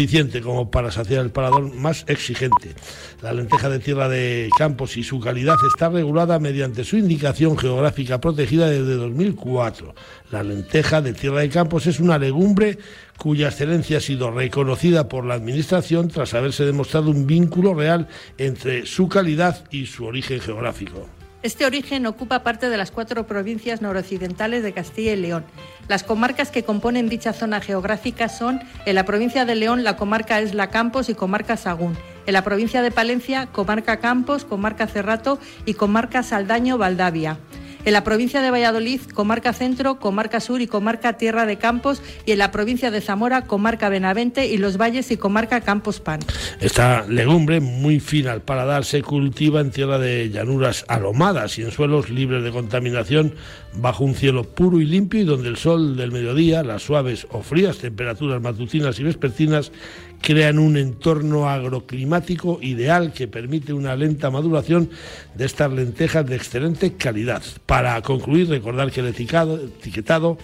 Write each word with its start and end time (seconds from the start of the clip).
suficiente 0.00 0.42
como 0.42 0.70
para 0.70 0.92
saciar 0.92 1.24
el 1.24 1.32
parador 1.32 1.74
más 1.74 2.04
exigente. 2.06 2.72
La 3.20 3.32
lenteja 3.32 3.68
de 3.68 3.80
tierra 3.80 4.08
de 4.08 4.48
campos 4.56 4.96
y 4.96 5.02
su 5.02 5.18
calidad 5.18 5.56
está 5.66 5.88
regulada 5.88 6.38
mediante 6.38 6.84
su 6.84 6.96
indicación 6.96 7.58
geográfica 7.58 8.20
protegida 8.20 8.70
desde 8.70 8.94
2004. 8.94 9.96
La 10.30 10.44
lenteja 10.44 11.02
de 11.02 11.14
tierra 11.14 11.40
de 11.40 11.48
campos 11.48 11.88
es 11.88 11.98
una 11.98 12.16
legumbre 12.16 12.78
cuya 13.16 13.48
excelencia 13.48 13.98
ha 13.98 14.00
sido 14.00 14.30
reconocida 14.30 15.08
por 15.08 15.24
la 15.24 15.34
Administración 15.34 16.06
tras 16.06 16.32
haberse 16.32 16.64
demostrado 16.64 17.10
un 17.10 17.26
vínculo 17.26 17.74
real 17.74 18.06
entre 18.36 18.86
su 18.86 19.08
calidad 19.08 19.64
y 19.72 19.86
su 19.86 20.04
origen 20.04 20.38
geográfico. 20.38 21.17
Este 21.40 21.64
origen 21.66 22.04
ocupa 22.06 22.42
parte 22.42 22.68
de 22.68 22.76
las 22.76 22.90
cuatro 22.90 23.24
provincias 23.28 23.80
noroccidentales 23.80 24.64
de 24.64 24.72
Castilla 24.72 25.12
y 25.12 25.16
León. 25.16 25.44
Las 25.86 26.02
comarcas 26.02 26.50
que 26.50 26.64
componen 26.64 27.08
dicha 27.08 27.32
zona 27.32 27.60
geográfica 27.60 28.28
son, 28.28 28.60
en 28.86 28.96
la 28.96 29.04
provincia 29.04 29.44
de 29.44 29.54
León, 29.54 29.84
la 29.84 29.96
comarca 29.96 30.40
Esla 30.40 30.70
Campos 30.70 31.08
y 31.08 31.14
comarca 31.14 31.56
Sagún. 31.56 31.96
En 32.26 32.32
la 32.32 32.42
provincia 32.42 32.82
de 32.82 32.90
Palencia, 32.90 33.46
comarca 33.46 33.98
Campos, 34.00 34.44
comarca 34.44 34.88
Cerrato 34.88 35.38
y 35.64 35.74
comarca 35.74 36.24
Saldaño-Valdavia 36.24 37.38
en 37.88 37.94
la 37.94 38.04
provincia 38.04 38.42
de 38.42 38.50
Valladolid, 38.50 39.00
comarca 39.14 39.54
Centro, 39.54 39.98
comarca 39.98 40.40
Sur 40.40 40.60
y 40.60 40.66
comarca 40.66 41.14
Tierra 41.14 41.46
de 41.46 41.56
Campos, 41.56 42.02
y 42.26 42.32
en 42.32 42.38
la 42.38 42.50
provincia 42.52 42.90
de 42.90 43.00
Zamora, 43.00 43.46
comarca 43.46 43.88
Benavente 43.88 44.46
y 44.46 44.58
Los 44.58 44.76
Valles 44.76 45.10
y 45.10 45.16
comarca 45.16 45.62
Campos 45.62 45.98
Pan. 45.98 46.20
Esta 46.60 47.06
legumbre, 47.08 47.60
muy 47.60 47.98
fina 47.98 48.32
al 48.32 48.42
paladar, 48.42 48.84
se 48.84 49.00
cultiva 49.00 49.62
en 49.62 49.70
tierra 49.70 49.98
de 49.98 50.28
llanuras 50.28 50.84
aromadas 50.86 51.58
y 51.58 51.62
en 51.62 51.70
suelos 51.70 52.10
libres 52.10 52.44
de 52.44 52.50
contaminación, 52.50 53.32
bajo 53.74 54.04
un 54.04 54.14
cielo 54.14 54.44
puro 54.44 54.80
y 54.80 54.84
limpio 54.84 55.20
y 55.20 55.24
donde 55.24 55.48
el 55.48 55.56
sol 55.56 55.96
del 55.96 56.12
mediodía, 56.12 56.62
las 56.62 56.82
suaves 56.82 57.26
o 57.30 57.42
frías 57.42 57.78
temperaturas 57.78 58.42
matutinas 58.42 58.98
y 58.98 59.04
vespertinas 59.04 59.72
crean 60.20 60.58
un 60.58 60.76
entorno 60.76 61.48
agroclimático 61.48 62.58
ideal 62.62 63.12
que 63.12 63.28
permite 63.28 63.72
una 63.72 63.96
lenta 63.96 64.30
maduración 64.30 64.90
de 65.34 65.46
estas 65.46 65.72
lentejas 65.72 66.26
de 66.26 66.36
excelente 66.36 66.94
calidad. 66.94 67.42
Para 67.66 68.00
concluir, 68.02 68.48
recordar 68.48 68.90
que 68.90 69.00
el 69.00 69.08
etiquetado 69.08 70.38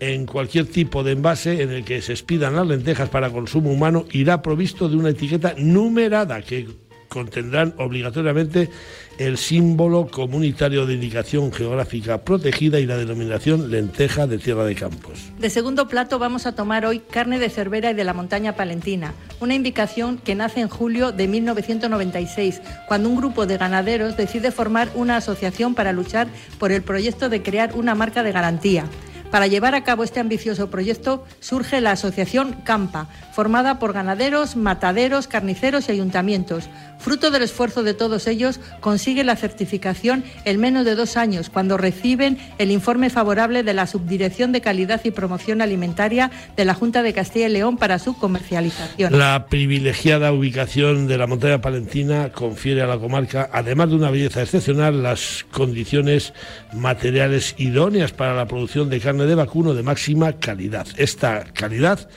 en 0.00 0.26
cualquier 0.26 0.66
tipo 0.66 1.02
de 1.02 1.12
envase 1.12 1.62
en 1.62 1.70
el 1.70 1.84
que 1.84 2.02
se 2.02 2.12
expidan 2.12 2.56
las 2.56 2.66
lentejas 2.66 3.08
para 3.08 3.30
consumo 3.30 3.70
humano 3.70 4.04
irá 4.12 4.42
provisto 4.42 4.88
de 4.88 4.96
una 4.96 5.10
etiqueta 5.10 5.54
numerada 5.58 6.42
que 6.42 6.68
contendrán 7.08 7.74
obligatoriamente 7.78 8.70
el 9.18 9.36
símbolo 9.36 10.06
comunitario 10.06 10.86
de 10.86 10.94
indicación 10.94 11.52
geográfica 11.52 12.18
protegida 12.18 12.78
y 12.78 12.86
la 12.86 12.96
denominación 12.96 13.70
lenteja 13.70 14.26
de 14.26 14.38
tierra 14.38 14.64
de 14.64 14.74
campos. 14.74 15.32
De 15.38 15.50
segundo 15.50 15.88
plato 15.88 16.18
vamos 16.18 16.46
a 16.46 16.54
tomar 16.54 16.86
hoy 16.86 17.00
carne 17.00 17.38
de 17.38 17.50
cervera 17.50 17.90
y 17.90 17.94
de 17.94 18.04
la 18.04 18.14
montaña 18.14 18.54
palentina, 18.54 19.14
una 19.40 19.54
indicación 19.54 20.18
que 20.18 20.34
nace 20.34 20.60
en 20.60 20.68
julio 20.68 21.12
de 21.12 21.26
1996, 21.26 22.62
cuando 22.86 23.08
un 23.08 23.16
grupo 23.16 23.46
de 23.46 23.58
ganaderos 23.58 24.16
decide 24.16 24.52
formar 24.52 24.88
una 24.94 25.16
asociación 25.16 25.74
para 25.74 25.92
luchar 25.92 26.28
por 26.58 26.70
el 26.70 26.82
proyecto 26.82 27.28
de 27.28 27.42
crear 27.42 27.74
una 27.74 27.94
marca 27.94 28.22
de 28.22 28.32
garantía. 28.32 28.84
Para 29.30 29.46
llevar 29.46 29.74
a 29.74 29.84
cabo 29.84 30.04
este 30.04 30.20
ambicioso 30.20 30.70
proyecto 30.70 31.24
surge 31.40 31.80
la 31.80 31.92
Asociación 31.92 32.56
Campa, 32.64 33.08
formada 33.32 33.78
por 33.78 33.92
ganaderos, 33.92 34.56
mataderos, 34.56 35.28
carniceros 35.28 35.88
y 35.88 35.92
ayuntamientos. 35.92 36.68
Fruto 36.98 37.30
del 37.30 37.42
esfuerzo 37.42 37.82
de 37.82 37.94
todos 37.94 38.26
ellos, 38.26 38.58
consigue 38.80 39.22
la 39.22 39.36
certificación 39.36 40.24
en 40.44 40.58
menos 40.58 40.84
de 40.84 40.94
dos 40.94 41.16
años, 41.16 41.50
cuando 41.50 41.76
reciben 41.76 42.38
el 42.58 42.70
informe 42.70 43.10
favorable 43.10 43.62
de 43.62 43.74
la 43.74 43.86
Subdirección 43.86 44.50
de 44.50 44.60
Calidad 44.60 45.02
y 45.04 45.10
Promoción 45.10 45.60
Alimentaria 45.60 46.30
de 46.56 46.64
la 46.64 46.74
Junta 46.74 47.02
de 47.02 47.12
Castilla 47.12 47.46
y 47.48 47.52
León 47.52 47.76
para 47.76 47.98
su 47.98 48.16
comercialización. 48.16 49.16
La 49.16 49.46
privilegiada 49.46 50.32
ubicación 50.32 51.06
de 51.06 51.18
la 51.18 51.26
montaña 51.26 51.60
palentina 51.60 52.32
confiere 52.32 52.82
a 52.82 52.86
la 52.86 52.98
comarca, 52.98 53.48
además 53.52 53.90
de 53.90 53.96
una 53.96 54.10
belleza 54.10 54.42
excepcional, 54.42 55.02
las 55.02 55.44
condiciones 55.52 56.32
materiales 56.72 57.54
idóneas 57.58 58.12
para 58.12 58.34
la 58.34 58.48
producción 58.48 58.90
de 58.90 59.00
carne 59.00 59.17
de 59.26 59.34
vacuno 59.34 59.74
de 59.74 59.82
máxima 59.82 60.34
calidad. 60.34 60.86
Esta 60.96 61.44
calidad 61.52 62.08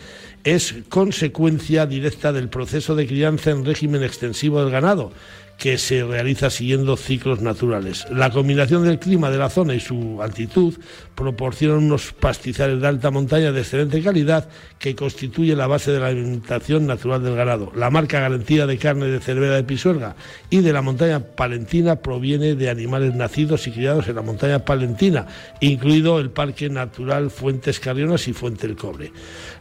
es 0.43 0.75
consecuencia 0.89 1.85
directa 1.85 2.33
del 2.33 2.49
proceso 2.49 2.95
de 2.95 3.07
crianza 3.07 3.51
en 3.51 3.65
régimen 3.65 4.03
extensivo 4.03 4.61
del 4.61 4.71
ganado, 4.71 5.11
que 5.61 5.77
se 5.77 6.03
realiza 6.03 6.49
siguiendo 6.49 6.97
ciclos 6.97 7.39
naturales. 7.43 8.07
La 8.09 8.31
combinación 8.31 8.83
del 8.83 8.97
clima 8.97 9.29
de 9.29 9.37
la 9.37 9.51
zona 9.51 9.75
y 9.75 9.79
su 9.79 10.19
altitud 10.19 10.73
proporcionan 11.13 11.83
unos 11.83 12.13
pastizales 12.13 12.81
de 12.81 12.87
alta 12.87 13.11
montaña 13.11 13.51
de 13.51 13.61
excelente 13.61 14.01
calidad 14.01 14.49
que 14.79 14.95
constituye 14.95 15.55
la 15.55 15.67
base 15.67 15.91
de 15.91 15.99
la 15.99 16.07
alimentación 16.07 16.87
natural 16.87 17.23
del 17.23 17.35
ganado. 17.35 17.71
La 17.75 17.91
marca 17.91 18.19
garantía 18.19 18.65
de 18.65 18.79
carne 18.79 19.05
de 19.05 19.19
cervera 19.19 19.55
de 19.55 19.63
Pisuerga 19.63 20.15
y 20.49 20.61
de 20.61 20.73
la 20.73 20.81
montaña 20.81 21.19
palentina 21.19 21.97
proviene 21.97 22.55
de 22.55 22.71
animales 22.71 23.13
nacidos 23.13 23.67
y 23.67 23.71
criados 23.71 24.07
en 24.07 24.15
la 24.15 24.23
montaña 24.23 24.65
palentina, 24.65 25.27
incluido 25.59 26.19
el 26.19 26.31
Parque 26.31 26.71
Natural 26.71 27.29
Fuentes 27.29 27.79
Carrionas 27.79 28.27
y 28.27 28.33
Fuente 28.33 28.65
del 28.65 28.77
Cobre. 28.77 29.11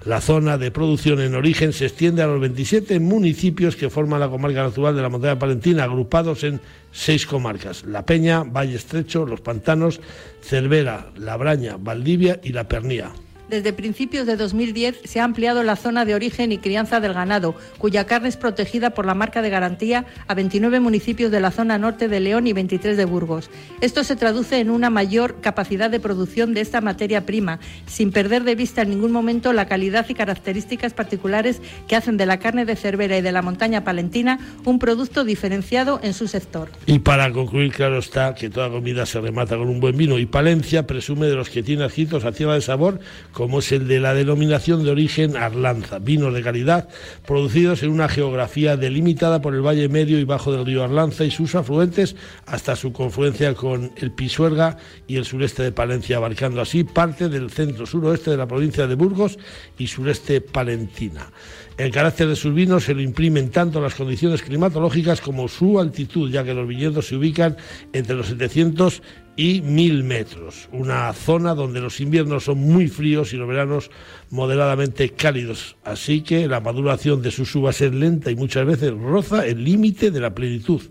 La 0.07 0.23
zona 0.23 0.57
de 0.57 0.71
producción 0.71 1.21
en 1.21 1.35
origen 1.35 1.75
se 1.75 1.85
extiende 1.85 2.23
a 2.23 2.27
los 2.27 2.41
27 2.41 2.99
municipios 3.01 3.77
que 3.77 3.91
forman 3.91 4.21
la 4.21 4.31
comarca 4.31 4.63
natural 4.63 4.97
de 4.97 5.03
la 5.03 5.11
montaña 5.11 5.39
palentina, 5.39 5.90
agrupados 5.91 6.45
en 6.45 6.61
seis 6.93 7.27
comarcas, 7.27 7.85
La 7.85 8.07
Peña, 8.07 8.43
Valle 8.43 8.77
Estrecho, 8.77 9.27
Los 9.27 9.41
Pantanos, 9.41 10.01
Cervera, 10.43 11.11
La 11.17 11.37
Braña, 11.37 11.77
Valdivia 11.79 12.41
y 12.43 12.53
La 12.53 12.69
Pernía. 12.69 13.13
Desde 13.51 13.73
principios 13.73 14.29
de 14.29 14.37
2010 14.37 15.01
se 15.03 15.19
ha 15.19 15.25
ampliado 15.25 15.65
la 15.65 15.75
zona 15.75 16.05
de 16.05 16.15
origen 16.15 16.53
y 16.53 16.59
crianza 16.59 17.01
del 17.01 17.15
ganado, 17.15 17.57
cuya 17.79 18.07
carne 18.07 18.29
es 18.29 18.37
protegida 18.37 18.91
por 18.91 19.07
la 19.07 19.15
marca 19.15 19.43
de 19.43 19.51
garantía 19.51 20.07
a 20.29 20.35
29 20.35 20.79
municipios 20.79 21.33
de 21.33 21.41
la 21.41 21.51
zona 21.51 21.77
norte 21.77 22.07
de 22.07 22.21
León 22.21 22.47
y 22.47 22.53
23 22.53 22.97
de 22.97 23.05
Burgos. 23.07 23.51
Esto 23.81 24.05
se 24.05 24.15
traduce 24.15 24.61
en 24.61 24.71
una 24.71 24.89
mayor 24.89 25.41
capacidad 25.41 25.91
de 25.91 25.99
producción 25.99 26.55
de 26.55 26.61
esta 26.61 26.81
materia 26.81 27.27
prima, 27.27 27.59
sin 27.87 28.13
perder 28.13 28.45
de 28.45 28.55
vista 28.55 28.83
en 28.83 28.91
ningún 28.91 29.11
momento 29.11 29.53
la 29.53 29.67
calidad 29.67 30.07
y 30.09 30.15
características 30.15 30.95
particulares 30.95 31.61
que 31.89 31.97
hacen 31.97 32.17
de 32.17 32.27
la 32.27 32.39
carne 32.39 32.65
de 32.67 32.77
Cervera 32.77 33.19
y 33.19 33.21
de 33.21 33.33
la 33.33 33.43
montaña 33.43 33.83
palentina 33.83 34.39
un 34.65 34.79
producto 34.79 35.25
diferenciado 35.25 35.99
en 36.05 36.15
su 36.15 36.29
sector. 36.29 36.71
Y 36.87 37.01
para 37.01 37.33
concluir, 37.33 37.73
claro 37.73 37.99
está 37.99 38.33
que 38.33 38.49
toda 38.49 38.71
comida 38.71 39.07
se 39.07 39.21
remata 39.21 39.57
con 39.57 39.69
un 39.69 39.81
buen 39.81 39.97
vino 39.97 40.21
y 40.21 40.27
Palencia 40.27 40.87
presume 40.87 41.27
de 41.27 41.35
los 41.35 41.51
que 41.51 41.65
tiene 41.65 41.83
ajitos 41.83 42.25
a 42.25 42.31
tierra 42.31 42.55
de 42.55 42.61
sabor 42.61 43.01
como 43.41 43.61
es 43.61 43.73
el 43.73 43.89
de 43.89 44.01
la 44.01 44.13
denominación 44.13 44.85
de 44.85 44.91
origen 44.91 45.35
Arlanza, 45.35 45.99
vinos 45.99 46.35
de 46.35 46.43
calidad 46.43 46.91
producidos 47.27 47.83
en 47.83 47.89
una 47.89 48.07
geografía 48.07 48.77
delimitada 48.77 49.41
por 49.41 49.55
el 49.55 49.63
valle 49.67 49.89
medio 49.89 50.19
y 50.19 50.25
bajo 50.25 50.53
del 50.53 50.67
río 50.67 50.85
Arlanza 50.85 51.25
y 51.25 51.31
sus 51.31 51.55
afluentes 51.55 52.17
hasta 52.45 52.77
su 52.77 52.93
confluencia 52.93 53.55
con 53.55 53.93
el 53.97 54.13
Pisuerga 54.13 54.77
y 55.07 55.17
el 55.17 55.25
sureste 55.25 55.63
de 55.63 55.73
Palencia, 55.73 56.19
abarcando 56.19 56.61
así 56.61 56.85
parte 56.85 57.31
del 57.31 57.49
centro 57.51 57.87
suroeste 57.87 58.31
de 58.31 58.37
la 58.37 58.47
provincia 58.47 58.87
de 58.87 58.95
Burgos 58.95 59.39
y 59.79 59.87
sureste 59.87 60.43
palentina. 60.43 61.33
El 61.79 61.93
carácter 61.93 62.29
de 62.29 62.37
sus 62.37 62.53
vinos 62.53 62.85
se 62.85 62.93
lo 62.93 63.01
imprimen 63.01 63.51
tanto 63.51 63.81
las 63.81 63.95
condiciones 63.95 64.43
climatológicas 64.43 65.23
como 65.23 65.49
su 65.49 65.81
altitud, 65.81 66.31
ya 66.31 66.45
que 66.45 66.53
los 66.53 66.69
viñedos 66.69 67.07
se 67.07 67.17
ubican 67.17 67.57
entre 67.95 68.17
los 68.17 68.27
700 68.27 69.03
y 69.41 69.63
1000 69.63 70.05
metros. 70.05 70.69
Una 70.71 71.11
zona 71.15 71.55
donde 71.55 71.81
los 71.81 71.99
inviernos 72.03 72.45
son 72.45 72.59
muy 72.59 72.89
fríos 72.89 73.33
y 73.33 73.39
los 73.39 73.49
veranos 73.49 73.91
moderadamente 74.29 75.09
cálidos. 75.15 75.77
Así 75.83 76.21
que 76.21 76.47
la 76.47 76.61
maduración 76.61 77.23
de 77.23 77.31
sus 77.31 77.55
uvas 77.55 77.81
es 77.81 77.95
lenta 77.95 78.31
y 78.31 78.37
muchas 78.37 78.67
veces 78.67 78.93
roza 78.93 79.47
el 79.47 79.65
límite 79.65 80.11
de 80.11 80.21
la 80.21 80.35
plenitud. 80.35 80.83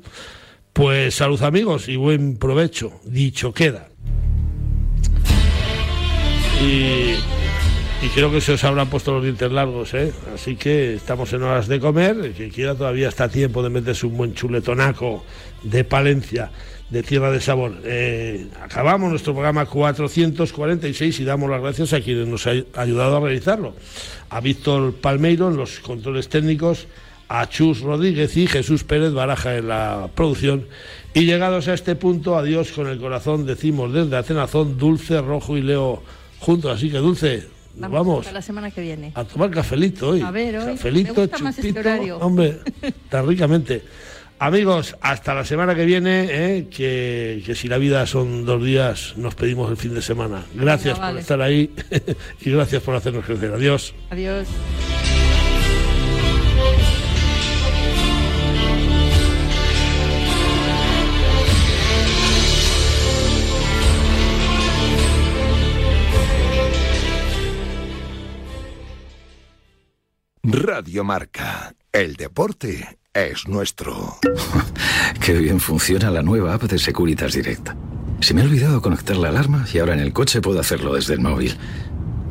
Pues 0.74 1.14
salud 1.14 1.40
amigos 1.44 1.90
y 1.90 1.96
buen 1.96 2.38
provecho. 2.38 3.00
Dicho 3.06 3.54
queda. 3.54 3.90
Y 6.60 7.14
y 8.02 8.08
creo 8.08 8.31
que 8.31 8.40
se 8.40 8.54
os 8.54 8.64
habrán 8.64 8.90
puesto 8.90 9.12
los 9.12 9.24
dientes 9.24 9.52
largos, 9.52 9.94
¿eh? 9.94 10.14
Así 10.34 10.56
que 10.56 10.94
estamos 10.94 11.34
en 11.34 11.44
horas 11.44 11.68
de 11.68 11.81
comer, 11.81 12.31
que 12.31 12.48
quiera 12.48 12.74
todavía 12.74 13.10
está 13.10 13.28
tiempo 13.28 13.62
de 13.62 13.69
meterse 13.69 14.06
un 14.06 14.16
buen 14.16 14.34
chuletonaco 14.34 15.25
de 15.63 15.84
Palencia, 15.84 16.50
de 16.89 17.03
Tierra 17.03 17.31
de 17.31 17.39
Sabor. 17.39 17.74
Eh, 17.83 18.47
acabamos 18.62 19.09
nuestro 19.09 19.33
programa 19.33 19.65
446 19.65 21.19
y 21.19 21.24
damos 21.24 21.50
las 21.50 21.62
gracias 21.62 21.94
a 21.94 22.01
quienes 22.01 22.27
nos 22.27 22.47
han 22.47 22.65
ayudado 22.75 23.18
a 23.18 23.19
realizarlo. 23.19 23.75
A 24.30 24.39
Víctor 24.41 24.94
Palmeiro 24.95 25.50
en 25.50 25.57
los 25.57 25.80
controles 25.80 26.30
técnicos, 26.30 26.88
a 27.27 27.47
Chus 27.47 27.81
Rodríguez 27.81 28.36
y 28.38 28.47
Jesús 28.47 28.83
Pérez 28.83 29.13
Baraja 29.13 29.57
en 29.57 29.68
la 29.68 30.09
producción. 30.15 30.68
Y 31.13 31.25
llegados 31.25 31.68
a 31.68 31.74
este 31.74 31.95
punto, 31.95 32.38
adiós 32.38 32.71
con 32.71 32.88
el 32.88 33.00
corazón, 33.00 33.45
decimos 33.45 33.94
desde 33.94 34.18
Atenazón, 34.18 34.77
Dulce, 34.77 35.21
Rojo 35.21 35.57
y 35.57 35.62
Leo 35.62 36.01
juntos. 36.39 36.75
Así 36.75 36.89
que 36.89 36.97
Dulce, 36.97 37.47
vamos, 37.75 38.27
a 38.27 38.31
la 38.31 38.42
semana 38.42 38.71
que 38.71 38.81
viene. 38.81 39.12
A 39.13 39.24
tomar 39.24 39.51
cafelito 39.51 40.09
hoy. 40.09 40.21
A 40.21 40.31
ver, 40.31 40.57
hoy. 40.57 40.74
Cafelito, 40.74 41.24
este 41.24 41.38
chupito. 41.38 42.18
Hombre, 42.19 42.59
tan 43.09 43.27
ricamente. 43.27 43.83
Amigos, 44.41 44.95
hasta 45.01 45.33
la 45.33 45.44
semana 45.44 45.75
que 45.75 45.83
viene, 45.83 46.27
¿eh? 46.30 46.68
que, 46.69 47.44
que, 47.45 47.56
si 47.56 47.68
la 47.68 47.77
vida 47.77 48.06
son 48.07 48.45
dos 48.45 48.63
días, 48.63 49.13
nos 49.18 49.36
pedimos 49.36 49.69
el 49.69 49.75
fin 49.75 49.94
de 49.94 50.01
semana. 50.01 50.45
Gracias 50.53 50.97
por 50.97 51.18
estar 51.18 51.41
ahí 51.41 51.75
y 52.39 52.51
gracias 52.51 52.81
por 52.81 52.95
hacernos 52.95 53.25
crecer. 53.25 53.51
Adiós. 53.53 53.94
Adiós. 54.09 54.47
Radio 70.44 71.03
Marca 71.03 71.75
el 71.91 72.18
deporte 72.18 73.00
es 73.15 73.47
nuestro. 73.47 74.19
Qué 75.25 75.33
bien 75.33 75.59
funciona 75.59 76.12
la 76.12 76.21
nueva 76.21 76.53
app 76.53 76.63
de 76.63 76.77
Securitas 76.77 77.33
Direct. 77.33 77.69
Se 78.19 78.36
me 78.36 78.41
ha 78.41 78.44
olvidado 78.44 78.80
conectar 78.80 79.18
la 79.18 79.30
alarma 79.30 79.65
y 79.74 79.80
ahora 79.80 79.94
en 79.94 80.00
el 80.00 80.13
coche 80.13 80.39
puedo 80.39 80.59
hacerlo 80.59 80.94
desde 80.94 81.15
el 81.15 81.19
móvil. 81.19 81.57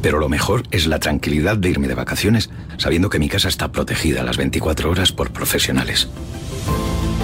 Pero 0.00 0.20
lo 0.20 0.28
mejor 0.28 0.62
es 0.70 0.86
la 0.86 1.00
tranquilidad 1.00 1.56
de 1.56 1.70
irme 1.70 1.88
de 1.88 1.96
vacaciones 1.96 2.50
sabiendo 2.76 3.10
que 3.10 3.18
mi 3.18 3.28
casa 3.28 3.48
está 3.48 3.72
protegida 3.72 4.20
a 4.20 4.24
las 4.24 4.36
24 4.36 4.90
horas 4.90 5.10
por 5.10 5.32
profesionales. 5.32 6.08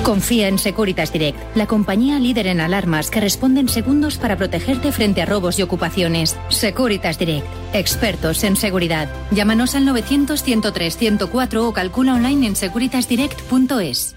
Confía 0.02 0.48
en 0.48 0.58
Securitas 0.58 1.12
Direct, 1.12 1.38
la 1.56 1.66
compañía 1.66 2.18
líder 2.18 2.46
en 2.48 2.60
alarmas 2.60 3.10
que 3.10 3.20
responde 3.20 3.60
en 3.60 3.68
segundos 3.68 4.18
para 4.18 4.36
protegerte 4.36 4.92
frente 4.92 5.22
a 5.22 5.26
robos 5.26 5.58
y 5.58 5.62
ocupaciones. 5.62 6.36
Securitas 6.48 7.18
Direct, 7.18 7.46
expertos 7.72 8.44
en 8.44 8.56
seguridad. 8.56 9.08
Llámanos 9.30 9.74
al 9.74 9.84
900 9.84 10.42
103 10.42 10.96
104 10.96 11.68
o 11.68 11.72
calcula 11.72 12.14
online 12.14 12.48
en 12.48 12.56
securitasdirect.es. 12.56 14.16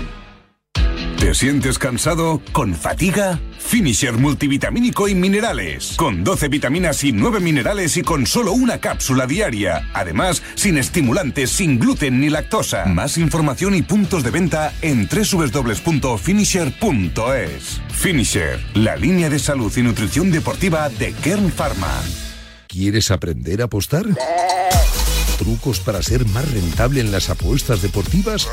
¿Te 1.21 1.33
sientes 1.35 1.77
cansado? 1.77 2.41
¿Con 2.51 2.73
fatiga? 2.73 3.39
Finisher 3.59 4.13
multivitamínico 4.13 5.07
y 5.07 5.13
minerales. 5.13 5.93
Con 5.95 6.23
12 6.23 6.47
vitaminas 6.47 7.03
y 7.03 7.11
9 7.11 7.39
minerales 7.39 7.95
y 7.95 8.01
con 8.01 8.25
solo 8.25 8.53
una 8.53 8.79
cápsula 8.79 9.27
diaria. 9.27 9.87
Además, 9.93 10.41
sin 10.55 10.79
estimulantes, 10.79 11.51
sin 11.51 11.77
gluten 11.77 12.19
ni 12.19 12.31
lactosa. 12.31 12.87
Más 12.87 13.19
información 13.19 13.75
y 13.75 13.83
puntos 13.83 14.23
de 14.23 14.31
venta 14.31 14.73
en 14.81 15.07
www.finisher.es. 15.07 17.81
Finisher, 17.91 18.59
la 18.73 18.95
línea 18.95 19.29
de 19.29 19.37
salud 19.37 19.71
y 19.77 19.83
nutrición 19.83 20.31
deportiva 20.31 20.89
de 20.89 21.13
Kern 21.13 21.51
Pharma. 21.51 22.01
¿Quieres 22.65 23.11
aprender 23.11 23.61
a 23.61 23.65
apostar? 23.65 24.05
¿Trucos 25.37 25.81
para 25.81 26.01
ser 26.01 26.25
más 26.25 26.51
rentable 26.51 26.99
en 26.99 27.11
las 27.11 27.29
apuestas 27.29 27.83
deportivas? 27.83 28.49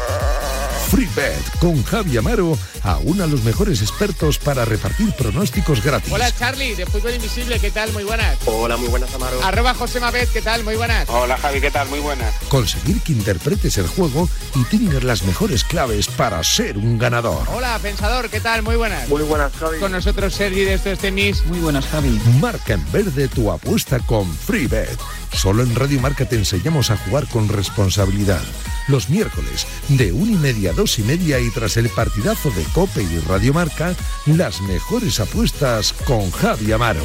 FreeBet 0.88 1.58
con 1.60 1.82
Javi 1.84 2.16
Amaro 2.16 2.56
aúna 2.82 3.24
a 3.24 3.26
los 3.26 3.42
mejores 3.44 3.82
expertos 3.82 4.38
para 4.38 4.64
repartir 4.64 5.12
pronósticos 5.12 5.82
gratis. 5.82 6.10
Hola 6.10 6.34
Charlie, 6.34 6.74
de 6.74 6.86
Fútbol 6.86 7.14
Invisible, 7.14 7.60
¿qué 7.60 7.70
tal? 7.70 7.92
Muy 7.92 8.04
buenas. 8.04 8.38
Hola, 8.46 8.78
muy 8.78 8.88
buenas 8.88 9.12
Amaro. 9.14 9.42
Arroba 9.44 9.74
José 9.74 10.00
Mabet, 10.00 10.32
¿qué 10.32 10.40
tal? 10.40 10.64
Muy 10.64 10.76
buenas. 10.76 11.06
Hola 11.10 11.36
Javi, 11.36 11.60
¿qué 11.60 11.70
tal? 11.70 11.88
Muy 11.88 11.98
buenas. 12.00 12.34
Conseguir 12.48 13.00
que 13.02 13.12
interpretes 13.12 13.76
el 13.76 13.86
juego 13.86 14.30
y 14.54 14.64
tengas 14.64 15.04
las 15.04 15.24
mejores 15.24 15.62
claves 15.64 16.08
para 16.08 16.42
ser 16.42 16.78
un 16.78 16.98
ganador. 16.98 17.46
Hola 17.52 17.78
Pensador, 17.82 18.30
¿qué 18.30 18.40
tal? 18.40 18.62
Muy 18.62 18.76
buenas. 18.76 19.06
Muy 19.08 19.22
buenas 19.22 19.52
Javi. 19.52 19.78
Con 19.80 19.92
nosotros 19.92 20.34
Sergi 20.34 20.62
de 20.62 20.74
estos 20.74 20.98
tenis. 20.98 21.44
Muy 21.46 21.58
buenas 21.58 21.86
Javi. 21.86 22.18
Marca 22.40 22.74
en 22.74 22.92
verde 22.92 23.28
tu 23.28 23.50
apuesta 23.50 23.98
con 24.00 24.26
FreeBet. 24.26 24.98
Solo 25.32 25.62
en 25.62 25.74
Radio 25.74 26.00
Marca 26.00 26.24
te 26.24 26.36
enseñamos 26.36 26.90
a 26.90 26.96
jugar 26.96 27.28
con 27.28 27.48
responsabilidad. 27.48 28.42
Los 28.88 29.10
miércoles, 29.10 29.66
de 29.88 30.12
una 30.12 30.32
y 30.32 30.36
media 30.36 30.72
dos 30.78 31.00
y 31.00 31.02
media 31.02 31.40
y 31.40 31.50
tras 31.50 31.76
el 31.76 31.88
partidazo 31.88 32.52
de 32.52 32.62
Cope 32.72 33.02
y 33.02 33.18
Radio 33.26 33.52
Marca, 33.52 33.96
las 34.26 34.60
mejores 34.60 35.18
apuestas 35.18 35.92
con 35.92 36.30
Javi 36.30 36.70
Amaro. 36.70 37.02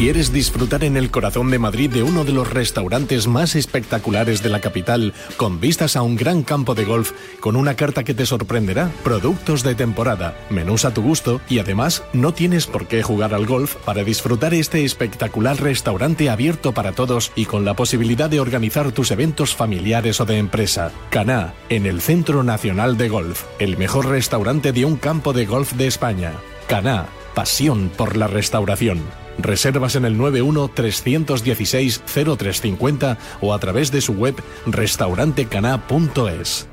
¿Quieres 0.00 0.32
disfrutar 0.32 0.82
en 0.84 0.96
el 0.96 1.10
corazón 1.10 1.50
de 1.50 1.58
Madrid 1.58 1.90
de 1.90 2.02
uno 2.02 2.24
de 2.24 2.32
los 2.32 2.50
restaurantes 2.50 3.26
más 3.26 3.54
espectaculares 3.54 4.42
de 4.42 4.48
la 4.48 4.62
capital, 4.62 5.12
con 5.36 5.60
vistas 5.60 5.94
a 5.94 6.00
un 6.00 6.16
gran 6.16 6.42
campo 6.42 6.74
de 6.74 6.86
golf, 6.86 7.12
con 7.38 7.54
una 7.54 7.76
carta 7.76 8.02
que 8.02 8.14
te 8.14 8.24
sorprenderá, 8.24 8.90
productos 9.04 9.62
de 9.62 9.74
temporada, 9.74 10.38
menús 10.48 10.86
a 10.86 10.94
tu 10.94 11.02
gusto 11.02 11.42
y 11.50 11.58
además 11.58 12.02
no 12.14 12.32
tienes 12.32 12.66
por 12.66 12.88
qué 12.88 13.02
jugar 13.02 13.34
al 13.34 13.44
golf 13.44 13.76
para 13.84 14.02
disfrutar 14.02 14.54
este 14.54 14.86
espectacular 14.86 15.60
restaurante 15.60 16.30
abierto 16.30 16.72
para 16.72 16.92
todos 16.92 17.30
y 17.36 17.44
con 17.44 17.66
la 17.66 17.74
posibilidad 17.74 18.30
de 18.30 18.40
organizar 18.40 18.92
tus 18.92 19.10
eventos 19.10 19.54
familiares 19.54 20.18
o 20.18 20.24
de 20.24 20.38
empresa? 20.38 20.92
Caná, 21.10 21.52
en 21.68 21.84
el 21.84 22.00
Centro 22.00 22.42
Nacional 22.42 22.96
de 22.96 23.10
Golf, 23.10 23.44
el 23.58 23.76
mejor 23.76 24.08
restaurante 24.08 24.72
de 24.72 24.86
un 24.86 24.96
campo 24.96 25.34
de 25.34 25.44
golf 25.44 25.74
de 25.74 25.88
España. 25.88 26.32
Caná, 26.68 27.08
pasión 27.34 27.90
por 27.94 28.16
la 28.16 28.28
restauración. 28.28 29.02
Reservas 29.38 29.96
en 29.96 30.04
el 30.04 30.18
91-316-0350 30.18 33.16
o 33.40 33.54
a 33.54 33.58
través 33.58 33.90
de 33.90 34.00
su 34.00 34.12
web 34.14 34.36
restaurantecaná.es. 34.66 36.68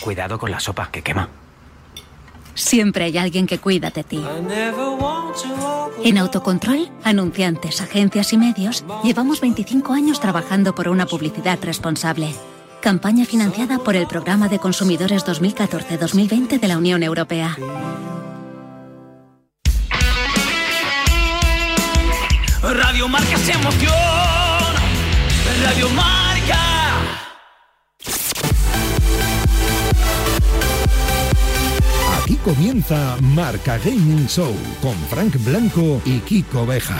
Cuidado 0.00 0.38
con 0.38 0.50
la 0.50 0.60
sopa 0.60 0.90
que 0.90 1.02
quema. 1.02 1.28
Siempre 2.54 3.04
hay 3.04 3.18
alguien 3.18 3.46
que 3.46 3.58
cuida 3.58 3.90
de 3.90 4.02
ti. 4.02 4.20
En 6.04 6.18
Autocontrol, 6.18 6.90
anunciantes, 7.04 7.80
agencias 7.80 8.32
y 8.32 8.38
medios, 8.38 8.84
llevamos 9.04 9.40
25 9.40 9.92
años 9.92 10.20
trabajando 10.20 10.74
por 10.74 10.88
una 10.88 11.06
publicidad 11.06 11.58
responsable. 11.62 12.34
Campaña 12.80 13.24
financiada 13.24 13.78
por 13.78 13.94
el 13.94 14.06
Programa 14.06 14.48
de 14.48 14.58
Consumidores 14.58 15.24
2014-2020 15.24 16.58
de 16.58 16.68
la 16.68 16.78
Unión 16.78 17.04
Europea. 17.04 17.56
Radio 22.74 23.08
Marca 23.08 23.38
se 23.38 23.52
emoción. 23.52 23.94
Radio 25.62 25.88
Marca. 25.90 27.00
Aquí 32.22 32.36
comienza 32.44 33.16
Marca 33.22 33.78
Gaming 33.78 34.26
Show 34.26 34.54
con 34.82 34.94
Frank 35.08 35.42
Blanco 35.44 36.02
y 36.04 36.18
Kiko 36.20 36.66
Beja. 36.66 36.98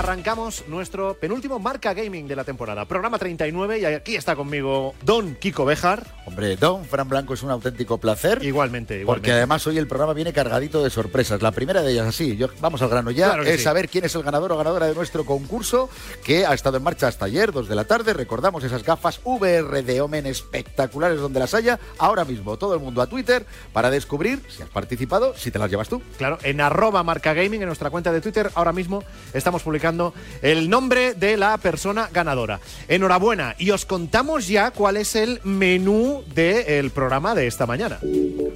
Arrancamos 0.00 0.64
nuestro 0.66 1.12
penúltimo 1.12 1.58
Marca 1.58 1.92
Gaming 1.92 2.26
de 2.26 2.34
la 2.34 2.42
temporada, 2.42 2.86
programa 2.86 3.18
39 3.18 3.80
y 3.80 3.84
aquí 3.84 4.16
está 4.16 4.34
conmigo 4.34 4.94
Don 5.04 5.34
Kiko 5.34 5.66
Bejar. 5.66 6.06
Hombre, 6.24 6.56
Don 6.56 6.86
Fran 6.86 7.06
Blanco 7.06 7.34
es 7.34 7.42
un 7.42 7.50
auténtico 7.50 7.98
placer. 7.98 8.42
Igualmente, 8.42 8.94
igualmente. 8.94 9.04
Porque 9.04 9.32
además 9.32 9.66
hoy 9.66 9.76
el 9.76 9.86
programa 9.86 10.14
viene 10.14 10.32
cargadito 10.32 10.82
de 10.82 10.88
sorpresas. 10.88 11.42
La 11.42 11.50
primera 11.52 11.82
de 11.82 11.92
ellas, 11.92 12.06
así, 12.06 12.34
yo, 12.38 12.48
vamos 12.62 12.80
al 12.80 12.88
grano 12.88 13.10
ya, 13.10 13.26
Claro 13.26 13.42
es 13.42 13.58
sí. 13.58 13.62
saber 13.64 13.90
quién 13.90 14.06
es 14.06 14.14
el 14.14 14.22
ganador 14.22 14.52
o 14.52 14.56
ganadora 14.56 14.86
de 14.86 14.94
nuestro 14.94 15.26
concurso 15.26 15.90
que 16.24 16.46
ha 16.46 16.54
estado 16.54 16.78
en 16.78 16.82
marcha 16.82 17.06
hasta 17.06 17.26
ayer, 17.26 17.52
2 17.52 17.68
de 17.68 17.74
la 17.74 17.84
tarde. 17.84 18.14
Recordamos 18.14 18.64
esas 18.64 18.82
gafas 18.82 19.20
VR 19.24 19.82
de 19.82 20.00
Omen 20.00 20.24
espectaculares 20.24 21.20
donde 21.20 21.40
las 21.40 21.52
haya. 21.52 21.78
Ahora 21.98 22.24
mismo 22.24 22.56
todo 22.56 22.72
el 22.72 22.80
mundo 22.80 23.02
a 23.02 23.06
Twitter 23.06 23.44
para 23.74 23.90
descubrir 23.90 24.40
si 24.48 24.62
has 24.62 24.70
participado, 24.70 25.36
si 25.36 25.50
te 25.50 25.58
las 25.58 25.70
llevas 25.70 25.90
tú. 25.90 26.00
Claro, 26.16 26.38
en 26.42 26.62
arroba 26.62 27.02
Marca 27.02 27.34
Gaming, 27.34 27.60
en 27.60 27.66
nuestra 27.66 27.90
cuenta 27.90 28.10
de 28.12 28.22
Twitter, 28.22 28.50
ahora 28.54 28.72
mismo 28.72 29.04
estamos 29.34 29.62
publicando 29.62 29.89
el 30.42 30.70
nombre 30.70 31.14
de 31.14 31.36
la 31.36 31.58
persona 31.58 32.08
ganadora. 32.12 32.60
Enhorabuena 32.88 33.54
y 33.58 33.70
os 33.70 33.86
contamos 33.86 34.48
ya 34.48 34.70
cuál 34.70 34.96
es 34.96 35.16
el 35.16 35.40
menú 35.44 36.22
del 36.34 36.90
programa 36.90 37.34
de 37.34 37.46
esta 37.46 37.66
mañana. 37.66 37.98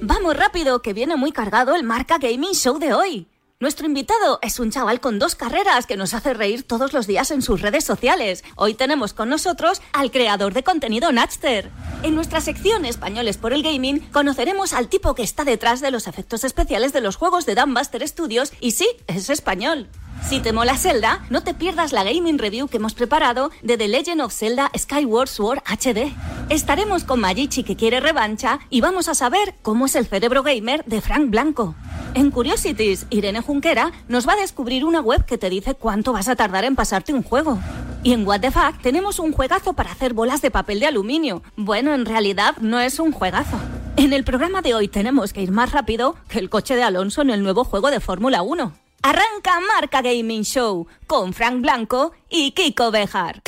Vamos 0.01 0.37
rápido, 0.37 0.81
que 0.81 0.93
viene 0.93 1.15
muy 1.15 1.31
cargado 1.31 1.75
el 1.75 1.83
Marca 1.83 2.17
Gaming 2.17 2.53
Show 2.53 2.79
de 2.79 2.93
hoy. 2.93 3.27
Nuestro 3.57 3.87
invitado 3.87 4.37
es 4.41 4.59
un 4.59 4.69
chaval 4.69 4.99
con 4.99 5.17
dos 5.17 5.35
carreras 5.35 5.85
que 5.85 5.95
nos 5.95 6.13
hace 6.13 6.33
reír 6.33 6.63
todos 6.63 6.91
los 6.91 7.07
días 7.07 7.31
en 7.31 7.41
sus 7.41 7.61
redes 7.61 7.85
sociales. 7.85 8.43
Hoy 8.57 8.73
tenemos 8.73 9.13
con 9.13 9.29
nosotros 9.29 9.81
al 9.93 10.11
creador 10.11 10.53
de 10.53 10.63
contenido 10.63 11.13
Natster. 11.13 11.71
En 12.03 12.15
nuestra 12.15 12.41
sección 12.41 12.83
Españoles 12.83 13.37
por 13.37 13.53
el 13.53 13.63
Gaming 13.63 14.01
conoceremos 14.11 14.73
al 14.73 14.89
tipo 14.89 15.15
que 15.15 15.23
está 15.23 15.45
detrás 15.45 15.79
de 15.79 15.89
los 15.89 16.07
efectos 16.07 16.43
especiales 16.43 16.91
de 16.91 16.99
los 16.99 17.15
juegos 17.15 17.45
de 17.45 17.55
Dambuster 17.55 18.05
Studios 18.05 18.51
y 18.59 18.71
sí, 18.71 18.89
es 19.07 19.29
español. 19.29 19.87
Si 20.27 20.39
te 20.39 20.53
mola 20.53 20.75
Zelda, 20.75 21.23
no 21.29 21.43
te 21.43 21.53
pierdas 21.53 21.93
la 21.93 22.03
gaming 22.03 22.39
review 22.39 22.67
que 22.67 22.77
hemos 22.77 22.95
preparado 22.95 23.51
de 23.61 23.77
The 23.77 23.87
Legend 23.87 24.21
of 24.21 24.33
Zelda 24.33 24.71
Skyward 24.75 25.27
Sword 25.27 25.59
HD. 25.67 26.11
Estaremos 26.49 27.03
con 27.03 27.19
Magichi 27.19 27.61
que 27.61 27.75
quiere 27.75 27.99
revancha 27.99 28.57
y 28.71 28.81
vamos 28.81 29.07
a 29.07 29.13
saber 29.13 29.53
cómo 29.61 29.85
es 29.85 29.95
el 29.95 30.07
cerebro 30.07 30.41
gamer 30.41 30.83
de 30.85 30.99
Frank 30.99 31.29
Blanco. 31.29 31.75
En 32.15 32.31
Curiosities, 32.31 33.05
Irene 33.11 33.41
Junquera 33.41 33.91
nos 34.07 34.27
va 34.27 34.33
a 34.33 34.37
descubrir 34.37 34.83
una 34.83 34.99
web 34.99 35.25
que 35.25 35.37
te 35.37 35.51
dice 35.51 35.75
cuánto 35.75 36.11
vas 36.11 36.27
a 36.27 36.35
tardar 36.35 36.65
en 36.65 36.75
pasarte 36.75 37.13
un 37.13 37.21
juego. 37.21 37.59
Y 38.01 38.13
en 38.13 38.25
What 38.25 38.41
the 38.41 38.49
Fuck 38.49 38.81
tenemos 38.81 39.19
un 39.19 39.31
juegazo 39.31 39.73
para 39.73 39.91
hacer 39.91 40.15
bolas 40.15 40.41
de 40.41 40.49
papel 40.49 40.79
de 40.79 40.87
aluminio. 40.87 41.43
Bueno, 41.55 41.93
en 41.93 42.03
realidad 42.03 42.57
no 42.61 42.79
es 42.79 42.99
un 42.99 43.11
juegazo. 43.11 43.59
En 43.95 44.11
el 44.11 44.23
programa 44.23 44.63
de 44.63 44.73
hoy 44.73 44.87
tenemos 44.87 45.33
que 45.33 45.43
ir 45.43 45.51
más 45.51 45.71
rápido 45.71 46.15
que 46.29 46.39
el 46.39 46.49
coche 46.49 46.75
de 46.75 46.83
Alonso 46.83 47.21
en 47.21 47.29
el 47.29 47.43
nuevo 47.43 47.63
juego 47.63 47.91
de 47.91 47.99
Fórmula 47.99 48.41
1. 48.41 48.84
Arranca 49.05 49.59
Marca 49.59 50.01
Gaming 50.01 50.41
Show 50.41 50.87
con 51.05 51.31
Frank 51.31 51.61
Blanco 51.61 52.13
y 52.27 52.53
Kiko 52.53 52.89
Bejar. 52.89 53.43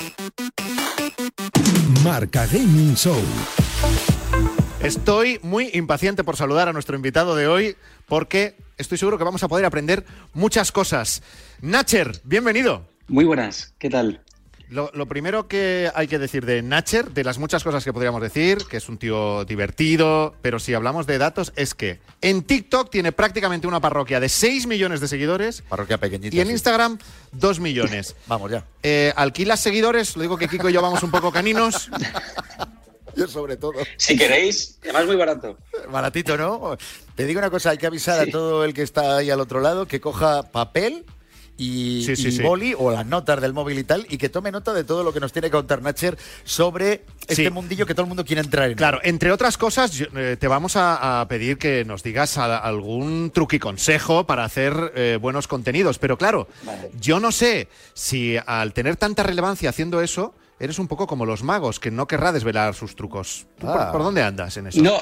Marca 2.04 2.46
Gaming 2.46 2.94
Show. 2.94 3.20
Estoy 4.84 5.40
muy 5.42 5.72
impaciente 5.74 6.24
por 6.24 6.38
saludar 6.38 6.70
a 6.70 6.74
nuestro 6.74 6.96
invitado 6.96 7.36
de 7.36 7.48
hoy 7.48 7.76
porque 8.06 8.56
estoy 8.78 9.00
seguro 9.00 9.18
que 9.18 9.24
vamos 9.24 9.42
a 9.42 9.48
poder 9.48 9.66
aprender 9.66 10.06
muchas 10.36 10.72
cosas. 10.72 11.24
Nacher, 11.60 12.22
bienvenido. 12.24 12.86
Muy 13.08 13.26
buenas, 13.26 13.74
¿qué 13.80 13.90
tal? 13.90 14.22
Lo, 14.70 14.92
lo, 14.94 15.06
primero 15.06 15.48
que 15.48 15.90
hay 15.96 16.08
que 16.08 16.20
decir 16.20 16.46
de 16.46 16.62
Nacher, 16.62 17.12
de 17.12 17.24
las 17.24 17.38
muchas 17.38 17.64
cosas 17.64 17.86
que 17.86 17.94
podríamos 17.94 18.22
decir, 18.22 18.66
que 18.70 18.78
es 18.78 18.90
un 18.90 18.98
tío 18.98 19.46
divertido, 19.46 20.36
pero 20.42 20.60
si 20.60 20.74
hablamos 20.74 21.08
de 21.08 21.18
datos, 21.18 21.54
es 21.56 21.74
que 21.74 22.00
en 22.22 22.44
TikTok 22.44 22.90
tiene 22.90 23.14
prácticamente 23.14 23.68
una 23.68 23.80
parroquia 23.80 24.20
de 24.20 24.28
6 24.28 24.68
millones 24.68 25.00
de 25.00 25.08
seguidores. 25.08 25.62
Parroquia 25.62 25.98
pequeñita. 25.98 26.36
Y 26.36 26.42
en 26.42 26.48
sí. 26.48 26.54
Instagram, 26.54 27.00
2 27.32 27.60
millones. 27.60 28.16
Vamos 28.28 28.52
ya. 28.52 28.66
Eh, 28.84 29.14
¿Alquilas 29.16 29.62
seguidores? 29.62 30.16
Lo 30.18 30.24
digo 30.24 30.38
que 30.38 30.48
Kiko 30.48 30.70
y 30.70 30.74
yo 30.74 30.82
vamos 30.82 31.02
un 31.04 31.12
poco 31.12 31.32
caninos. 31.32 31.90
Yo 33.16 33.28
sobre 33.28 33.58
todo. 33.58 33.74
Si 33.98 34.16
queréis, 34.16 34.78
además 34.84 35.08
muy 35.08 35.16
barato. 35.16 35.58
Baratito, 35.90 36.38
¿no? 36.38 36.78
Te 37.16 37.26
digo 37.26 37.40
una 37.40 37.50
cosa, 37.50 37.72
hay 37.72 37.80
que 37.80 37.88
avisar 37.88 38.24
sí. 38.24 38.30
a 38.30 38.32
todo 38.32 38.64
el 38.64 38.76
que 38.76 38.84
está 38.84 39.18
ahí 39.18 39.32
al 39.32 39.40
otro 39.40 39.60
lado 39.60 39.88
que 39.88 40.00
coja 40.00 40.44
papel 40.44 41.04
y, 41.58 42.04
sí, 42.06 42.16
sí, 42.16 42.28
y 42.28 42.32
sí. 42.34 42.44
boli 42.44 42.76
o 42.78 42.92
las 42.92 43.06
notas 43.06 43.42
del 43.42 43.52
móvil 43.54 43.80
y 43.80 43.84
tal, 43.84 44.06
y 44.10 44.18
que 44.18 44.30
tome 44.30 44.52
nota 44.52 44.74
de 44.74 44.84
todo 44.84 45.04
lo 45.04 45.12
que 45.12 45.20
nos 45.20 45.34
tiene 45.34 45.48
que 45.48 45.54
contar 45.54 45.82
Nacher 45.82 46.18
sobre 46.44 47.04
este 47.28 47.36
Sí. 47.46 47.50
mundillo 47.50 47.86
que 47.86 47.94
todo 47.94 48.04
el 48.04 48.08
mundo 48.08 48.24
quiere 48.26 48.42
entrar 48.42 48.70
en. 48.70 48.78
Claro, 48.78 49.00
entre 49.04 49.32
otras 49.32 49.58
cosas, 49.58 49.92
yo, 49.92 50.06
eh, 50.16 50.38
te 50.40 50.48
vamos 50.48 50.76
a, 50.76 51.22
a 51.22 51.28
pedir 51.28 51.58
que 51.58 51.84
nos 51.86 52.04
digas 52.04 52.38
a- 52.38 52.58
algún 52.58 53.32
truque 53.34 53.56
y 53.56 53.60
consejo 53.60 54.26
para 54.26 54.44
hacer 54.46 54.94
eh, 54.96 55.18
buenos 55.22 55.48
contenidos. 55.48 55.98
Pero 56.00 56.18
claro, 56.18 56.48
yo 57.00 57.20
no 57.20 57.32
sé 57.32 57.68
si 57.94 58.38
al 58.46 58.74
tener 58.74 58.96
tanta 58.96 59.24
relevancia 59.24 59.70
haciendo 59.70 60.02
eso, 60.02 60.34
eres 60.60 60.80
un 60.80 60.88
poco 60.88 61.08
como 61.08 61.26
los 61.26 61.44
magos, 61.44 61.80
que 61.80 61.92
no 61.92 62.08
querrá 62.08 62.32
desvelar 62.32 62.74
sus 62.76 62.96
trucos. 62.96 63.48
¿Tú 63.60 63.68
por, 63.68 63.80
Ah. 63.82 63.92
por 63.92 64.04
dónde 64.04 64.22
andas 64.24 64.58
en 64.58 64.68
eso? 64.68 64.82
No, 64.82 64.98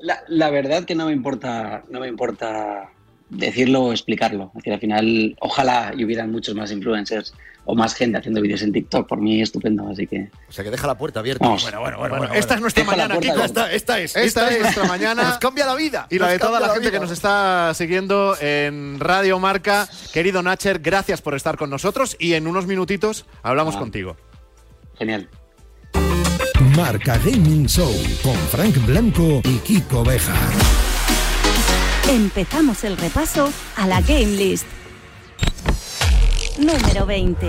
la, 0.00 0.22
la 0.28 0.50
verdad 0.50 0.84
que 0.84 0.94
no 0.94 1.06
me 1.06 1.12
importa, 1.12 1.84
no 1.88 2.00
me 2.00 2.08
importa 2.08 2.90
decirlo 3.36 3.82
o 3.84 3.92
explicarlo. 3.92 4.50
Es 4.54 4.58
decir, 4.58 4.72
al 4.72 4.80
final, 4.80 5.36
ojalá 5.40 5.92
y 5.96 6.04
hubieran 6.04 6.30
muchos 6.30 6.54
más 6.54 6.70
influencers 6.70 7.34
o 7.64 7.74
más 7.76 7.94
gente 7.94 8.18
haciendo 8.18 8.40
vídeos 8.40 8.62
en 8.62 8.72
TikTok. 8.72 9.08
Por 9.08 9.20
mí 9.20 9.40
estupendo, 9.40 9.88
así 9.88 10.06
que. 10.06 10.28
O 10.48 10.52
sea, 10.52 10.64
que 10.64 10.70
deja 10.70 10.86
la 10.86 10.96
puerta 10.98 11.20
abierta. 11.20 11.44
Vamos. 11.44 11.62
Bueno, 11.62 11.80
bueno, 11.80 11.98
bueno. 11.98 12.10
Bueno, 12.14 12.26
bueno, 12.28 12.38
esta 12.40 12.54
es 12.54 12.60
nuestra 12.60 12.82
Deja 12.84 12.96
mañana, 12.96 13.18
Kiko. 13.20 13.44
Esta, 13.44 13.72
esta 13.72 14.00
es. 14.00 14.16
Esta 14.16 14.48
es 14.50 14.60
nuestra 14.60 14.84
mañana. 14.84 15.22
Nos 15.24 15.38
cambia 15.38 15.66
la 15.66 15.74
vida. 15.74 16.06
Y 16.10 16.18
la 16.18 16.26
nos 16.26 16.32
de 16.32 16.38
toda 16.38 16.60
la 16.60 16.66
gente 16.68 16.80
vida. 16.80 16.90
que 16.92 17.00
nos 17.00 17.10
está 17.10 17.72
siguiendo 17.74 18.36
en 18.40 18.98
Radio 19.00 19.38
Marca. 19.38 19.88
Querido 20.12 20.42
Nacher, 20.42 20.80
gracias 20.80 21.22
por 21.22 21.34
estar 21.34 21.56
con 21.56 21.70
nosotros 21.70 22.16
y 22.18 22.34
en 22.34 22.46
unos 22.46 22.66
minutitos 22.66 23.26
hablamos 23.42 23.76
Ah. 23.76 23.78
contigo. 23.78 24.16
Genial. 24.98 25.28
Marca 26.76 27.18
Gaming 27.18 27.66
Show 27.66 27.92
con 28.22 28.34
Frank 28.34 28.76
Blanco 28.86 29.40
y 29.44 29.58
Kiko 29.58 30.02
Beja. 30.04 30.34
Empezamos 32.08 32.82
el 32.84 32.96
repaso 32.96 33.50
a 33.76 33.86
la 33.86 34.00
Game 34.00 34.26
List. 34.26 34.66
Número 36.58 37.06
20. 37.06 37.46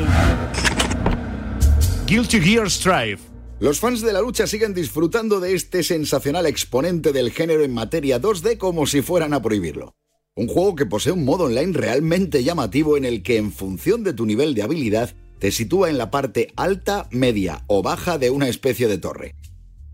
Guilty 2.06 2.40
Gear 2.40 2.70
Strive. 2.70 3.20
Los 3.60 3.80
fans 3.80 4.02
de 4.02 4.14
la 4.14 4.22
lucha 4.22 4.46
siguen 4.46 4.74
disfrutando 4.74 5.40
de 5.40 5.56
este 5.56 5.84
sensacional 5.84 6.46
exponente 6.46 7.12
del 7.12 7.32
género 7.32 7.64
en 7.64 7.74
materia 7.74 8.22
2D 8.22 8.58
como 8.58 8.86
si 8.86 9.02
fueran 9.02 9.34
a 9.34 9.42
prohibirlo. 9.42 9.96
Un 10.36 10.48
juego 10.48 10.76
que 10.76 10.86
posee 10.86 11.14
un 11.14 11.26
modo 11.26 11.46
online 11.46 11.74
realmente 11.74 12.44
llamativo 12.44 12.96
en 12.96 13.06
el 13.06 13.24
que 13.24 13.38
en 13.38 13.52
función 13.52 14.04
de 14.04 14.14
tu 14.14 14.26
nivel 14.26 14.54
de 14.54 14.62
habilidad 14.62 15.16
te 15.40 15.52
sitúa 15.52 15.90
en 15.90 15.98
la 15.98 16.12
parte 16.12 16.54
alta, 16.56 17.08
media 17.12 17.64
o 17.68 17.82
baja 17.82 18.18
de 18.18 18.30
una 18.30 18.48
especie 18.48 18.88
de 18.88 19.00
torre. 19.00 19.36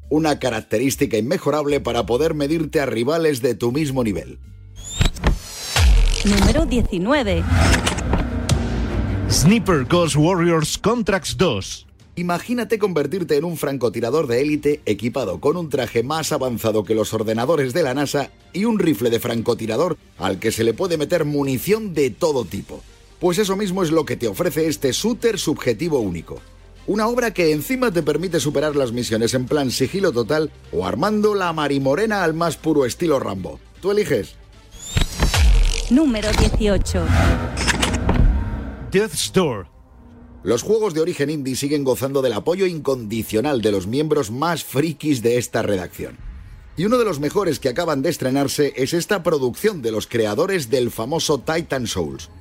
Una 0.10 0.39
característica 0.39 1.18
inmejorable 1.18 1.80
para 1.80 2.06
poder 2.06 2.34
medirte 2.34 2.80
a 2.80 2.86
rivales 2.88 3.42
de 3.42 3.54
tu 3.54 3.72
mismo 3.72 4.04
nivel. 4.04 4.39
Número 6.25 6.66
19. 6.66 7.44
Sniper 9.30 9.86
Ghost 9.86 10.16
Warriors 10.16 10.78
Contracts 10.80 11.38
2. 11.38 11.86
Imagínate 12.16 12.80
convertirte 12.80 13.38
en 13.38 13.46
un 13.46 13.56
francotirador 13.56 14.28
de 14.28 14.42
élite 14.42 14.82
equipado 14.86 15.39
con 15.39 15.56
un 15.56 15.70
traje 15.70 16.04
más 16.04 16.32
avanzado 16.32 16.84
que 16.84 16.96
los 16.96 17.13
ordenadores 17.13 17.74
de 17.74 17.84
la 17.84 17.94
NASA 17.94 18.32
y 18.51 18.66
un 18.66 18.80
rifle 18.80 19.10
de 19.10 19.20
francotirador 19.20 19.96
al 20.18 20.39
que 20.39 20.51
se 20.51 20.63
le 20.63 20.74
puede 20.74 20.98
meter 20.98 21.24
munición 21.24 21.94
de 21.94 22.10
todo 22.10 22.44
tipo. 22.44 22.82
Pues 23.20 23.38
eso 23.38 23.56
mismo 23.56 23.84
es 23.84 23.92
lo 23.92 24.04
que 24.06 24.18
te 24.18 24.28
ofrece 24.28 24.68
este 24.68 24.92
shooter 24.92 25.38
subjetivo 25.38 26.00
único. 26.00 26.42
Una 26.89 27.08
obra 27.08 27.36
que 27.36 27.51
encima 27.51 27.91
te 27.91 28.01
permite 28.01 28.39
superar 28.39 28.75
las 28.75 28.91
misiones 28.91 29.36
en 29.36 29.46
plan 29.46 29.69
sigilo 29.69 30.12
total 30.12 30.50
o 30.72 30.88
armando 30.88 31.36
la 31.36 31.53
marimorena 31.53 32.24
al 32.24 32.34
más 32.34 32.58
puro 32.58 32.84
estilo 32.84 33.19
Rambo. 33.19 33.60
Tú 33.79 33.91
eliges. 33.91 34.34
Número 35.91 36.29
18. 36.31 37.05
Death's 38.91 39.31
Door. 39.31 39.67
Los 40.41 40.63
juegos 40.63 40.96
de 40.96 41.01
origen 41.01 41.29
indie 41.29 41.55
siguen 41.55 41.84
gozando 41.84 42.24
del 42.24 42.34
apoyo 42.34 42.65
incondicional 42.65 43.62
de 43.62 43.72
los 43.72 43.86
miembros 43.86 44.31
más 44.31 44.63
frikis 44.63 45.22
de 45.22 45.38
esta 45.38 45.62
redacción. 45.62 46.17
Y 46.75 46.86
uno 46.86 46.98
de 46.98 47.05
los 47.05 47.19
mejores 47.19 47.60
que 47.60 47.69
acaban 47.69 48.01
de 48.01 48.10
estrenarse 48.10 48.74
es 48.75 48.96
esta 48.96 49.22
producción 49.22 49.84
de 49.84 49.91
los 49.91 50.08
creadores 50.08 50.72
del 50.72 50.89
famoso 50.89 51.38
Titan 51.38 51.86
Souls. 51.86 52.31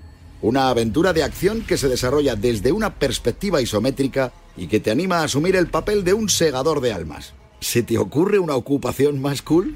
Una 0.40 0.68
aventura 0.68 1.12
de 1.12 1.22
acción 1.22 1.62
que 1.62 1.76
se 1.76 1.88
desarrolla 1.88 2.36
desde 2.36 2.70
una 2.70 2.94
perspectiva 2.94 3.60
isométrica 3.60 4.32
y 4.56 4.68
que 4.68 4.80
te 4.80 4.90
anima 4.90 5.18
a 5.18 5.24
asumir 5.24 5.56
el 5.56 5.66
papel 5.68 6.04
de 6.04 6.14
un 6.14 6.28
segador 6.28 6.80
de 6.80 6.92
almas. 6.92 7.34
¿Se 7.60 7.82
te 7.82 7.98
ocurre 7.98 8.38
una 8.38 8.54
ocupación 8.54 9.20
más 9.20 9.42
cool? 9.42 9.74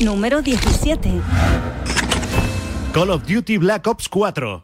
Número 0.00 0.42
17. 0.42 1.10
Call 2.92 3.10
of 3.10 3.26
Duty 3.26 3.56
Black 3.58 3.86
Ops 3.86 4.08
4. 4.08 4.62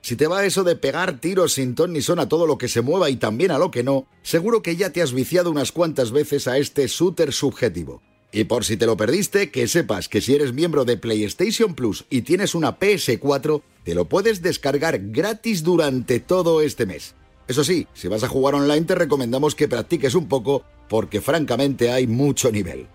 Si 0.00 0.16
te 0.16 0.26
va 0.26 0.44
eso 0.44 0.62
de 0.62 0.76
pegar 0.76 1.18
tiros 1.18 1.54
sin 1.54 1.74
ton 1.74 1.92
ni 1.92 2.00
son 2.00 2.18
a 2.18 2.28
todo 2.28 2.46
lo 2.46 2.56
que 2.56 2.68
se 2.68 2.82
mueva 2.82 3.10
y 3.10 3.16
también 3.16 3.50
a 3.50 3.58
lo 3.58 3.70
que 3.70 3.82
no, 3.82 4.06
seguro 4.22 4.62
que 4.62 4.76
ya 4.76 4.90
te 4.90 5.02
has 5.02 5.12
viciado 5.12 5.50
unas 5.50 5.72
cuantas 5.72 6.12
veces 6.12 6.46
a 6.48 6.56
este 6.56 6.86
shooter 6.86 7.32
subjetivo. 7.32 8.00
Y 8.30 8.44
por 8.44 8.64
si 8.64 8.76
te 8.76 8.86
lo 8.86 8.96
perdiste, 8.96 9.50
que 9.50 9.68
sepas 9.68 10.08
que 10.08 10.20
si 10.20 10.34
eres 10.34 10.52
miembro 10.52 10.84
de 10.84 10.98
PlayStation 10.98 11.74
Plus 11.74 12.04
y 12.10 12.22
tienes 12.22 12.54
una 12.54 12.78
PS4, 12.78 13.62
te 13.84 13.94
lo 13.94 14.08
puedes 14.08 14.42
descargar 14.42 14.98
gratis 15.10 15.62
durante 15.62 16.20
todo 16.20 16.60
este 16.60 16.84
mes. 16.84 17.14
Eso 17.46 17.64
sí, 17.64 17.86
si 17.94 18.08
vas 18.08 18.22
a 18.22 18.28
jugar 18.28 18.54
online 18.54 18.84
te 18.84 18.94
recomendamos 18.94 19.54
que 19.54 19.68
practiques 19.68 20.14
un 20.14 20.28
poco 20.28 20.64
porque 20.90 21.22
francamente 21.22 21.90
hay 21.90 22.06
mucho 22.06 22.52
nivel. 22.52 22.86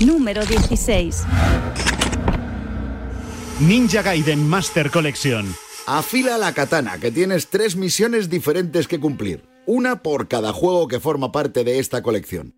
Número 0.00 0.44
16. 0.46 1.24
Ninja 3.60 4.02
Gaiden 4.02 4.48
Master 4.48 4.90
Collection. 4.90 5.54
Afila 5.86 6.38
la 6.38 6.54
katana, 6.54 6.98
que 6.98 7.10
tienes 7.10 7.48
tres 7.48 7.76
misiones 7.76 8.30
diferentes 8.30 8.88
que 8.88 8.98
cumplir, 8.98 9.44
una 9.66 10.02
por 10.02 10.26
cada 10.26 10.54
juego 10.54 10.88
que 10.88 10.98
forma 10.98 11.30
parte 11.30 11.62
de 11.62 11.78
esta 11.78 12.02
colección. 12.02 12.54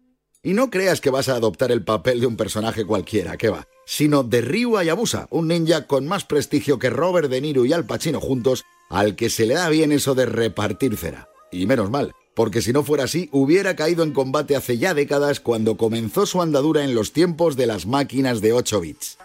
Y 0.46 0.54
no 0.54 0.70
creas 0.70 1.00
que 1.00 1.10
vas 1.10 1.28
a 1.28 1.34
adoptar 1.34 1.72
el 1.72 1.82
papel 1.82 2.20
de 2.20 2.28
un 2.28 2.36
personaje 2.36 2.84
cualquiera, 2.84 3.36
que 3.36 3.48
va, 3.48 3.66
sino 3.84 4.22
de 4.22 4.42
Ryu 4.42 4.76
Hayabusa, 4.76 5.26
un 5.30 5.48
ninja 5.48 5.88
con 5.88 6.06
más 6.06 6.24
prestigio 6.24 6.78
que 6.78 6.88
Robert 6.88 7.28
De 7.28 7.40
Niro 7.40 7.64
y 7.64 7.72
Al 7.72 7.84
Pacino 7.84 8.20
juntos, 8.20 8.62
al 8.88 9.16
que 9.16 9.28
se 9.28 9.44
le 9.46 9.54
da 9.54 9.68
bien 9.70 9.90
eso 9.90 10.14
de 10.14 10.24
repartir 10.24 10.96
cera. 10.96 11.28
Y 11.50 11.66
menos 11.66 11.90
mal, 11.90 12.12
porque 12.36 12.62
si 12.62 12.72
no 12.72 12.84
fuera 12.84 13.02
así, 13.02 13.28
hubiera 13.32 13.74
caído 13.74 14.04
en 14.04 14.12
combate 14.12 14.54
hace 14.54 14.78
ya 14.78 14.94
décadas 14.94 15.40
cuando 15.40 15.76
comenzó 15.76 16.26
su 16.26 16.40
andadura 16.40 16.84
en 16.84 16.94
los 16.94 17.12
tiempos 17.12 17.56
de 17.56 17.66
las 17.66 17.86
máquinas 17.86 18.40
de 18.40 18.52
8 18.52 18.80
bits. 18.80 19.18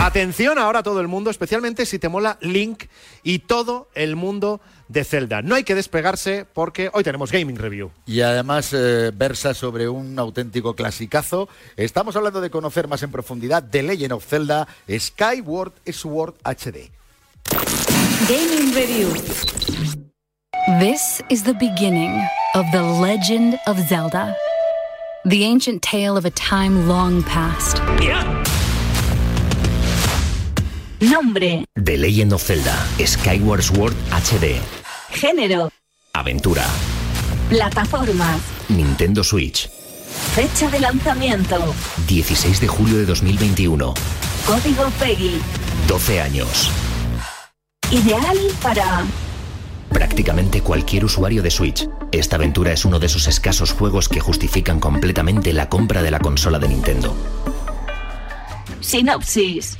Atención 0.00 0.58
ahora 0.58 0.82
todo 0.82 1.00
el 1.00 1.06
mundo, 1.06 1.30
especialmente 1.30 1.86
si 1.86 2.00
te 2.00 2.08
mola 2.08 2.38
Link 2.40 2.86
y 3.22 3.38
todo 3.38 3.88
el 3.94 4.16
mundo 4.16 4.60
de 4.88 5.04
Zelda. 5.04 5.42
No 5.42 5.54
hay 5.54 5.64
que 5.64 5.74
despegarse 5.74 6.46
porque 6.52 6.90
hoy 6.92 7.04
tenemos 7.04 7.30
Gaming 7.30 7.56
Review. 7.56 7.90
Y 8.06 8.22
además 8.22 8.72
eh, 8.72 9.12
versa 9.14 9.54
sobre 9.54 9.88
un 9.88 10.18
auténtico 10.18 10.74
clasicazo. 10.74 11.48
Estamos 11.76 12.16
hablando 12.16 12.40
de 12.40 12.50
conocer 12.50 12.88
más 12.88 13.02
en 13.02 13.10
profundidad 13.10 13.64
The 13.70 13.82
Legend 13.82 14.12
of 14.12 14.26
Zelda 14.26 14.66
Skyward 14.88 15.72
Sword 15.92 16.34
HD. 16.44 16.90
Gaming 18.28 18.74
Review. 18.74 19.08
This 20.80 21.22
is 21.30 21.44
the 21.44 21.54
beginning 21.54 22.20
of 22.54 22.66
the 22.72 22.82
legend 22.82 23.58
of 23.66 23.78
Zelda, 23.88 24.36
the 25.24 25.44
ancient 25.44 25.82
tale 25.82 26.16
of 26.16 26.26
a 26.26 26.30
time 26.30 26.86
long 26.86 27.22
past. 27.22 27.80
Nombre. 31.00 31.64
The 31.74 31.96
Legend 31.96 32.32
of 32.32 32.42
Zelda 32.42 32.74
Skyward 32.98 33.62
Sword 33.62 33.94
HD. 34.10 34.56
Género. 35.10 35.70
Aventura. 36.12 36.64
Plataformas. 37.48 38.40
Nintendo 38.68 39.22
Switch. 39.22 39.68
Fecha 40.34 40.68
de 40.68 40.80
lanzamiento. 40.80 41.72
16 42.08 42.60
de 42.60 42.66
julio 42.66 42.96
de 42.96 43.06
2021. 43.06 43.94
Código 44.44 44.90
PEGI. 44.98 45.40
12 45.86 46.20
años. 46.20 46.70
Ideal 47.92 48.36
para 48.60 49.04
prácticamente 49.90 50.62
cualquier 50.62 51.04
usuario 51.04 51.44
de 51.44 51.50
Switch. 51.52 51.88
Esta 52.10 52.36
aventura 52.36 52.72
es 52.72 52.84
uno 52.84 52.98
de 52.98 53.06
esos 53.06 53.28
escasos 53.28 53.72
juegos 53.72 54.08
que 54.08 54.18
justifican 54.18 54.80
completamente 54.80 55.52
la 55.52 55.68
compra 55.68 56.02
de 56.02 56.10
la 56.10 56.18
consola 56.18 56.58
de 56.58 56.68
Nintendo. 56.68 57.14
Sinopsis. 58.80 59.76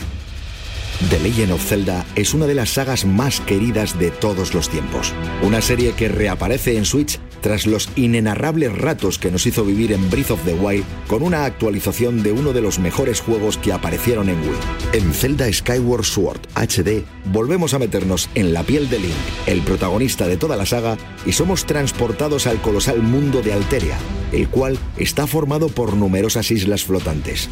The 1.10 1.20
Legend 1.20 1.52
of 1.52 1.64
Zelda 1.64 2.04
es 2.16 2.34
una 2.34 2.46
de 2.46 2.56
las 2.56 2.70
sagas 2.70 3.04
más 3.04 3.40
queridas 3.40 4.00
de 4.00 4.10
todos 4.10 4.52
los 4.52 4.68
tiempos. 4.68 5.14
Una 5.42 5.62
serie 5.62 5.92
que 5.92 6.08
reaparece 6.08 6.76
en 6.76 6.84
Switch 6.84 7.20
tras 7.40 7.66
los 7.66 7.88
inenarrables 7.96 8.76
ratos 8.76 9.18
que 9.18 9.30
nos 9.30 9.46
hizo 9.46 9.64
vivir 9.64 9.92
en 9.92 10.10
Breath 10.10 10.30
of 10.30 10.44
the 10.44 10.54
Wild 10.54 10.84
con 11.06 11.22
una 11.22 11.44
actualización 11.44 12.22
de 12.22 12.32
uno 12.32 12.52
de 12.52 12.60
los 12.60 12.78
mejores 12.78 13.20
juegos 13.20 13.58
que 13.58 13.72
aparecieron 13.72 14.28
en 14.28 14.40
Wii. 14.40 14.58
En 14.92 15.12
Zelda 15.12 15.52
Skyward 15.52 16.04
Sword 16.04 16.40
HD 16.54 17.04
volvemos 17.32 17.74
a 17.74 17.78
meternos 17.78 18.28
en 18.34 18.52
la 18.52 18.62
piel 18.62 18.88
de 18.90 18.98
Link, 18.98 19.12
el 19.46 19.62
protagonista 19.62 20.26
de 20.26 20.36
toda 20.36 20.56
la 20.56 20.66
saga, 20.66 20.96
y 21.26 21.32
somos 21.32 21.66
transportados 21.66 22.46
al 22.46 22.60
colosal 22.60 23.02
mundo 23.02 23.42
de 23.42 23.52
Alteria, 23.52 23.96
el 24.32 24.48
cual 24.48 24.78
está 24.96 25.26
formado 25.26 25.68
por 25.68 25.96
numerosas 25.96 26.50
islas 26.50 26.84
flotantes. 26.84 27.48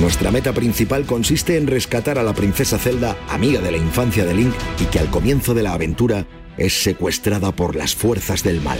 Nuestra 0.00 0.30
meta 0.30 0.52
principal 0.52 1.06
consiste 1.06 1.56
en 1.56 1.66
rescatar 1.66 2.18
a 2.18 2.22
la 2.22 2.34
princesa 2.34 2.78
Zelda, 2.78 3.16
amiga 3.30 3.62
de 3.62 3.70
la 3.70 3.78
infancia 3.78 4.26
de 4.26 4.34
Link, 4.34 4.52
y 4.78 4.84
que 4.86 4.98
al 4.98 5.10
comienzo 5.10 5.54
de 5.54 5.62
la 5.62 5.72
aventura 5.72 6.26
es 6.58 6.82
secuestrada 6.82 7.52
por 7.52 7.76
las 7.76 7.94
fuerzas 7.94 8.42
del 8.42 8.60
mal. 8.60 8.78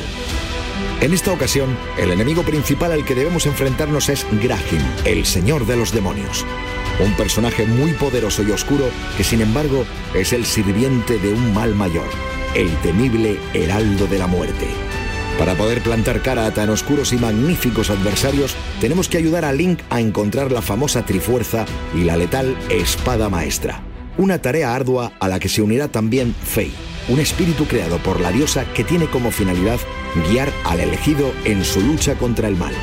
En 1.00 1.12
esta 1.12 1.32
ocasión, 1.32 1.76
el 1.98 2.10
enemigo 2.10 2.42
principal 2.42 2.92
al 2.92 3.04
que 3.04 3.14
debemos 3.14 3.44
enfrentarnos 3.46 4.08
es 4.08 4.26
Grahim, 4.42 4.82
el 5.04 5.26
señor 5.26 5.66
de 5.66 5.76
los 5.76 5.92
demonios. 5.92 6.44
Un 7.04 7.12
personaje 7.12 7.66
muy 7.66 7.92
poderoso 7.92 8.42
y 8.42 8.50
oscuro 8.50 8.86
que 9.16 9.24
sin 9.24 9.42
embargo 9.42 9.84
es 10.14 10.32
el 10.32 10.46
sirviente 10.46 11.18
de 11.18 11.34
un 11.34 11.52
mal 11.52 11.74
mayor, 11.74 12.08
el 12.54 12.74
temible 12.78 13.38
Heraldo 13.52 14.06
de 14.06 14.18
la 14.18 14.26
Muerte. 14.26 14.66
Para 15.38 15.54
poder 15.54 15.82
plantar 15.82 16.22
cara 16.22 16.46
a 16.46 16.54
tan 16.54 16.70
oscuros 16.70 17.12
y 17.12 17.18
magníficos 17.18 17.90
adversarios, 17.90 18.56
tenemos 18.80 19.08
que 19.10 19.18
ayudar 19.18 19.44
a 19.44 19.52
Link 19.52 19.80
a 19.90 20.00
encontrar 20.00 20.50
la 20.50 20.62
famosa 20.62 21.04
Trifuerza 21.04 21.66
y 21.94 22.04
la 22.04 22.16
letal 22.16 22.56
Espada 22.70 23.28
Maestra. 23.28 23.82
Una 24.16 24.40
tarea 24.40 24.74
ardua 24.74 25.12
a 25.20 25.28
la 25.28 25.38
que 25.38 25.50
se 25.50 25.60
unirá 25.60 25.88
también 25.88 26.34
Fei, 26.42 26.72
un 27.08 27.20
espíritu 27.20 27.66
creado 27.66 27.98
por 27.98 28.20
la 28.20 28.32
diosa 28.32 28.64
que 28.72 28.84
tiene 28.84 29.06
como 29.06 29.30
finalidad 29.30 29.78
guiar 30.28 30.52
al 30.64 30.80
elegido 30.80 31.32
en 31.44 31.64
su 31.64 31.80
lucha 31.80 32.16
contra 32.16 32.48
el 32.48 32.56
mal. 32.56 32.74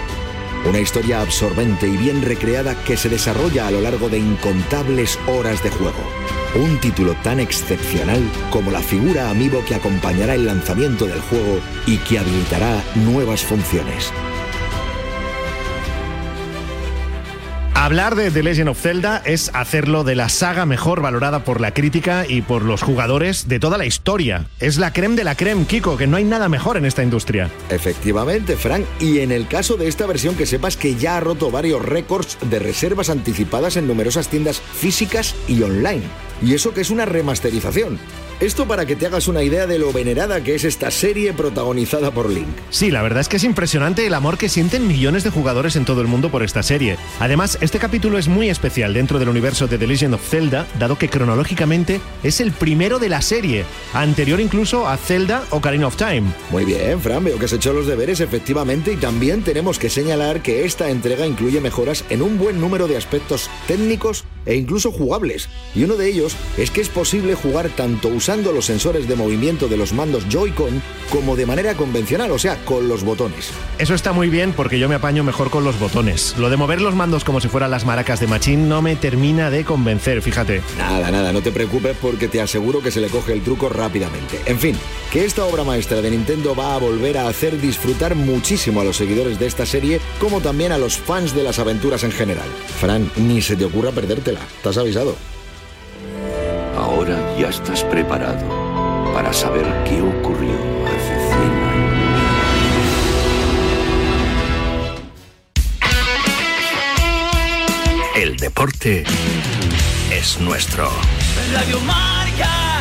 Una 0.65 0.79
historia 0.79 1.21
absorbente 1.21 1.87
y 1.87 1.97
bien 1.97 2.21
recreada 2.21 2.75
que 2.85 2.95
se 2.95 3.09
desarrolla 3.09 3.67
a 3.67 3.71
lo 3.71 3.81
largo 3.81 4.07
de 4.07 4.19
incontables 4.19 5.19
horas 5.27 5.61
de 5.61 5.69
juego. 5.69 5.99
Un 6.55 6.79
título 6.79 7.15
tan 7.23 7.39
excepcional 7.39 8.21
como 8.49 8.71
la 8.71 8.81
figura 8.81 9.29
amiibo 9.29 9.65
que 9.65 9.75
acompañará 9.75 10.35
el 10.35 10.45
lanzamiento 10.45 11.05
del 11.05 11.19
juego 11.21 11.59
y 11.85 11.97
que 11.97 12.19
habilitará 12.19 12.81
nuevas 12.95 13.43
funciones. 13.43 14.13
Hablar 17.83 18.15
de 18.15 18.31
The 18.31 18.43
Legend 18.43 18.69
of 18.69 18.79
Zelda 18.79 19.21
es 19.25 19.51
hacerlo 19.53 20.05
de 20.05 20.15
la 20.15 20.29
saga 20.29 20.65
mejor 20.65 21.01
valorada 21.01 21.43
por 21.43 21.59
la 21.59 21.73
crítica 21.73 22.25
y 22.25 22.41
por 22.41 22.61
los 22.61 22.81
jugadores 22.81 23.49
de 23.49 23.59
toda 23.59 23.77
la 23.77 23.85
historia. 23.85 24.47
Es 24.61 24.77
la 24.77 24.93
creme 24.93 25.17
de 25.17 25.25
la 25.25 25.35
creme, 25.35 25.65
Kiko, 25.65 25.97
que 25.97 26.07
no 26.07 26.15
hay 26.15 26.23
nada 26.23 26.47
mejor 26.47 26.77
en 26.77 26.85
esta 26.85 27.03
industria. 27.03 27.49
Efectivamente, 27.67 28.55
Frank. 28.55 28.85
Y 29.01 29.19
en 29.19 29.33
el 29.33 29.49
caso 29.49 29.75
de 29.75 29.89
esta 29.89 30.05
versión, 30.05 30.35
que 30.35 30.45
sepas 30.45 30.77
que 30.77 30.95
ya 30.95 31.17
ha 31.17 31.19
roto 31.19 31.51
varios 31.51 31.83
récords 31.83 32.37
de 32.49 32.59
reservas 32.59 33.09
anticipadas 33.09 33.75
en 33.75 33.85
numerosas 33.85 34.29
tiendas 34.29 34.61
físicas 34.61 35.35
y 35.49 35.61
online. 35.61 36.03
Y 36.41 36.53
eso 36.53 36.73
que 36.73 36.79
es 36.79 36.89
una 36.89 37.03
remasterización. 37.03 37.99
Esto 38.43 38.67
para 38.67 38.85
que 38.85 38.97
te 38.97 39.05
hagas 39.05 39.29
una 39.29 39.41
idea 39.41 39.67
de 39.67 39.79
lo 39.79 39.93
venerada 39.93 40.43
que 40.43 40.53
es 40.53 40.65
esta 40.65 40.91
serie 40.91 41.31
protagonizada 41.31 42.11
por 42.11 42.29
Link. 42.29 42.49
Sí, 42.71 42.91
la 42.91 43.01
verdad 43.01 43.21
es 43.21 43.29
que 43.29 43.37
es 43.37 43.45
impresionante 43.45 44.05
el 44.05 44.13
amor 44.13 44.37
que 44.37 44.49
sienten 44.49 44.85
millones 44.85 45.23
de 45.23 45.29
jugadores 45.29 45.77
en 45.77 45.85
todo 45.85 46.01
el 46.01 46.07
mundo 46.07 46.29
por 46.29 46.43
esta 46.43 46.61
serie. 46.61 46.97
Además, 47.21 47.57
este 47.61 47.79
capítulo 47.79 48.17
es 48.17 48.27
muy 48.27 48.49
especial 48.49 48.93
dentro 48.93 49.17
del 49.17 49.29
universo 49.29 49.67
de 49.67 49.77
The 49.77 49.87
Legend 49.87 50.15
of 50.15 50.29
Zelda, 50.29 50.67
dado 50.77 50.97
que 50.97 51.07
cronológicamente 51.07 52.01
es 52.21 52.41
el 52.41 52.51
primero 52.51 52.99
de 52.99 53.07
la 53.07 53.21
serie, 53.21 53.63
anterior 53.93 54.41
incluso 54.41 54.89
a 54.89 54.97
Zelda 54.97 55.45
Ocarina 55.51 55.87
of 55.87 55.95
Time. 55.95 56.23
Muy 56.51 56.65
bien, 56.65 56.99
Fran, 56.99 57.23
veo 57.23 57.39
que 57.39 57.45
has 57.45 57.53
hecho 57.53 57.71
los 57.71 57.87
deberes 57.87 58.19
efectivamente 58.19 58.91
y 58.91 58.97
también 58.97 59.43
tenemos 59.43 59.79
que 59.79 59.89
señalar 59.89 60.41
que 60.41 60.65
esta 60.65 60.89
entrega 60.89 61.25
incluye 61.25 61.61
mejoras 61.61 62.03
en 62.09 62.21
un 62.21 62.37
buen 62.37 62.59
número 62.59 62.89
de 62.89 62.97
aspectos 62.97 63.49
técnicos 63.67 64.25
e 64.45 64.55
incluso 64.55 64.91
jugables. 64.91 65.49
Y 65.75 65.83
uno 65.83 65.95
de 65.95 66.09
ellos 66.09 66.35
es 66.57 66.71
que 66.71 66.81
es 66.81 66.89
posible 66.89 67.35
jugar 67.35 67.69
tanto 67.69 68.07
usando 68.07 68.51
los 68.51 68.65
sensores 68.65 69.07
de 69.07 69.15
movimiento 69.15 69.67
de 69.67 69.77
los 69.77 69.93
mandos 69.93 70.25
Joy-Con 70.29 70.81
como 71.09 71.35
de 71.35 71.45
manera 71.45 71.75
convencional, 71.75 72.31
o 72.31 72.39
sea, 72.39 72.63
con 72.65 72.87
los 72.87 73.03
botones. 73.03 73.51
Eso 73.77 73.93
está 73.93 74.13
muy 74.13 74.29
bien 74.29 74.53
porque 74.53 74.79
yo 74.79 74.89
me 74.89 74.95
apaño 74.95 75.23
mejor 75.23 75.49
con 75.49 75.63
los 75.63 75.79
botones. 75.79 76.35
Lo 76.37 76.49
de 76.49 76.57
mover 76.57 76.81
los 76.81 76.95
mandos 76.95 77.23
como 77.23 77.39
si 77.39 77.47
fueran 77.47 77.71
las 77.71 77.85
maracas 77.85 78.19
de 78.19 78.27
Machín 78.27 78.69
no 78.69 78.81
me 78.81 78.95
termina 78.95 79.49
de 79.49 79.63
convencer, 79.63 80.21
fíjate. 80.21 80.61
Nada, 80.77 81.11
nada, 81.11 81.31
no 81.31 81.41
te 81.41 81.51
preocupes 81.51 81.95
porque 82.01 82.27
te 82.27 82.41
aseguro 82.41 82.81
que 82.81 82.91
se 82.91 83.01
le 83.01 83.07
coge 83.07 83.33
el 83.33 83.41
truco 83.41 83.69
rápidamente. 83.69 84.39
En 84.45 84.59
fin, 84.59 84.75
que 85.11 85.25
esta 85.25 85.45
obra 85.45 85.63
maestra 85.63 86.01
de 86.01 86.11
Nintendo 86.11 86.55
va 86.55 86.75
a 86.75 86.79
volver 86.79 87.17
a 87.17 87.27
hacer 87.27 87.59
disfrutar 87.59 88.15
muchísimo 88.15 88.81
a 88.81 88.83
los 88.83 88.97
seguidores 88.97 89.39
de 89.39 89.47
esta 89.47 89.65
serie 89.65 89.99
como 90.19 90.41
también 90.41 90.71
a 90.71 90.77
los 90.77 90.97
fans 90.97 91.35
de 91.35 91.43
las 91.43 91.59
aventuras 91.59 92.03
en 92.03 92.11
general. 92.11 92.47
Fran, 92.79 93.11
ni 93.17 93.41
se 93.41 93.55
te 93.55 93.65
ocurra 93.65 93.91
perdértela. 94.33 94.39
¿Estás 94.57 94.77
avisado? 94.77 95.15
Ahora 96.77 97.17
ya 97.37 97.49
estás 97.49 97.83
preparado 97.83 98.43
para 99.13 99.31
saber 99.33 99.65
qué 99.85 100.01
ocurrió 100.01 100.55
hace 100.87 101.15
100 101.27 101.41
años. 101.41 101.93
El 108.15 108.37
deporte 108.37 109.03
es 110.11 110.39
nuestro. 110.39 110.89
Radio 111.53 111.79
Marca. 111.81 112.72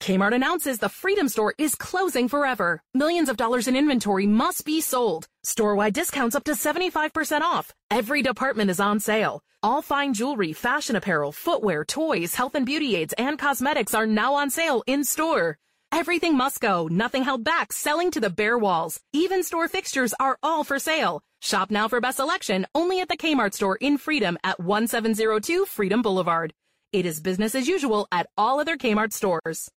Kmart 0.00 0.34
announces 0.34 0.78
the 0.78 0.88
Freedom 0.88 1.28
Store 1.28 1.54
is 1.58 1.74
closing 1.74 2.26
forever. 2.26 2.82
Millions 2.94 3.28
of 3.28 3.36
dollars 3.36 3.68
in 3.68 3.76
inventory 3.76 4.26
must 4.26 4.64
be 4.64 4.80
sold. 4.80 5.26
Store-wide 5.44 5.92
discounts 5.92 6.34
up 6.34 6.44
to 6.44 6.52
75% 6.52 7.42
off. 7.42 7.74
Every 7.90 8.22
department 8.22 8.70
is 8.70 8.80
on 8.80 8.98
sale. 8.98 9.42
All 9.62 9.82
fine 9.82 10.14
jewelry, 10.14 10.54
fashion 10.54 10.96
apparel, 10.96 11.32
footwear, 11.32 11.84
toys, 11.84 12.34
health 12.34 12.54
and 12.54 12.64
beauty 12.64 12.96
aids, 12.96 13.12
and 13.18 13.38
cosmetics 13.38 13.92
are 13.92 14.06
now 14.06 14.34
on 14.34 14.48
sale 14.48 14.82
in 14.86 15.04
store. 15.04 15.58
Everything 15.92 16.34
must 16.34 16.60
go, 16.60 16.88
nothing 16.90 17.24
held 17.24 17.44
back, 17.44 17.70
selling 17.70 18.10
to 18.12 18.20
the 18.20 18.30
bare 18.30 18.56
walls. 18.56 19.00
Even 19.12 19.42
store 19.42 19.68
fixtures 19.68 20.14
are 20.18 20.38
all 20.42 20.64
for 20.64 20.78
sale. 20.78 21.20
Shop 21.42 21.70
now 21.70 21.88
for 21.88 22.00
best 22.00 22.16
selection 22.16 22.66
only 22.74 23.00
at 23.00 23.08
the 23.08 23.18
Kmart 23.18 23.52
store 23.52 23.76
in 23.76 23.98
Freedom 23.98 24.38
at 24.44 24.60
1702 24.60 25.66
Freedom 25.66 26.00
Boulevard. 26.00 26.54
It 26.90 27.04
is 27.04 27.20
business 27.20 27.54
as 27.54 27.68
usual 27.68 28.08
at 28.10 28.28
all 28.38 28.60
other 28.60 28.78
Kmart 28.78 29.12
stores. 29.12 29.68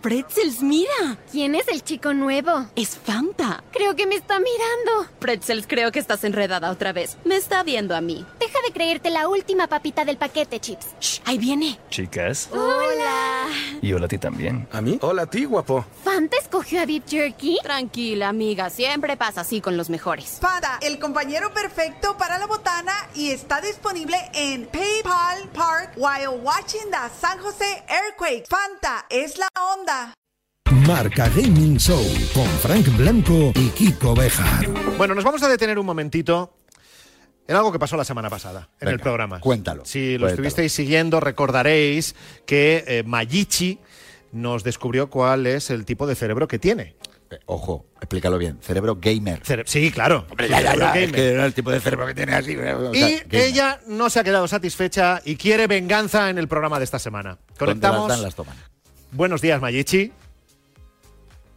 Pretzels, 0.00 0.62
mira. 0.62 1.18
¿Quién 1.30 1.54
es 1.54 1.68
el 1.68 1.84
chico 1.84 2.14
nuevo? 2.14 2.66
Es 2.74 2.96
Fanta. 2.96 3.62
Creo 3.70 3.94
que 3.94 4.06
me 4.06 4.14
está 4.14 4.38
mirando. 4.38 5.10
Pretzels, 5.18 5.66
creo 5.66 5.92
que 5.92 5.98
estás 5.98 6.24
enredada 6.24 6.70
otra 6.70 6.94
vez. 6.94 7.18
Me 7.26 7.36
está 7.36 7.62
viendo 7.62 7.94
a 7.94 8.00
mí. 8.00 8.24
Deja 8.38 8.58
de 8.66 8.72
creerte 8.72 9.10
la 9.10 9.28
última 9.28 9.66
papita 9.66 10.06
del 10.06 10.16
paquete, 10.16 10.58
Chips. 10.58 10.86
Shh, 11.00 11.20
ahí 11.26 11.36
viene. 11.36 11.78
Chicas. 11.90 12.48
Hola. 12.50 13.46
Y 13.82 13.92
hola 13.92 14.06
a 14.06 14.08
ti 14.08 14.16
también. 14.16 14.66
¿A 14.72 14.80
mí? 14.80 14.98
Hola 15.02 15.22
a 15.22 15.26
ti, 15.26 15.44
guapo. 15.44 15.84
¿Fanta 16.02 16.38
escogió 16.38 16.80
a 16.80 16.86
Beef 16.86 17.04
Jerky? 17.06 17.58
Tranquila, 17.62 18.28
amiga. 18.30 18.70
Siempre 18.70 19.18
pasa 19.18 19.42
así 19.42 19.60
con 19.60 19.76
los 19.76 19.90
mejores. 19.90 20.38
Fanta, 20.40 20.78
el 20.80 20.98
compañero 20.98 21.52
perfecto 21.52 22.16
para 22.16 22.38
la 22.38 22.46
botana 22.46 22.94
y 23.14 23.32
está 23.32 23.60
disponible 23.60 24.16
en 24.32 24.64
PayPal 24.66 25.46
Park 25.52 25.92
while 25.96 26.40
watching 26.42 26.90
the 26.90 27.10
San 27.20 27.38
Jose 27.40 27.84
Earthquake. 27.86 28.46
Fanta 28.48 29.04
es 29.10 29.36
la 29.36 29.48
onda. 29.74 29.89
Marca 30.86 31.28
Gaming 31.30 31.76
Show 31.78 32.02
con 32.32 32.46
Frank 32.46 32.86
Blanco 32.96 33.52
y 33.56 33.68
Kiko 33.70 34.14
Bejar. 34.14 34.68
Bueno, 34.96 35.14
nos 35.14 35.24
vamos 35.24 35.42
a 35.42 35.48
detener 35.48 35.78
un 35.78 35.86
momentito 35.86 36.54
en 37.48 37.56
algo 37.56 37.72
que 37.72 37.78
pasó 37.80 37.96
la 37.96 38.04
semana 38.04 38.30
pasada 38.30 38.68
en 38.74 38.86
Venga, 38.86 38.92
el 38.92 39.00
programa. 39.00 39.40
cuéntalo, 39.40 39.84
Si 39.84 40.12
lo 40.12 40.26
cuéntalo. 40.26 40.28
estuvisteis 40.30 40.72
siguiendo, 40.72 41.18
recordaréis 41.18 42.14
que 42.46 42.84
eh, 42.86 43.02
Mayichi 43.04 43.80
nos 44.32 44.62
descubrió 44.62 45.10
cuál 45.10 45.46
es 45.46 45.70
el 45.70 45.84
tipo 45.84 46.06
de 46.06 46.14
cerebro 46.14 46.46
que 46.46 46.60
tiene. 46.60 46.94
Eh, 47.32 47.38
Ojo, 47.46 47.86
explícalo 47.96 48.38
bien. 48.38 48.58
Cerebro 48.60 48.96
gamer. 49.00 49.42
Cere- 49.42 49.64
sí, 49.66 49.90
claro. 49.90 50.26
Hombre, 50.30 50.48
ya, 50.48 50.60
ya, 50.60 50.70
Cerebro 50.72 50.86
ya, 50.86 50.92
es 50.94 51.00
gamer. 51.00 51.14
que 51.14 51.28
era 51.32 51.46
el 51.46 51.54
tipo 51.54 51.70
de 51.72 51.80
cerebro 51.80 52.06
que 52.06 52.14
tiene 52.14 52.34
así. 52.34 52.56
o 52.56 52.94
Y 52.94 53.00
gamer. 53.00 53.26
ella 53.34 53.80
no 53.88 54.08
se 54.08 54.20
ha 54.20 54.24
quedado 54.24 54.46
satisfecha 54.46 55.20
y 55.24 55.34
quiere 55.34 55.66
venganza 55.66 56.30
en 56.30 56.38
el 56.38 56.46
programa 56.46 56.78
de 56.78 56.84
esta 56.84 57.00
semana. 57.00 57.38
Las 57.48 57.58
Conectamos. 57.58 58.08
dan, 58.08 58.22
las 58.22 58.34
toman. 58.36 58.56
Buenos 59.12 59.40
días, 59.40 59.60
Mayichi. 59.60 60.12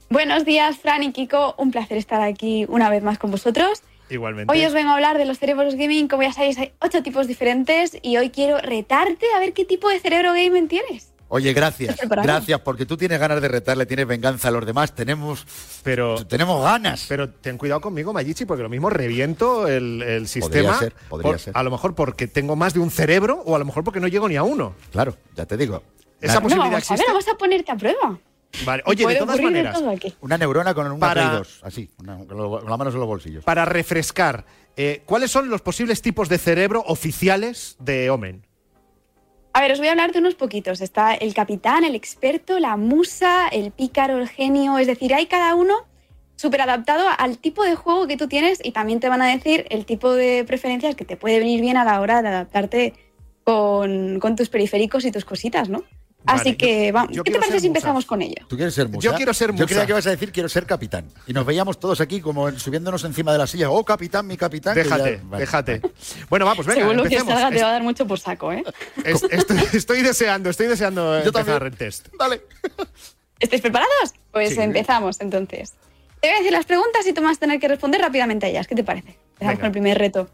Buenos 0.10 0.46
días, 0.46 0.78
Fran 0.78 1.04
y 1.04 1.12
Kiko. 1.12 1.56
Un 1.58 1.72
placer 1.72 1.98
estar 1.98 2.22
aquí 2.22 2.66
una 2.68 2.90
vez 2.90 3.04
más 3.04 3.18
con 3.18 3.32
vosotros. 3.32 3.82
Igualmente. 4.10 4.52
Hoy 4.54 4.64
os 4.66 4.74
vengo 4.74 4.92
a 4.92 4.96
hablar 4.96 5.18
de 5.18 5.26
los 5.26 5.40
cerebros 5.40 5.76
gaming. 5.76 6.08
Como 6.08 6.24
ya 6.24 6.34
sabéis, 6.34 6.58
hay 6.58 6.74
ocho 6.80 7.02
tipos 7.02 7.26
diferentes 7.28 7.98
y 8.02 8.18
hoy 8.18 8.30
quiero 8.30 8.60
retarte 8.60 9.26
a 9.36 9.40
ver 9.40 9.54
qué 9.54 9.66
tipo 9.66 9.90
de 9.90 10.00
cerebro 10.00 10.34
gaming 10.34 10.68
tienes. 10.68 11.10
Oye, 11.30 11.52
gracias. 11.54 11.98
Gracias, 12.08 12.60
porque 12.60 12.86
tú 12.86 12.96
tienes 12.96 13.20
ganas 13.20 13.42
de 13.42 13.48
retarle, 13.48 13.88
tienes 13.88 14.06
venganza 14.06 14.50
a 14.50 14.52
los 14.52 14.64
demás. 14.68 14.94
Tenemos, 14.94 15.48
pero, 15.82 16.24
tenemos 16.28 16.64
ganas. 16.64 17.06
Pero 17.10 17.32
ten 17.32 17.58
cuidado 17.58 17.82
conmigo, 17.82 18.14
Mayichi, 18.14 18.46
porque 18.46 18.62
lo 18.62 18.70
mismo 18.70 18.92
reviento 18.92 19.68
el, 19.68 20.04
el 20.04 20.28
sistema. 20.28 20.78
ser, 20.78 20.94
podría 21.10 21.32
por- 21.32 21.40
ser. 21.40 21.58
A 21.58 21.64
lo 21.64 21.72
mejor 21.72 21.96
porque 21.96 22.28
tengo 22.28 22.56
más 22.56 22.76
de 22.76 22.82
un 22.82 22.92
cerebro 22.92 23.42
o 23.48 23.56
a 23.56 23.60
lo 23.60 23.66
mejor 23.66 23.84
porque 23.84 24.00
no 24.00 24.08
llego 24.08 24.30
ni 24.30 24.36
a 24.36 24.44
uno. 24.44 24.76
Claro, 24.92 25.18
ya 25.36 25.48
te 25.48 25.58
digo. 25.58 25.82
Esa 26.24 26.42
posibilidad 26.42 26.72
vamos 26.72 26.74
a 26.74 26.78
existe. 26.94 27.02
ver, 27.02 27.08
vamos 27.08 27.28
a 27.28 27.38
ponerte 27.38 27.72
a 27.72 27.76
prueba. 27.76 28.20
Vale. 28.66 28.84
Oye, 28.86 29.08
de 29.08 29.16
todas 29.16 29.38
de 29.38 29.44
maneras. 29.44 29.82
Una 30.22 30.38
neurona 30.38 30.74
con 30.74 30.86
una 30.88 31.00
Para- 31.00 31.30
2, 31.38 31.62
así, 31.64 31.90
una- 32.00 32.18
con, 32.26 32.38
las 32.70 32.78
manos 32.78 32.94
en 32.94 33.00
los 33.00 33.08
bolsillos. 33.08 33.44
para 33.44 33.66
refrescar, 33.66 34.46
eh, 34.78 35.02
¿cuáles 35.06 35.32
son 35.32 35.50
los 35.50 35.62
posibles 35.62 36.02
tipos 36.02 36.30
de 36.30 36.38
cerebro 36.38 36.84
oficiales 36.88 37.76
de 37.80 38.10
Omen? 38.12 38.46
A 39.54 39.62
ver, 39.62 39.72
os 39.72 39.80
voy 39.80 39.88
a 39.88 39.92
hablar 39.92 40.12
de 40.12 40.20
unos 40.20 40.36
poquitos. 40.36 40.82
Está 40.82 41.14
el 41.14 41.34
capitán, 41.34 41.84
el 41.84 41.94
experto, 41.96 42.60
la 42.60 42.76
musa, 42.78 43.48
el 43.50 43.72
pícaro, 43.72 44.18
el 44.18 44.28
genio. 44.28 44.78
Es 44.80 44.88
decir, 44.88 45.14
hay 45.14 45.28
cada 45.28 45.54
uno 45.56 45.74
súper 46.36 46.62
adaptado 46.62 47.06
al 47.18 47.38
tipo 47.38 47.64
de 47.64 47.76
juego 47.76 48.08
que 48.08 48.18
tú 48.18 48.28
tienes 48.28 48.60
y 48.64 48.72
también 48.72 49.00
te 49.00 49.10
van 49.10 49.22
a 49.22 49.28
decir 49.28 49.66
el 49.70 49.86
tipo 49.86 50.12
de 50.14 50.44
preferencias 50.46 50.96
que 50.96 51.06
te 51.06 51.18
puede 51.18 51.38
venir 51.40 51.62
bien 51.62 51.78
a 51.78 51.84
la 51.86 52.02
hora 52.02 52.22
de 52.24 52.30
adaptarte 52.30 52.94
con, 53.44 54.20
con 54.20 54.36
tus 54.36 54.50
periféricos 54.50 55.06
y 55.06 55.12
tus 55.12 55.26
cositas, 55.26 55.70
¿no? 55.70 55.84
Así 56.26 56.44
Vale, 56.52 56.58
que, 56.58 56.92
vamos, 56.94 57.12
¿qué 57.12 57.32
te 57.32 57.38
parece 57.40 57.48
si 57.60 57.68
musa. 57.68 57.68
empezamos 57.68 58.06
con 58.06 58.22
ello? 58.22 58.46
¿Tú 58.48 58.56
quieres 58.56 58.74
ser 58.74 58.88
musa? 58.88 59.02
Yo 59.10 59.14
quiero 59.16 59.34
ser 59.34 59.54
Yo 59.54 59.66
creía 59.66 59.82
musa. 59.82 59.86
que 59.88 59.92
ibas 59.92 60.08
a 60.08 60.10
decir 60.12 60.32
quiero 60.32 60.48
ser 60.48 60.66
capitán. 60.66 61.06
Y 61.28 61.34
nos 61.34 61.46
veíamos 61.46 61.80
todos 61.80 62.00
aquí 62.00 62.22
como 62.22 62.50
subiéndonos 62.58 63.04
encima 63.04 63.34
de 63.34 63.40
la 63.40 63.46
silla. 63.48 63.70
Oh, 63.70 63.84
capitán, 63.84 64.26
mi 64.26 64.38
capitán. 64.38 64.74
Déjate, 64.74 65.18
ya- 65.18 65.22
vale. 65.26 65.42
déjate. 65.42 65.82
Bueno, 66.30 66.46
vamos, 66.46 66.66
venga, 66.66 66.80
Según 66.82 66.96
lo 66.98 67.04
que 67.04 67.08
empecemos. 67.16 67.34
salga 67.42 67.56
te 67.56 67.62
va 67.62 67.70
a 67.70 67.72
dar 67.74 67.84
mucho 67.84 68.08
por 68.08 68.20
saco, 68.20 68.54
¿eh? 68.54 68.64
es- 69.04 69.24
estoy, 69.30 69.58
estoy 69.74 70.02
deseando, 70.02 70.50
estoy 70.50 70.68
deseando 70.68 71.20
Yo 71.20 71.26
empezar 71.28 71.46
también. 71.46 71.74
el 71.74 71.78
test. 71.78 72.08
Dale. 72.18 72.42
¿Estáis 73.40 73.62
preparados? 73.62 74.14
Pues 74.32 74.54
Sí. 74.56 74.62
empezamos 74.62 75.20
entonces. 75.20 75.74
Te 76.22 76.30
voy 76.30 76.36
a 76.36 76.40
decir 76.40 76.54
las 76.54 76.66
preguntas 76.66 77.06
y 77.06 77.12
tú 77.12 77.22
vas 77.22 77.36
a 77.36 77.40
tener 77.42 77.60
que 77.60 77.68
responder 77.68 78.00
rápidamente 78.00 78.46
a 78.46 78.50
ellas. 78.50 78.66
¿Qué 78.66 78.76
te 78.76 78.84
parece? 78.86 79.10
Empezamos 79.10 79.40
Venga. 79.40 79.56
con 79.58 79.66
el 79.66 79.72
primer 79.74 79.98
reto. 79.98 80.30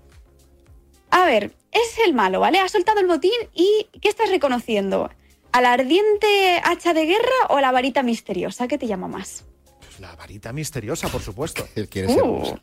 A 1.09 1.25
ver, 1.25 1.51
es 1.71 1.97
el 2.05 2.13
malo, 2.13 2.39
¿vale? 2.39 2.59
Ha 2.59 2.69
soltado 2.69 2.99
el 2.99 3.07
botín 3.07 3.31
y 3.55 3.87
¿qué 3.99 4.09
estás 4.09 4.29
reconociendo? 4.29 5.09
¿A 5.51 5.61
la 5.61 5.73
ardiente 5.73 6.61
hacha 6.63 6.93
de 6.93 7.05
guerra 7.05 7.47
o 7.49 7.57
a 7.57 7.61
la 7.61 7.71
varita 7.71 8.03
misteriosa? 8.03 8.67
¿Qué 8.67 8.77
te 8.77 8.87
llama 8.87 9.07
más? 9.07 9.45
Pues 9.79 9.99
la 9.99 10.15
varita 10.15 10.53
misteriosa, 10.53 11.07
por 11.09 11.21
supuesto. 11.21 11.67
Él 11.75 11.89
quiere 11.89 12.09
ser 12.13 12.23
Uh. 12.23 12.27
musa. 12.37 12.61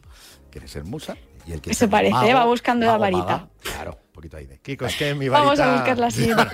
Quiere 0.51 0.68
ser 0.68 0.85
musa. 0.85 1.16
Y 1.46 1.53
él 1.53 1.61
quiere 1.61 1.72
Eso 1.72 1.81
ser 1.81 1.90
parece, 1.90 2.12
mago, 2.14 2.33
va 2.33 2.44
buscando 2.46 2.87
la 2.87 2.96
varita. 2.96 3.22
maga. 3.25 3.49
Claro, 3.62 3.99
un 4.07 4.12
poquito 4.12 4.37
ahí 4.37 4.46
de. 4.46 4.59
Kiko, 4.59 4.87
es 4.87 4.96
que 4.96 5.14
mi 5.14 5.29
varita... 5.29 5.44
Vamos 5.44 5.61
a 5.61 5.72
buscar 5.75 5.99
la 5.99 6.11
siguiente. 6.11 6.44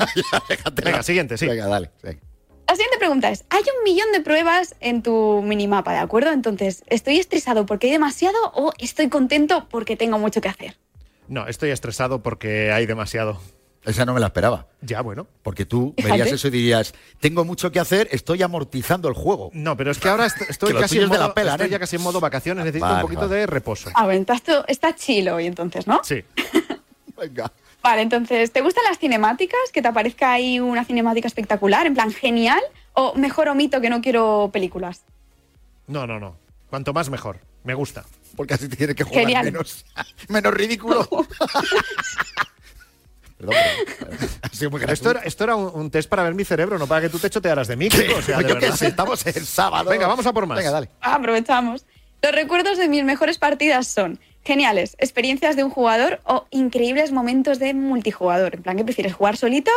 Venga, 0.85 1.03
siguiente, 1.03 1.39
sí. 1.39 1.47
Venga, 1.47 1.67
dale. 1.67 1.91
venga. 2.03 2.21
La 2.69 2.75
siguiente 2.75 2.99
pregunta 2.99 3.31
es, 3.31 3.45
hay 3.51 3.63
un 3.63 3.85
millón 3.85 4.13
de 4.13 4.21
pruebas 4.21 4.75
en 4.81 5.03
tu 5.03 5.41
minimapa, 5.43 5.93
¿de 5.93 5.99
acuerdo? 5.99 6.31
Entonces, 6.33 6.83
¿estoy 6.89 7.19
estresado 7.19 7.65
porque 7.65 7.87
hay 7.87 7.93
demasiado 7.93 8.37
o 8.55 8.73
estoy 8.79 9.09
contento 9.09 9.67
porque 9.71 9.97
tengo 9.97 10.19
mucho 10.19 10.41
que 10.41 10.49
hacer? 10.49 10.77
No, 11.29 11.47
estoy 11.49 11.71
estresado 11.71 12.23
porque 12.23 12.73
hay 12.73 12.85
demasiado. 12.87 13.41
Esa 13.85 14.05
no 14.05 14.15
me 14.15 14.21
la 14.21 14.27
esperaba. 14.27 14.67
Ya, 14.81 15.01
bueno. 15.01 15.27
Porque 15.43 15.65
tú 15.67 15.95
verías 16.03 16.29
eso 16.31 16.49
y 16.49 16.51
dirías, 16.53 16.95
tengo 17.21 17.45
mucho 17.45 17.73
que 17.73 17.81
hacer, 17.81 18.09
estoy 18.13 18.43
amortizando 18.43 19.09
el 19.09 19.15
juego. 19.15 19.51
No, 19.55 19.77
pero 19.77 19.91
es 19.91 19.99
que 19.99 20.09
ahora 20.09 20.27
est- 20.27 20.43
estoy, 20.49 20.73
Que 20.75 20.81
casi 20.81 20.97
en 20.99 21.03
de 21.03 21.09
modo, 21.09 21.19
la 21.21 21.35
pela, 21.35 21.53
estoy 21.53 21.67
¿eh? 21.67 21.71
ya 21.71 21.79
casi 21.79 21.97
en 21.97 22.03
modo 22.03 22.21
vacaciones, 22.21 22.65
necesito 22.65 22.87
Vale, 22.87 22.97
un 22.97 23.03
poquito 23.03 23.23
vale. 23.29 23.41
de 23.41 23.47
reposo. 23.47 23.91
Ah, 23.95 24.05
bueno, 24.05 24.21
estás, 24.21 24.43
tú- 24.43 24.65
está 24.69 24.95
chilo 24.95 25.35
hoy 25.37 25.47
entonces, 25.47 25.87
¿no? 25.87 26.01
Sí. 26.05 26.23
Venga. 27.19 27.53
Vale, 27.83 28.03
entonces, 28.03 28.53
¿te 28.53 28.61
gustan 28.61 28.85
las 28.89 28.99
cinemáticas? 28.99 29.59
¿Que 29.73 29.83
te 29.83 29.89
aparezca 29.89 30.31
ahí 30.33 30.61
una 30.61 30.85
cinemática 30.85 31.27
espectacular, 31.27 31.85
en 31.87 31.95
plan 31.95 32.13
genial? 32.13 32.61
¿O 32.95 33.15
mejor 33.17 33.49
omito 33.49 33.81
que 33.81 33.91
no 33.91 34.01
quiero 34.01 34.51
películas? 34.53 35.03
No, 35.89 36.07
no, 36.07 36.21
no. 36.21 36.37
Cuanto 36.71 36.93
más 36.93 37.11
mejor. 37.11 37.41
Me 37.65 37.75
gusta. 37.75 38.05
Porque 38.37 38.55
así 38.55 38.69
tiene 38.69 38.95
que 38.95 39.03
jugar 39.05 39.21
Genial. 39.23 39.45
menos, 39.47 39.85
menos 40.29 40.55
ridículo. 40.55 41.09
Perdón, 43.51 43.57
perdón. 43.99 44.19
Ha 44.43 44.49
sido 44.49 44.71
muy 44.71 44.83
Esto 44.89 45.11
era, 45.11 45.21
esto 45.21 45.45
era 45.45 45.57
un, 45.57 45.71
un 45.75 45.91
test 45.91 46.09
para 46.09 46.23
ver 46.23 46.35
mi 46.35 46.45
cerebro, 46.45 46.79
no 46.79 46.87
para 46.87 47.01
que 47.01 47.09
tú 47.09 47.19
te 47.19 47.29
chotearas 47.31 47.69
de 47.69 47.77
mí, 47.77 47.89
Kiko, 47.89 48.17
o 48.19 48.23
sea, 48.23 48.39
de 48.39 48.43
Yo 48.45 48.55
qué 48.59 48.67
verdad. 48.67 48.77
sé, 48.77 48.87
estamos 48.89 49.27
el 49.27 49.47
sábado. 49.47 49.91
Venga, 49.91 50.07
vamos 50.07 50.27
a 50.27 50.33
por 50.33 50.47
más. 50.47 50.59
Venga, 50.59 50.71
dale. 50.71 50.89
Aprovechamos. 51.01 51.85
Los 52.23 52.33
recuerdos 52.33 52.79
de 52.79 52.89
mis 52.89 53.05
mejores 53.05 53.39
partidas 53.39 53.87
son 53.89 54.21
geniales, 54.45 54.95
experiencias 54.99 55.57
de 55.57 55.65
un 55.65 55.71
jugador 55.71 56.21
o 56.25 56.47
increíbles 56.51 57.13
momentos 57.13 57.59
de 57.59 57.75
multijugador. 57.75 58.55
En 58.57 58.63
plan, 58.63 58.77
¿qué 58.77 58.85
prefieres? 58.85 59.15
¿Jugar 59.15 59.37
solito? 59.37 59.71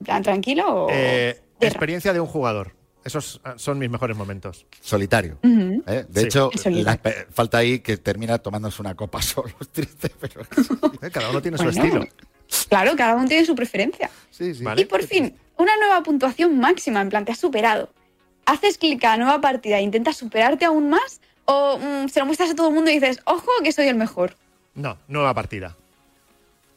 En 0.00 0.04
plan, 0.06 0.22
tranquilo 0.22 0.84
o...? 0.84 0.88
Eh, 0.90 1.40
experiencia 1.60 2.12
de 2.12 2.20
un 2.20 2.26
jugador. 2.26 2.74
Esos 3.04 3.40
ah, 3.44 3.54
son 3.56 3.78
mis 3.78 3.88
mejores 3.88 4.16
momentos. 4.16 4.66
Solitario. 4.80 5.38
¿eh? 5.42 6.04
De 6.08 6.20
Sí. 6.20 6.26
hecho, 6.26 6.50
la 6.66 7.00
falta 7.30 7.58
ahí 7.58 7.78
que 7.80 7.96
termina 7.96 8.38
tomándose 8.38 8.82
una 8.82 8.94
copa 8.94 9.22
solo. 9.22 9.50
Es 9.60 9.68
triste, 9.70 10.10
pero. 10.20 10.42
Eh, 11.02 11.10
Cada 11.10 11.30
uno 11.30 11.40
tiene 11.40 11.56
Bueno, 11.56 11.72
su 11.72 11.78
estilo. 11.80 12.04
Claro, 12.68 12.96
cada 12.96 13.14
uno 13.14 13.26
tiene 13.26 13.44
su 13.44 13.54
preferencia. 13.54 14.10
Sí, 14.30 14.54
sí. 14.54 14.64
Vale. 14.64 14.82
Y 14.82 14.84
por 14.84 15.02
fin, 15.02 15.34
una 15.56 15.76
nueva 15.76 16.02
puntuación 16.02 16.58
máxima, 16.58 17.00
en 17.00 17.08
plan, 17.08 17.24
te 17.24 17.32
has 17.32 17.38
superado. 17.38 17.90
¿Haces 18.46 18.78
clic 18.78 19.02
a 19.04 19.16
nueva 19.16 19.40
partida 19.40 19.78
e 19.78 19.82
intentas 19.82 20.16
superarte 20.16 20.64
aún 20.64 20.88
más? 20.88 21.20
¿O 21.44 21.78
mm, 21.78 22.08
se 22.08 22.20
lo 22.20 22.26
muestras 22.26 22.50
a 22.50 22.54
todo 22.54 22.68
el 22.68 22.74
mundo 22.74 22.90
y 22.90 22.94
dices, 22.94 23.20
ojo, 23.24 23.50
que 23.62 23.72
soy 23.72 23.88
el 23.88 23.96
mejor? 23.96 24.36
No, 24.74 24.96
nueva 25.08 25.34
partida. 25.34 25.76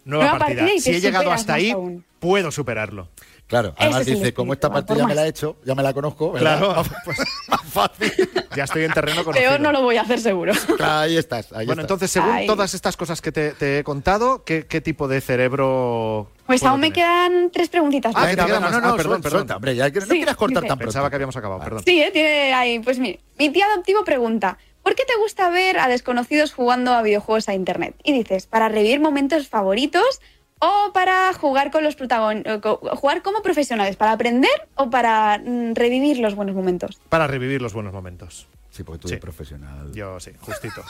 Nueva, 0.03 0.23
Nueva 0.25 0.39
partida. 0.39 0.59
partida 0.61 0.75
y 0.75 0.81
Si 0.81 0.91
he 0.91 0.99
llegado 0.99 1.31
hasta 1.31 1.53
ahí, 1.53 1.71
aún. 1.71 2.03
puedo 2.19 2.51
superarlo. 2.51 3.07
Claro, 3.51 3.75
además 3.77 4.05
dice, 4.05 4.33
como 4.33 4.53
esta 4.53 4.71
partida 4.71 5.05
me 5.05 5.13
la 5.13 5.25
he 5.25 5.27
hecho, 5.29 5.57
ya 5.65 5.75
me 5.75 5.83
la 5.83 5.93
conozco, 5.93 6.31
¿verdad? 6.31 6.57
Claro, 6.57 6.83
pues 7.05 7.17
más 7.49 7.61
fácil. 7.65 8.11
ya 8.55 8.63
estoy 8.63 8.85
en 8.85 8.93
terreno 8.93 9.23
conocido. 9.25 9.49
Peor 9.49 9.59
no 9.61 9.71
lo 9.73 9.81
voy 9.81 9.97
a 9.97 10.01
hacer 10.03 10.19
seguro. 10.21 10.53
Ahí 10.79 11.17
estás, 11.17 11.51
ahí 11.51 11.65
Bueno, 11.65 11.81
estás. 11.81 11.83
entonces, 11.83 12.11
según 12.11 12.31
Ay. 12.31 12.47
todas 12.47 12.73
estas 12.73 12.95
cosas 12.97 13.21
que 13.21 13.31
te, 13.33 13.51
te 13.51 13.79
he 13.79 13.83
contado, 13.83 14.43
¿qué, 14.45 14.65
qué 14.65 14.79
tipo 14.81 15.07
de 15.09 15.19
cerebro. 15.21 16.31
Pues 16.47 16.63
aún 16.63 16.79
me 16.79 16.91
quedan 16.91 17.51
tres 17.51 17.69
preguntitas. 17.69 18.13
Ah, 18.15 18.27
que 18.29 18.35
te 18.35 18.41
más. 18.41 18.49
no, 18.49 18.55
Ah, 18.55 18.71
no, 18.71 18.71
perdón, 18.71 18.95
suelta, 18.95 19.21
perdón. 19.21 19.31
suelta, 19.39 19.55
hombre, 19.57 19.75
ya 19.75 19.91
que 19.91 19.99
no 19.99 20.05
Sí, 20.05 20.11
quieras 20.13 20.35
cortar 20.37 20.63
dice. 20.63 20.67
tan 20.69 20.77
pronto. 20.77 20.91
Pensaba 20.91 21.09
que 21.09 21.15
habíamos 21.17 21.35
acabado, 21.35 21.61
perdón. 21.61 21.83
Sí, 21.85 22.01
¿eh? 22.01 22.09
tiene 22.11 22.53
ahí. 22.53 22.79
Pues 22.79 22.99
mi, 22.99 23.19
mi 23.37 23.49
tío 23.49 23.65
adoptivo 23.65 24.03
pregunta: 24.05 24.57
¿Por 24.81 24.95
qué 24.95 25.03
te 25.05 25.15
gusta 25.17 25.49
ver 25.49 25.77
a 25.77 25.87
desconocidos 25.89 26.53
jugando 26.53 26.93
a 26.93 27.01
videojuegos 27.01 27.47
a 27.49 27.53
internet? 27.53 27.95
Y 28.03 28.13
dices: 28.13 28.47
¿para 28.47 28.69
revivir 28.69 28.99
momentos 29.01 29.47
favoritos 29.47 30.21
o 30.61 30.91
para 30.93 31.33
jugar 31.33 31.71
con 31.71 31.83
los 31.83 31.95
protagonistas? 31.95 32.61
¿Jugar 32.95 33.21
como 33.21 33.41
profesionales? 33.41 33.95
¿Para 33.95 34.13
aprender 34.13 34.49
o 34.75 34.89
para 34.89 35.37
mm, 35.43 35.73
revivir 35.75 36.19
los 36.19 36.35
buenos 36.35 36.55
momentos? 36.55 36.99
Para 37.09 37.27
revivir 37.27 37.61
los 37.61 37.73
buenos 37.73 37.93
momentos. 37.93 38.47
Sí, 38.69 38.83
porque 38.83 38.99
tú 39.01 39.07
Sí. 39.09 39.15
eres 39.15 39.21
profesional. 39.23 39.91
Yo 39.93 40.19
sí, 40.19 40.31
justito. 40.39 40.83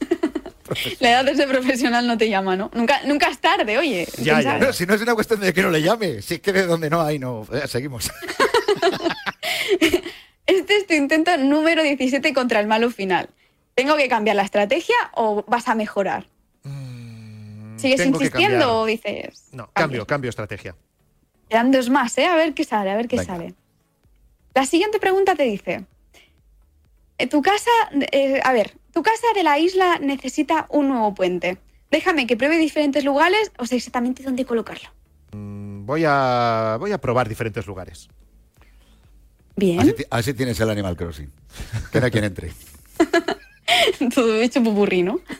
La 0.98 1.10
edad 1.10 1.24
de 1.24 1.36
ser 1.36 1.48
profesional 1.48 2.06
no 2.06 2.18
te 2.18 2.28
llama, 2.28 2.56
¿no? 2.56 2.70
Nunca, 2.74 3.00
nunca 3.04 3.28
es 3.28 3.38
tarde, 3.38 3.78
oye. 3.78 4.06
Ya, 4.18 4.40
¿quién 4.40 4.60
ya, 4.60 4.72
si 4.72 4.84
no 4.84 4.94
es 4.94 5.00
una 5.00 5.14
cuestión 5.14 5.38
de 5.38 5.52
que 5.54 5.62
no 5.62 5.70
le 5.70 5.80
llame, 5.80 6.20
si 6.22 6.34
es 6.34 6.40
que 6.40 6.52
de 6.52 6.66
donde 6.66 6.90
no 6.90 7.00
hay, 7.00 7.18
no. 7.20 7.46
Eh, 7.52 7.68
seguimos. 7.68 8.10
Este 10.46 10.76
es 10.76 10.86
tu 10.86 10.94
intento 10.94 11.36
número 11.38 11.82
17 11.82 12.32
contra 12.32 12.60
el 12.60 12.66
malo 12.68 12.90
final. 12.90 13.28
¿Tengo 13.74 13.96
que 13.96 14.08
cambiar 14.08 14.36
la 14.36 14.42
estrategia 14.42 14.94
o 15.14 15.44
vas 15.48 15.66
a 15.68 15.74
mejorar? 15.74 16.28
¿Sigues 17.76 17.96
tengo 18.02 18.16
insistiendo 18.18 18.80
o 18.80 18.86
dices.? 18.86 19.48
No, 19.52 19.70
cambio, 19.72 20.06
cambio 20.06 20.30
estrategia. 20.30 20.74
Quedan 21.48 21.70
dos 21.70 21.90
más, 21.90 22.16
¿eh? 22.18 22.26
A 22.26 22.34
ver 22.36 22.54
qué 22.54 22.64
sale, 22.64 22.90
a 22.90 22.96
ver 22.96 23.08
qué 23.08 23.16
Venga. 23.16 23.32
sale. 23.34 23.54
La 24.54 24.64
siguiente 24.66 24.98
pregunta 24.98 25.34
te 25.34 25.44
dice: 25.44 25.84
eh, 27.18 27.26
Tu 27.26 27.42
casa. 27.42 27.70
eh, 28.12 28.40
a 28.42 28.52
ver, 28.52 28.72
tu 28.92 29.02
casa 29.02 29.26
de 29.34 29.42
la 29.42 29.58
isla 29.58 29.98
necesita 30.00 30.66
un 30.70 30.88
nuevo 30.88 31.14
puente. 31.14 31.58
Déjame 31.90 32.26
que 32.26 32.36
pruebe 32.36 32.58
diferentes 32.58 33.04
lugares 33.04 33.52
o 33.58 33.66
sé 33.66 33.76
exactamente 33.76 34.22
dónde 34.22 34.44
colocarlo. 34.44 34.88
Mm, 35.32 35.86
Voy 35.86 36.02
a, 36.04 36.76
voy 36.80 36.90
a 36.92 36.98
probar 36.98 37.28
diferentes 37.28 37.64
lugares. 37.66 38.08
Bien, 39.54 39.78
Así, 39.80 39.92
ti- 39.92 40.04
así 40.10 40.34
tienes 40.34 40.58
el 40.60 40.68
Animal 40.68 40.96
Crossing. 40.96 41.30
Que 41.92 42.00
no 42.00 42.06
hay 42.06 42.10
quien 42.10 42.24
entre. 42.24 42.52
todo 44.14 44.34
hecho 44.42 44.62
pupurrí, 44.62 45.02
¿no? 45.02 45.20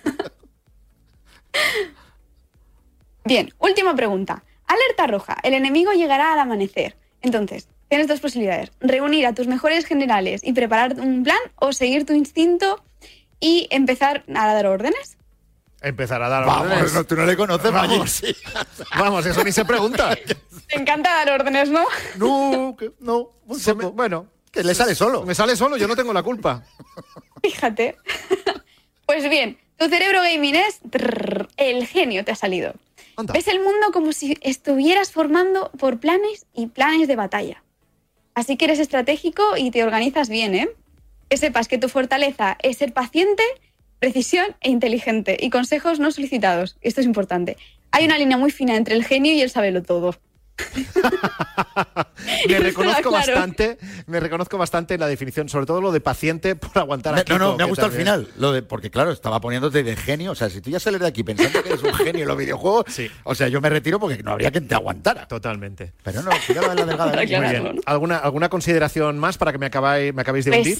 Bien, 3.27 3.53
última 3.59 3.95
pregunta. 3.95 4.43
Alerta 4.67 5.07
roja. 5.07 5.37
El 5.43 5.55
enemigo 5.55 5.93
llegará 5.93 6.33
al 6.33 6.39
amanecer. 6.39 6.97
Entonces, 7.23 7.69
tienes 7.89 8.09
dos 8.09 8.21
posibilidades. 8.21 8.71
Reunir 8.81 9.27
a 9.27 9.35
tus 9.35 9.47
mejores 9.47 9.85
generales 9.87 10.43
y 10.45 10.53
preparar 10.53 10.95
un 11.01 11.23
plan 11.23 11.39
o 11.57 11.73
seguir 11.73 12.05
tu 12.07 12.13
instinto 12.15 12.83
y 13.41 13.69
empezar 13.71 14.25
a 14.35 14.47
dar 14.53 14.67
órdenes. 14.67 15.17
Empezar 15.83 16.23
a 16.23 16.29
dar 16.29 16.47
Vamos, 16.47 16.67
órdenes. 16.73 16.93
no, 16.95 17.05
tú 17.05 17.17
no 17.17 17.27
le 17.27 17.37
conoces, 17.37 17.71
Vamos. 17.71 18.23
Vamos, 18.99 19.27
eso 19.27 19.45
ni 19.45 19.53
se 19.53 19.65
pregunta. 19.65 20.17
Te 20.69 20.77
encanta 20.81 21.11
dar 21.25 21.31
órdenes, 21.41 21.69
¿no? 21.69 21.85
No, 22.17 22.75
que- 22.77 22.93
no. 23.01 23.31
un 23.47 23.61
Se 23.61 23.75
me- 23.75 23.83
poco. 23.85 23.95
bueno, 23.95 24.27
Que 24.51 24.65
le 24.65 24.75
sale 24.75 24.95
solo. 24.95 25.23
me 25.25 25.35
sale 25.35 25.55
solo, 25.55 25.77
yo 25.77 25.87
no 25.87 25.95
tengo 25.95 26.13
la 26.13 26.23
culpa. 26.23 26.65
Fíjate. 27.43 27.97
Pues 29.07 29.29
bien, 29.31 29.57
Tu 29.79 29.89
cerebro 29.89 30.21
gaming 30.23 30.57
es 30.57 30.81
trrr, 30.91 31.49
el 31.59 31.87
genio 31.87 32.25
te 32.25 32.33
ha 32.33 32.35
salido. 32.35 32.73
Anda. 33.17 33.33
Ves 33.33 33.49
el 33.49 33.61
mundo 33.61 33.93
como 33.93 34.13
si 34.13 34.37
estuvieras 34.43 35.11
formando 35.11 35.71
por 35.79 35.99
planes 35.99 36.47
y 36.55 36.67
planes 36.67 37.09
de 37.09 37.17
batalla. 37.17 37.63
Así 38.35 38.57
que 38.57 38.67
eres 38.67 38.79
estratégico 38.79 39.57
y 39.57 39.71
te 39.71 39.83
organizas 39.83 40.29
bien, 40.29 40.55
¿eh? 40.55 40.69
Que 41.29 41.39
sepas 41.39 41.69
que 41.69 41.79
tu 41.79 41.89
fortaleza 41.89 42.59
es 42.63 42.77
ser 42.77 42.93
paciente, 42.93 43.43
precisión 43.99 44.55
e 44.61 44.71
inteligente 44.71 45.37
y 45.41 45.51
consejos 45.51 45.99
no 45.99 46.11
solicitados. 46.11 46.77
Esto 46.83 47.01
es 47.01 47.07
importante. 47.07 47.57
Hay 47.91 48.05
una 48.05 48.19
línea 48.19 48.37
muy 48.37 48.51
fina 48.51 48.77
entre 48.77 48.95
el 48.95 49.05
genio 49.05 49.33
y 49.33 49.41
el 49.41 49.51
sabelo 49.51 49.83
todo. 49.83 50.15
Me 52.49 52.59
reconozco 52.59 53.11
Claro. 53.11 53.33
bastante, 53.35 53.79
me 54.07 54.21
reconozco 54.21 54.59
bastante 54.59 54.95
en 54.95 55.01
la 55.01 55.07
definición, 55.07 55.49
sobre 55.49 55.67
todo 55.67 55.81
lo 55.81 55.93
de 55.93 56.01
paciente 56.01 56.57
por 56.57 56.77
aguantar 56.79 57.15
a 57.15 57.17
Me- 57.17 57.21
no, 57.21 57.25
Kiko, 57.27 57.39
no, 57.39 57.57
me 57.57 57.63
ha 57.63 57.67
gustado 57.67 57.89
al 57.89 57.95
final. 57.95 58.29
Lo 58.39 58.53
de, 58.53 58.63
porque 58.63 58.91
claro, 58.91 59.13
estaba 59.13 59.41
poniéndote 59.41 59.83
de 59.83 59.97
genio. 59.97 60.33
O 60.33 60.35
sea, 60.35 60.49
si 60.51 60.61
tú 60.61 60.71
ya 60.71 60.81
sales 60.81 61.01
de 61.01 61.07
aquí 61.07 61.23
pensando 61.23 61.63
que 61.63 61.69
eres 61.71 61.83
un 61.83 61.95
genio 61.95 62.23
en 62.23 62.29
los 62.29 62.37
videojuegos, 62.37 62.85
o 63.25 63.35
sea, 63.35 63.49
yo 63.49 63.61
me 63.61 63.69
retiro 63.69 63.99
porque 64.01 64.23
no 64.23 64.33
habría 64.33 64.51
quien 64.51 64.67
te 64.69 64.75
aguantara. 64.75 65.27
Totalmente. 65.29 65.93
Pero 66.03 66.23
no, 66.23 66.31
cuidado 66.47 66.71
en 66.73 66.77
la 66.79 66.87
delgada 66.87 67.17
línea. 67.23 67.41
Muy 67.41 67.51
bien. 67.61 67.81
¿Alguna, 67.87 68.17
¿Alguna 68.19 68.49
consideración 68.49 69.19
más 69.19 69.39
para 69.39 69.53
que 69.53 69.59
me, 69.59 69.67
acabáis, 69.67 70.13
me 70.15 70.23
acabéis 70.23 70.45
de 70.47 70.51
Pues, 70.53 70.61
hundir? 70.67 70.79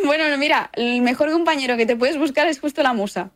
bueno, 0.06 0.28
no, 0.28 0.38
mira, 0.38 0.70
el 0.74 1.00
mejor 1.02 1.30
compañero 1.32 1.76
que 1.76 1.86
te 1.86 1.96
puedes 1.96 2.16
buscar 2.18 2.46
es 2.46 2.60
justo 2.60 2.82
la 2.82 2.92
musa. 2.92 3.30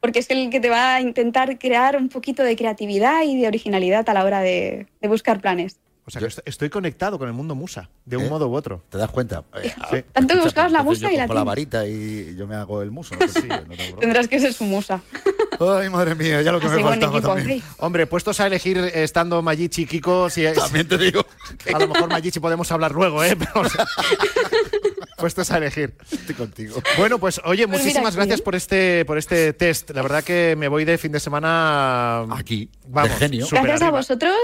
Porque 0.00 0.20
es 0.20 0.30
el 0.30 0.50
que 0.50 0.60
te 0.60 0.70
va 0.70 0.94
a 0.96 1.00
intentar 1.00 1.58
crear 1.58 1.96
un 1.96 2.08
poquito 2.08 2.42
de 2.44 2.54
creatividad 2.56 3.22
y 3.24 3.40
de 3.40 3.48
originalidad 3.48 4.08
a 4.08 4.14
la 4.14 4.24
hora 4.24 4.40
de, 4.40 4.86
de 5.00 5.08
buscar 5.08 5.40
planes. 5.40 5.76
O 6.06 6.10
sea, 6.10 6.20
que 6.20 6.28
est- 6.28 6.38
estoy 6.46 6.70
conectado 6.70 7.18
con 7.18 7.28
el 7.28 7.34
mundo 7.34 7.54
musa, 7.54 7.90
de 8.06 8.16
un 8.16 8.24
¿Eh? 8.24 8.28
modo 8.30 8.48
u 8.48 8.54
otro. 8.54 8.82
¿Te 8.88 8.96
das 8.96 9.10
cuenta? 9.10 9.44
Eh, 9.62 9.74
Sí. 9.90 10.04
Tanto 10.12 10.34
que 10.34 10.40
buscabas 10.40 10.72
la 10.72 10.82
musa 10.82 11.08
yo 11.08 11.14
y 11.14 11.16
la 11.18 11.26
la 11.26 11.44
varita 11.44 11.86
y 11.86 12.34
yo 12.36 12.46
me 12.46 12.54
hago 12.54 12.80
el 12.80 12.90
muso. 12.90 13.14
No 13.16 13.26
no. 13.26 13.96
Tendrás 13.98 14.26
que 14.28 14.38
ser 14.40 14.52
su 14.54 14.64
musa. 14.64 15.02
Ay, 15.60 15.90
madre 15.90 16.14
mía, 16.14 16.40
ya 16.40 16.52
lo 16.52 16.60
que 16.60 16.66
Así 16.68 16.76
me 16.76 16.82
faltaba 16.82 17.12
equipo, 17.18 17.34
también. 17.34 17.58
ok. 17.58 17.64
Hombre, 17.82 18.06
puestos 18.06 18.38
a 18.40 18.46
elegir 18.46 18.78
estando 18.78 19.42
Mayichi 19.42 19.82
y 19.82 19.86
Kiko, 19.86 20.30
si 20.30 20.46
es, 20.46 20.54
También 20.56 20.86
te 20.88 20.96
digo. 20.96 21.26
a 21.74 21.78
lo 21.80 21.88
mejor 21.88 22.08
Mayichi 22.08 22.38
podemos 22.40 22.70
hablar 22.72 22.92
luego, 22.92 23.22
¿eh? 23.24 23.36
Pero, 23.38 23.60
o 23.60 23.68
sea, 23.68 23.84
puestos 25.18 25.50
a 25.50 25.58
elegir. 25.58 25.94
Estoy 26.10 26.34
contigo. 26.34 26.82
Bueno, 26.96 27.18
pues 27.18 27.40
oye, 27.44 27.66
Pues 27.68 27.80
muchísimas 27.80 28.16
gracias 28.16 28.40
por 28.40 28.54
este, 28.54 29.04
por 29.04 29.18
este 29.18 29.52
test. 29.52 29.90
La 29.90 30.02
verdad 30.02 30.24
que 30.24 30.54
me 30.56 30.68
voy 30.68 30.84
de 30.84 30.96
fin 30.96 31.12
de 31.12 31.20
semana 31.20 32.20
Aquí, 32.30 32.70
Vamos, 32.86 33.10
de 33.10 33.16
genio. 33.16 33.46
Gracias 33.50 33.82
a 33.82 33.90
vosotros. 33.90 34.38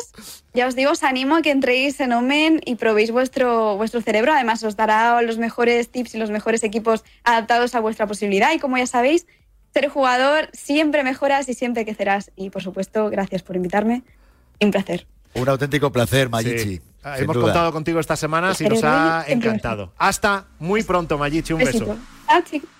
Ya 0.52 0.66
os 0.66 0.74
digo, 0.74 0.90
os 0.90 1.02
animo 1.02 1.36
a 1.36 1.42
que 1.42 1.50
entréis 1.50 1.98
en 2.00 2.12
Omen 2.12 2.60
y 2.64 2.74
probéis 2.74 3.10
vuestro, 3.10 3.76
vuestro 3.76 4.02
cerebro. 4.02 4.32
Además, 4.32 4.62
os 4.62 4.76
dará 4.76 5.20
los 5.22 5.38
mejores 5.38 5.88
tips 5.88 6.14
y 6.14 6.18
los 6.18 6.30
mejores 6.30 6.62
equipos 6.62 7.04
adaptados 7.22 7.74
a 7.74 7.80
vuestra 7.80 8.06
posibilidad. 8.06 8.52
Y 8.52 8.58
como 8.58 8.76
ya 8.76 8.86
sabéis, 8.86 9.26
ser 9.72 9.88
jugador 9.88 10.48
siempre 10.52 11.02
mejoras 11.02 11.48
y 11.48 11.54
siempre 11.54 11.84
crecerás. 11.84 12.30
Y 12.36 12.50
por 12.50 12.62
supuesto, 12.62 13.08
gracias 13.10 13.42
por 13.42 13.56
invitarme. 13.56 14.02
Un 14.60 14.70
placer. 14.70 15.06
Un 15.34 15.48
auténtico 15.48 15.90
placer, 15.90 16.28
Mayichi. 16.28 16.76
Sí. 16.76 16.80
Ah, 17.04 17.14
sin 17.16 17.24
Hemos 17.24 17.36
duda. 17.36 17.44
contado 17.46 17.72
contigo 17.72 18.00
esta 18.00 18.16
semana 18.16 18.52
y 18.58 18.64
nos 18.64 18.82
ha 18.82 19.24
encantado. 19.28 19.92
Hasta 19.98 20.46
muy 20.58 20.82
pronto, 20.82 21.18
Mayichi. 21.18 21.52
Un 21.52 21.58
Besito. 21.60 21.86
beso. 21.86 21.98
Chao, 22.26 22.40
chicos. 22.50 22.70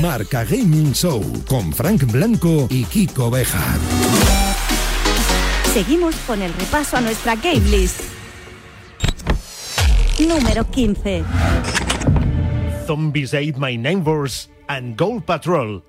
Marca 0.00 0.44
Gaming 0.44 0.92
Show 0.92 1.22
con 1.48 1.72
Frank 1.72 2.04
Blanco 2.10 2.66
y 2.70 2.84
Kiko 2.84 3.30
Bejar. 3.30 3.78
Seguimos 5.74 6.14
con 6.26 6.40
el 6.40 6.52
repaso 6.54 6.96
a 6.96 7.00
nuestra 7.00 7.34
game 7.36 7.60
list. 7.60 8.00
Número 10.18 10.68
15. 10.70 11.24
Zombies 12.86 13.34
Ate 13.34 13.54
My 13.58 13.76
Neighbors 13.76 14.50
and 14.68 14.98
Gold 14.98 15.24
Patrol. 15.24 15.82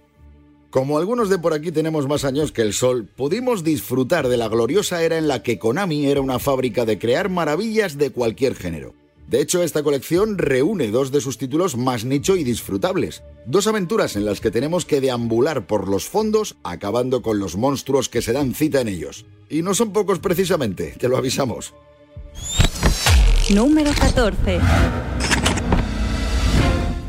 Como 0.69 0.99
algunos 0.99 1.29
de 1.29 1.39
por 1.39 1.55
aquí 1.55 1.71
tenemos 1.71 2.07
más 2.07 2.23
años 2.23 2.51
que 2.51 2.61
el 2.61 2.73
sol, 2.73 3.07
pudimos 3.15 3.63
disfrutar 3.63 4.27
de 4.27 4.37
la 4.37 4.47
gloriosa 4.47 5.01
era 5.01 5.17
en 5.17 5.27
la 5.27 5.41
que 5.41 5.57
Konami 5.57 6.05
era 6.05 6.21
una 6.21 6.37
fábrica 6.37 6.85
de 6.85 6.99
crear 6.99 7.27
maravillas 7.27 7.97
de 7.97 8.11
cualquier 8.11 8.53
género. 8.53 8.93
De 9.27 9.41
hecho, 9.41 9.63
esta 9.63 9.81
colección 9.81 10.37
reúne 10.37 10.89
dos 10.89 11.11
de 11.11 11.21
sus 11.21 11.39
títulos 11.39 11.75
más 11.75 12.05
nicho 12.05 12.35
y 12.35 12.43
disfrutables. 12.43 13.23
Dos 13.47 13.65
aventuras 13.65 14.15
en 14.15 14.25
las 14.25 14.41
que 14.41 14.51
tenemos 14.51 14.85
que 14.85 15.01
deambular 15.01 15.65
por 15.65 15.87
los 15.87 16.07
fondos, 16.07 16.55
acabando 16.63 17.23
con 17.23 17.39
los 17.39 17.55
monstruos 17.55 18.07
que 18.07 18.21
se 18.21 18.33
dan 18.33 18.53
cita 18.53 18.81
en 18.81 18.89
ellos. 18.89 19.25
Y 19.49 19.63
no 19.63 19.73
son 19.73 19.91
pocos 19.91 20.19
precisamente, 20.19 20.95
te 20.99 21.09
lo 21.09 21.17
avisamos. 21.17 21.73
Número 23.49 23.91
14. 23.91 24.59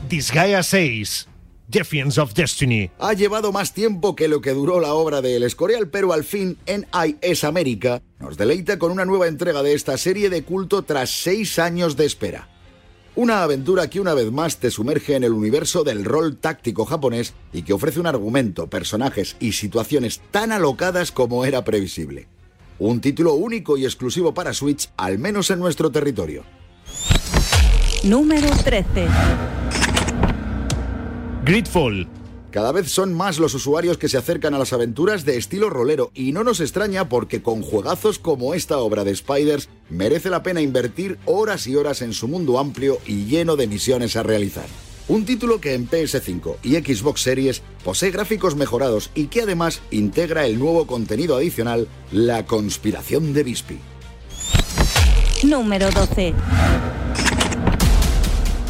Disgaea 0.09 0.62
6. 0.62 1.29
Defiance 1.70 2.20
of 2.20 2.35
Destiny. 2.35 2.90
Ha 2.98 3.12
llevado 3.12 3.52
más 3.52 3.72
tiempo 3.72 4.16
que 4.16 4.28
lo 4.28 4.40
que 4.40 4.50
duró 4.50 4.80
la 4.80 4.92
obra 4.92 5.22
de 5.22 5.37
El 5.37 5.44
Escorial, 5.44 5.88
pero 5.88 6.12
al 6.12 6.24
fin 6.24 6.59
NIS 6.66 7.44
América 7.44 8.02
nos 8.18 8.37
deleita 8.37 8.78
con 8.78 8.90
una 8.90 9.04
nueva 9.04 9.28
entrega 9.28 9.62
de 9.62 9.74
esta 9.74 9.96
serie 9.96 10.30
de 10.30 10.42
culto 10.42 10.83
tras 10.83 11.11
seis 11.11 11.59
años 11.59 11.96
de 11.96 12.06
espera. 12.06 12.48
Una 13.14 13.42
aventura 13.42 13.88
que 13.88 14.00
una 14.00 14.14
vez 14.14 14.33
más 14.33 14.59
te 14.59 14.70
sumerge 14.70 15.14
en 15.14 15.24
el 15.24 15.33
universo 15.33 15.85
del 15.85 16.04
rol 16.04 16.37
táctico 16.37 16.85
japonés 16.87 17.35
y 17.52 17.62
que 17.62 17.72
ofrece 17.72 18.00
un 18.00 18.06
argumento, 18.06 18.68
personajes 18.68 19.37
y 19.40 19.52
situaciones 19.52 20.20
tan 20.30 20.52
alocadas 20.52 21.12
como 21.12 21.44
era 21.44 21.64
previsible. 21.64 22.28
Un 22.78 23.00
título 23.00 23.35
único 23.35 23.76
y 23.76 23.85
exclusivo 23.85 24.33
para 24.33 24.54
Switch, 24.54 24.90
al 24.96 25.18
menos 25.18 25.50
en 25.50 25.59
nuestro 25.59 25.90
territorio. 25.90 26.44
Número 28.04 28.48
13. 28.64 29.06
Gridfall. 31.44 32.07
Cada 32.50 32.70
vez 32.72 32.90
son 32.90 33.14
más 33.14 33.38
los 33.38 33.55
usuarios 33.55 33.96
que 33.96 34.09
se 34.09 34.18
acercan 34.18 34.55
a 34.55 34.59
las 34.59 34.72
aventuras 34.72 35.24
de 35.24 35.37
estilo 35.37 35.70
rolero 35.70 36.11
y 36.14 36.33
no 36.33 36.44
nos 36.44 36.61
extraña 36.61 37.09
porque 37.09 37.42
con 37.42 37.62
juegazos 37.62 38.18
como 38.18 38.55
esta 38.55 38.79
obra 38.79 39.05
de 39.05 39.14
Spiders 39.14 39.68
merece 39.88 40.31
la 40.31 40.42
pena 40.42 40.61
invertir 40.61 41.18
horas 41.24 41.66
y 41.66 41.76
horas 41.76 42.03
en 42.03 42.12
su 42.12 42.29
mundo 42.29 42.59
amplio 42.59 42.98
y 43.07 43.24
lleno 43.24 43.57
de 43.57 43.68
misiones 43.68 44.16
a 44.16 44.22
realizar. 44.22 44.66
Un 45.09 45.24
título 45.24 45.61
que 45.61 45.74
en 45.74 45.88
PS5 45.88 46.57
y 46.62 46.74
Xbox 46.76 47.22
Series 47.22 47.62
posee 47.85 48.11
gráficos 48.11 48.55
mejorados 48.55 49.11
y 49.14 49.26
que 49.26 49.42
además 49.42 49.81
integra 49.90 50.46
el 50.46 50.59
nuevo 50.59 50.87
contenido 50.87 51.37
adicional, 51.37 51.88
La 52.12 52.44
Conspiración 52.46 53.33
de 53.33 53.42
Bispi. 53.44 53.79
Número 55.44 55.90
12. 55.90 56.35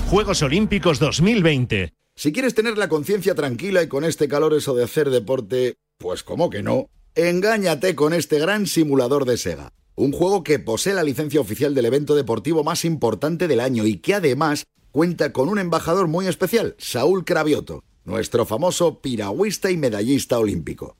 Juegos 0.08 0.42
Olímpicos 0.42 0.98
2020. 0.98 1.99
Si 2.20 2.32
quieres 2.32 2.52
tener 2.52 2.76
la 2.76 2.90
conciencia 2.90 3.34
tranquila 3.34 3.82
y 3.82 3.88
con 3.88 4.04
este 4.04 4.28
calor 4.28 4.52
eso 4.52 4.74
de 4.74 4.84
hacer 4.84 5.08
deporte, 5.08 5.78
pues 5.96 6.22
como 6.22 6.50
que 6.50 6.62
no, 6.62 6.90
engáñate 7.14 7.94
con 7.94 8.12
este 8.12 8.38
gran 8.38 8.66
simulador 8.66 9.24
de 9.24 9.38
Sega. 9.38 9.72
Un 9.94 10.12
juego 10.12 10.44
que 10.44 10.58
posee 10.58 10.92
la 10.92 11.02
licencia 11.02 11.40
oficial 11.40 11.74
del 11.74 11.86
evento 11.86 12.14
deportivo 12.14 12.62
más 12.62 12.84
importante 12.84 13.48
del 13.48 13.58
año 13.58 13.86
y 13.86 14.00
que 14.00 14.12
además 14.12 14.66
cuenta 14.90 15.32
con 15.32 15.48
un 15.48 15.58
embajador 15.58 16.08
muy 16.08 16.26
especial, 16.26 16.74
Saúl 16.76 17.24
Cravioto, 17.24 17.84
nuestro 18.04 18.44
famoso 18.44 19.00
piragüista 19.00 19.70
y 19.70 19.78
medallista 19.78 20.38
olímpico. 20.38 20.98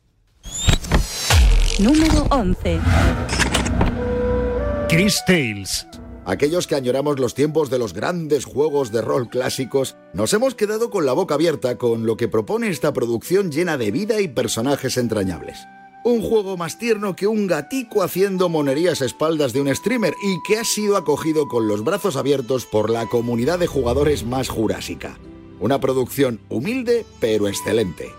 Número 1.78 2.22
11. 2.30 2.80
Chris 4.88 5.22
Tales. 5.26 5.86
Aquellos 6.26 6.66
que 6.66 6.74
añoramos 6.74 7.18
los 7.18 7.34
tiempos 7.34 7.70
de 7.70 7.78
los 7.78 7.94
grandes 7.94 8.44
juegos 8.44 8.92
de 8.92 9.00
rol 9.00 9.28
clásicos, 9.28 9.96
nos 10.12 10.32
hemos 10.34 10.54
quedado 10.54 10.90
con 10.90 11.06
la 11.06 11.12
boca 11.12 11.34
abierta 11.34 11.78
con 11.78 12.04
lo 12.04 12.16
que 12.16 12.28
propone 12.28 12.68
esta 12.68 12.92
producción 12.92 13.50
llena 13.50 13.78
de 13.78 13.90
vida 13.90 14.20
y 14.20 14.28
personajes 14.28 14.98
entrañables. 14.98 15.58
Un 16.04 16.22
juego 16.22 16.56
más 16.56 16.78
tierno 16.78 17.16
que 17.16 17.26
un 17.26 17.46
gatico 17.46 18.02
haciendo 18.02 18.48
monerías 18.48 19.02
a 19.02 19.06
espaldas 19.06 19.52
de 19.52 19.60
un 19.60 19.74
streamer 19.74 20.14
y 20.22 20.42
que 20.46 20.58
ha 20.58 20.64
sido 20.64 20.96
acogido 20.96 21.48
con 21.48 21.68
los 21.68 21.84
brazos 21.84 22.16
abiertos 22.16 22.64
por 22.66 22.90
la 22.90 23.06
comunidad 23.06 23.58
de 23.58 23.66
jugadores 23.66 24.24
más 24.24 24.48
jurásica. 24.48 25.18
Una 25.58 25.80
producción 25.80 26.40
humilde 26.48 27.04
pero 27.18 27.48
excelente. 27.48 28.12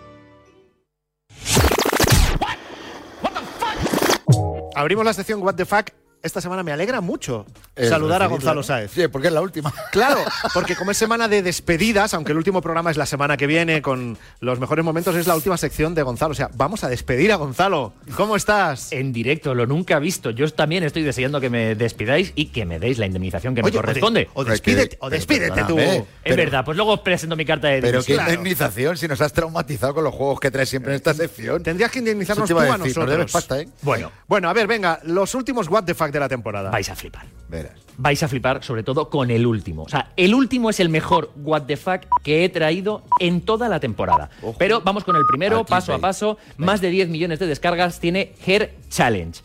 Abrimos 4.76 5.06
la 5.06 5.14
sección 5.14 5.42
What 5.44 5.56
the 5.56 5.66
Fuck. 5.66 6.01
Esta 6.24 6.40
semana 6.42 6.62
me 6.64 6.72
alegra 6.72 7.02
mucho 7.02 7.46
Eh, 7.76 7.88
saludar 7.90 8.22
a. 8.22 8.28
Gonzalo 8.28 8.62
Sáez. 8.64 8.92
Sí, 8.94 9.08
porque 9.08 9.28
es 9.28 9.34
la 9.34 9.42
última. 9.42 9.74
Claro, 9.92 10.22
porque 10.54 10.76
como 10.76 10.92
es 10.92 10.98
semana 10.98 11.28
de 11.28 11.42
despedidas, 11.42 12.14
aunque 12.14 12.32
el 12.32 12.38
último 12.38 12.62
programa 12.62 12.92
es 12.92 12.98
la 12.98 13.06
semana 13.06 13.36
que 13.38 13.46
viene 13.48 13.82
con 13.82 14.18
los 14.40 14.60
mejores 14.60 14.86
momentos, 14.86 15.16
es 15.16 15.28
la 15.28 15.36
última 15.36 15.58
sección 15.58 15.94
de 15.96 16.04
Gonzalo. 16.04 16.32
O 16.32 16.36
sea, 16.36 16.50
vamos 16.54 16.84
a 16.84 16.90
despedir 16.90 17.32
a 17.32 17.36
Gonzalo. 17.36 17.94
¿Cómo 18.16 18.36
estás? 18.36 18.92
En 18.92 19.12
directo, 19.12 19.54
lo 19.56 19.66
nunca 19.66 20.00
visto. 20.00 20.30
Yo 20.32 20.48
también 20.54 20.84
estoy 20.84 21.04
deseando 21.04 21.42
que 21.42 21.50
me 21.50 21.76
despidáis 21.76 22.32
y 22.36 22.48
que 22.48 22.66
me 22.66 22.80
deis 22.80 23.00
la 23.00 23.06
indemnización 23.06 23.54
que 23.56 23.62
Oye, 23.62 23.72
me 23.72 23.78
corresponde. 23.82 24.30
O, 24.34 24.44
de- 24.44 24.50
o 24.50 24.52
despídete, 24.54 24.98
o 25.02 25.10
despídete 25.10 25.64
tú. 25.66 25.78
Es 25.80 26.36
verdad, 26.36 26.64
pues 26.64 26.78
luego 26.78 26.94
os 26.94 27.00
presento 27.02 27.36
mi 27.36 27.46
carta 27.46 27.68
de 27.68 27.82
Pero 27.82 28.04
qué 28.04 28.14
indemnización 28.14 28.96
si 28.98 29.08
nos 29.08 29.20
has 29.22 29.34
traumatizado 29.34 29.96
con 29.96 30.04
los 30.04 30.14
juegos 30.14 30.40
que 30.40 30.52
traes 30.52 30.70
siempre 30.70 30.92
en 30.94 30.98
esta 30.98 31.14
sección. 31.14 31.64
Tendrías 31.64 31.92
que 31.92 32.00
indemnizarnos 32.00 32.48
tú 32.50 32.58
a 32.60 32.78
nosotros. 32.78 32.98
nos 32.98 33.10
debes 33.10 33.32
pasta, 33.32 33.60
¿eh? 33.60 33.68
Bueno, 33.82 34.12
Bueno, 34.28 34.50
a 34.50 34.54
ver, 34.54 34.68
venga, 34.68 35.00
los 35.04 35.36
últimos 35.36 35.68
What 35.68 35.84
the 35.86 35.96
De 36.12 36.20
la 36.20 36.30
temporada. 36.30 36.70
Vais 36.70 36.90
a 36.90 36.96
flipar. 36.96 37.26
Verás. 37.50 37.74
Vais 37.98 38.22
a 38.24 38.28
flipar, 38.28 38.64
sobre 38.64 38.84
todo 38.84 39.10
con 39.10 39.30
el 39.32 39.46
último. 39.46 39.84
O 39.84 39.90
sea, 39.90 40.12
el 40.16 40.34
último 40.34 40.70
es 40.70 40.80
el 40.80 40.90
mejor 40.90 41.32
What 41.36 41.64
the 41.64 41.78
fuck 41.78 42.02
que 42.24 42.44
he 42.46 42.50
traído 42.50 43.04
en 43.20 43.42
toda 43.42 43.70
la 43.70 43.80
temporada. 43.80 44.30
Pero 44.58 44.82
vamos 44.82 45.04
con 45.04 45.16
el 45.16 45.24
primero, 45.28 45.60
Aquí 45.60 45.70
paso 45.70 45.92
a 45.92 45.96
veis. 45.96 46.02
paso. 46.02 46.38
Más 46.58 46.82
de 46.82 46.90
10 46.90 47.10
millones 47.10 47.40
de 47.40 47.48
descargas 47.48 48.00
tiene 48.00 48.34
Hair 48.46 48.76
Challenge. 48.90 49.40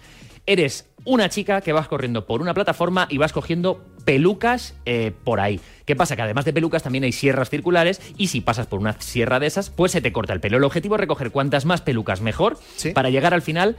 Eres 0.47 0.89
una 1.05 1.29
chica 1.29 1.61
que 1.61 1.73
vas 1.73 1.89
corriendo 1.89 2.27
por 2.27 2.41
una 2.41 2.55
plataforma 2.55 3.07
y 3.11 3.19
vas 3.19 3.33
cogiendo 3.33 3.85
pelucas 4.05 4.75
eh, 4.87 5.13
por 5.25 5.41
ahí. 5.41 5.61
¿Qué 5.85 5.97
pasa? 5.97 6.17
Que 6.17 6.23
además 6.23 6.45
de 6.45 6.53
pelucas 6.53 6.83
también 6.83 7.05
hay 7.05 7.13
sierras 7.13 7.51
circulares 7.51 8.01
y 8.17 8.29
si 8.29 8.41
pasas 8.41 8.67
por 8.67 8.81
una 8.81 9.01
sierra 9.01 9.41
de 9.41 9.47
esas, 9.47 9.71
pues 9.71 9.93
se 9.93 10.01
te 10.01 10.13
corta 10.13 10.33
el 10.33 10.41
pelo. 10.41 10.57
El 10.57 10.65
objetivo 10.65 10.95
es 10.95 11.01
recoger 11.01 11.31
cuantas 11.31 11.65
más 11.65 11.81
pelucas 11.83 12.21
mejor 12.21 12.59
para 12.95 13.11
llegar 13.11 13.35
al 13.35 13.43
final 13.43 13.77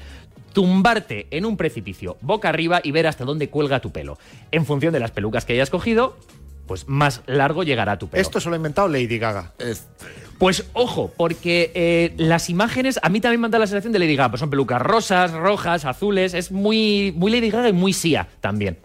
tumbarte 0.54 1.28
en 1.32 1.46
un 1.46 1.56
precipicio 1.56 2.18
boca 2.22 2.50
arriba 2.50 2.82
y 2.84 2.92
ver 2.92 3.08
hasta 3.08 3.26
dónde 3.26 3.50
cuelga 3.50 3.80
tu 3.80 3.92
pelo. 3.92 4.18
En 4.52 4.66
función 4.66 4.92
de 4.92 5.00
las 5.00 5.12
pelucas 5.12 5.46
que 5.46 5.54
hayas 5.54 5.70
cogido, 5.70 6.18
pues 6.68 6.88
más 6.88 7.22
largo 7.26 7.64
llegará 7.64 7.98
tu 7.98 8.08
pelo. 8.08 8.22
Esto 8.22 8.40
se 8.40 8.50
lo 8.50 8.54
ha 8.54 8.58
inventado 8.58 8.88
Lady 8.88 9.18
Gaga. 9.18 9.54
Pues 10.38 10.66
ojo, 10.74 11.12
porque 11.18 11.72
eh, 11.74 12.14
las 12.18 12.50
imágenes 12.50 13.00
a 13.02 13.10
mí 13.10 13.20
también 13.22 13.42
me 13.42 13.46
han 13.46 13.52
dado 13.52 13.62
la 13.62 13.68
sensación 13.68 13.94
de 13.94 14.00
Lady 14.00 14.16
Gaga. 14.16 14.30
Pues 14.30 14.40
son 14.40 14.52
pelucas 14.52 14.82
rosas, 14.82 15.32
rojas, 15.32 15.86
azules. 15.86 16.36
Es 16.36 16.52
muy, 16.52 17.12
muy 17.16 17.32
Lady 17.32 17.50
Gaga 17.50 17.70
y 17.70 17.74
muy 17.74 17.94
Sia 17.94 18.28
también. 18.40 18.78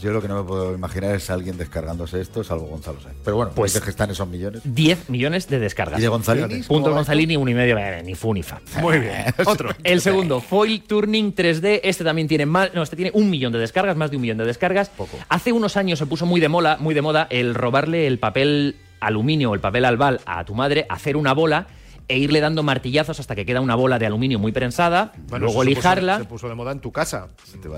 Yo 0.00 0.12
lo 0.12 0.22
que 0.22 0.28
no 0.28 0.42
me 0.42 0.48
puedo 0.48 0.74
imaginar 0.74 1.14
es 1.14 1.28
alguien 1.30 1.58
descargándose 1.58 2.20
esto, 2.20 2.42
salvo 2.42 2.66
Gonzalo 2.66 3.00
Sáenz. 3.00 3.18
Pero 3.24 3.36
bueno, 3.36 3.52
Pues- 3.54 3.78
que 3.80 3.90
están 3.90 4.10
esos 4.10 4.26
millones. 4.28 4.62
10 4.64 5.10
millones 5.10 5.48
de 5.48 5.58
descargas. 5.58 5.98
¿Y 5.98 6.02
de 6.02 6.08
Gonzalini? 6.08 6.62
¿Cómo 6.62 6.80
Punto 6.80 6.92
Gonzalini, 6.92 7.36
uno 7.36 7.50
y 7.50 7.54
medio, 7.54 7.76
eh, 7.78 8.02
ni 8.04 8.14
fu 8.14 8.32
ni 8.32 8.42
fa. 8.42 8.60
Muy 8.80 8.98
bien. 8.98 9.24
Otro. 9.46 9.70
El 9.84 10.00
segundo, 10.00 10.40
Foil 10.40 10.82
Turning 10.82 11.34
3D. 11.34 11.80
Este 11.82 12.04
también 12.04 12.28
tiene 12.28 12.46
más, 12.46 12.72
no, 12.74 12.82
este 12.82 12.96
tiene 12.96 13.10
un 13.14 13.28
millón 13.30 13.52
de 13.52 13.58
descargas, 13.58 13.96
más 13.96 14.10
de 14.10 14.16
un 14.16 14.22
millón 14.22 14.38
de 14.38 14.44
descargas. 14.44 14.90
Hace 15.28 15.52
unos 15.52 15.76
años 15.76 15.98
se 15.98 16.06
puso 16.06 16.26
muy 16.26 16.40
de 16.40 16.48
moda, 16.48 16.76
muy 16.78 16.94
de 16.94 17.02
moda 17.02 17.26
el 17.30 17.54
robarle 17.54 18.06
el 18.06 18.18
papel 18.18 18.76
aluminio 19.00 19.50
o 19.50 19.54
el 19.54 19.60
papel 19.60 19.84
albal 19.84 20.20
a 20.26 20.44
tu 20.44 20.54
madre, 20.54 20.86
hacer 20.88 21.16
una 21.16 21.32
bola 21.32 21.66
e 22.10 22.18
irle 22.18 22.40
dando 22.40 22.62
martillazos 22.62 23.20
hasta 23.20 23.34
que 23.34 23.46
queda 23.46 23.60
una 23.60 23.74
bola 23.74 23.98
de 23.98 24.06
aluminio 24.06 24.38
muy 24.38 24.52
prensada, 24.52 25.12
Bueno, 25.28 25.46
luego 25.46 25.62
eso 25.62 25.70
se 25.70 25.74
puso- 25.76 25.76
lijarla. 25.76 26.18
Se 26.18 26.24
puso 26.24 26.48
de 26.48 26.54
moda 26.54 26.72
en 26.72 26.80
tu 26.80 26.92
casa. 26.92 27.28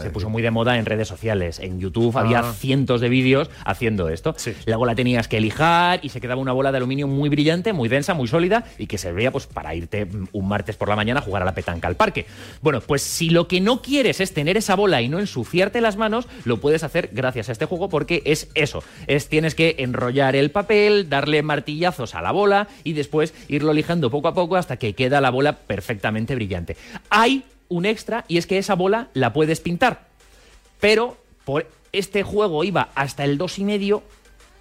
Se 0.02 0.10
puso 0.10 0.28
muy 0.30 0.42
de 0.42 0.50
moda 0.50 0.78
en 0.78 0.86
redes 0.86 1.06
sociales. 1.08 1.58
En 1.60 1.78
YouTube 1.78 2.16
había 2.16 2.40
Ah. 2.40 2.52
cientos 2.52 3.00
de 3.00 3.08
vídeos 3.08 3.50
haciendo 3.64 4.08
esto. 4.08 4.34
Luego 4.66 4.86
la 4.86 4.94
tenías 4.94 5.28
que 5.28 5.40
lijar 5.40 6.00
y 6.02 6.08
se 6.08 6.20
quedaba 6.20 6.40
una 6.40 6.52
bola 6.52 6.72
de 6.72 6.78
aluminio 6.78 7.06
muy 7.06 7.28
brillante, 7.28 7.72
muy 7.72 7.88
densa, 7.88 8.14
muy 8.14 8.26
sólida 8.28 8.64
y 8.78 8.86
que 8.86 8.98
servía 8.98 9.30
pues 9.30 9.46
para 9.46 9.74
irte 9.74 10.08
un 10.32 10.48
martes 10.48 10.76
por 10.76 10.88
la 10.88 10.96
mañana 10.96 11.20
a 11.20 11.22
jugar 11.22 11.42
a 11.42 11.44
la 11.44 11.54
petanca 11.54 11.88
al 11.88 11.96
parque. 11.96 12.26
Bueno, 12.62 12.80
pues 12.80 13.02
si 13.02 13.28
lo 13.30 13.46
que 13.48 13.60
no 13.60 13.82
quieres 13.82 14.20
es 14.20 14.32
tener 14.32 14.56
esa 14.56 14.74
bola 14.76 15.02
y 15.02 15.08
no 15.08 15.18
ensuciarte 15.18 15.80
las 15.80 15.96
manos, 15.96 16.26
lo 16.44 16.58
puedes 16.60 16.82
hacer 16.84 17.10
gracias 17.12 17.48
a 17.48 17.52
este 17.52 17.66
juego 17.66 17.88
porque 17.88 18.22
es 18.24 18.48
eso. 18.54 18.82
Es 19.06 19.28
tienes 19.28 19.54
que 19.54 19.76
enrollar 19.78 20.36
el 20.36 20.50
papel, 20.50 21.08
darle 21.10 21.42
martillazos 21.42 22.14
a 22.14 22.22
la 22.22 22.32
bola 22.32 22.68
y 22.84 22.94
después 22.94 23.34
irlo 23.48 23.72
lijando 23.72 24.10
poco 24.10 24.21
a 24.28 24.34
poco 24.34 24.56
hasta 24.56 24.76
que 24.76 24.94
queda 24.94 25.20
la 25.20 25.30
bola 25.30 25.56
perfectamente 25.58 26.34
brillante. 26.34 26.76
Hay 27.10 27.44
un 27.68 27.86
extra 27.86 28.24
y 28.28 28.38
es 28.38 28.46
que 28.46 28.58
esa 28.58 28.74
bola 28.74 29.08
la 29.14 29.32
puedes 29.32 29.60
pintar. 29.60 30.06
Pero 30.80 31.16
por 31.44 31.66
este 31.92 32.22
juego 32.22 32.64
iba 32.64 32.90
hasta 32.94 33.24
el 33.24 33.38
2,5, 33.38 34.02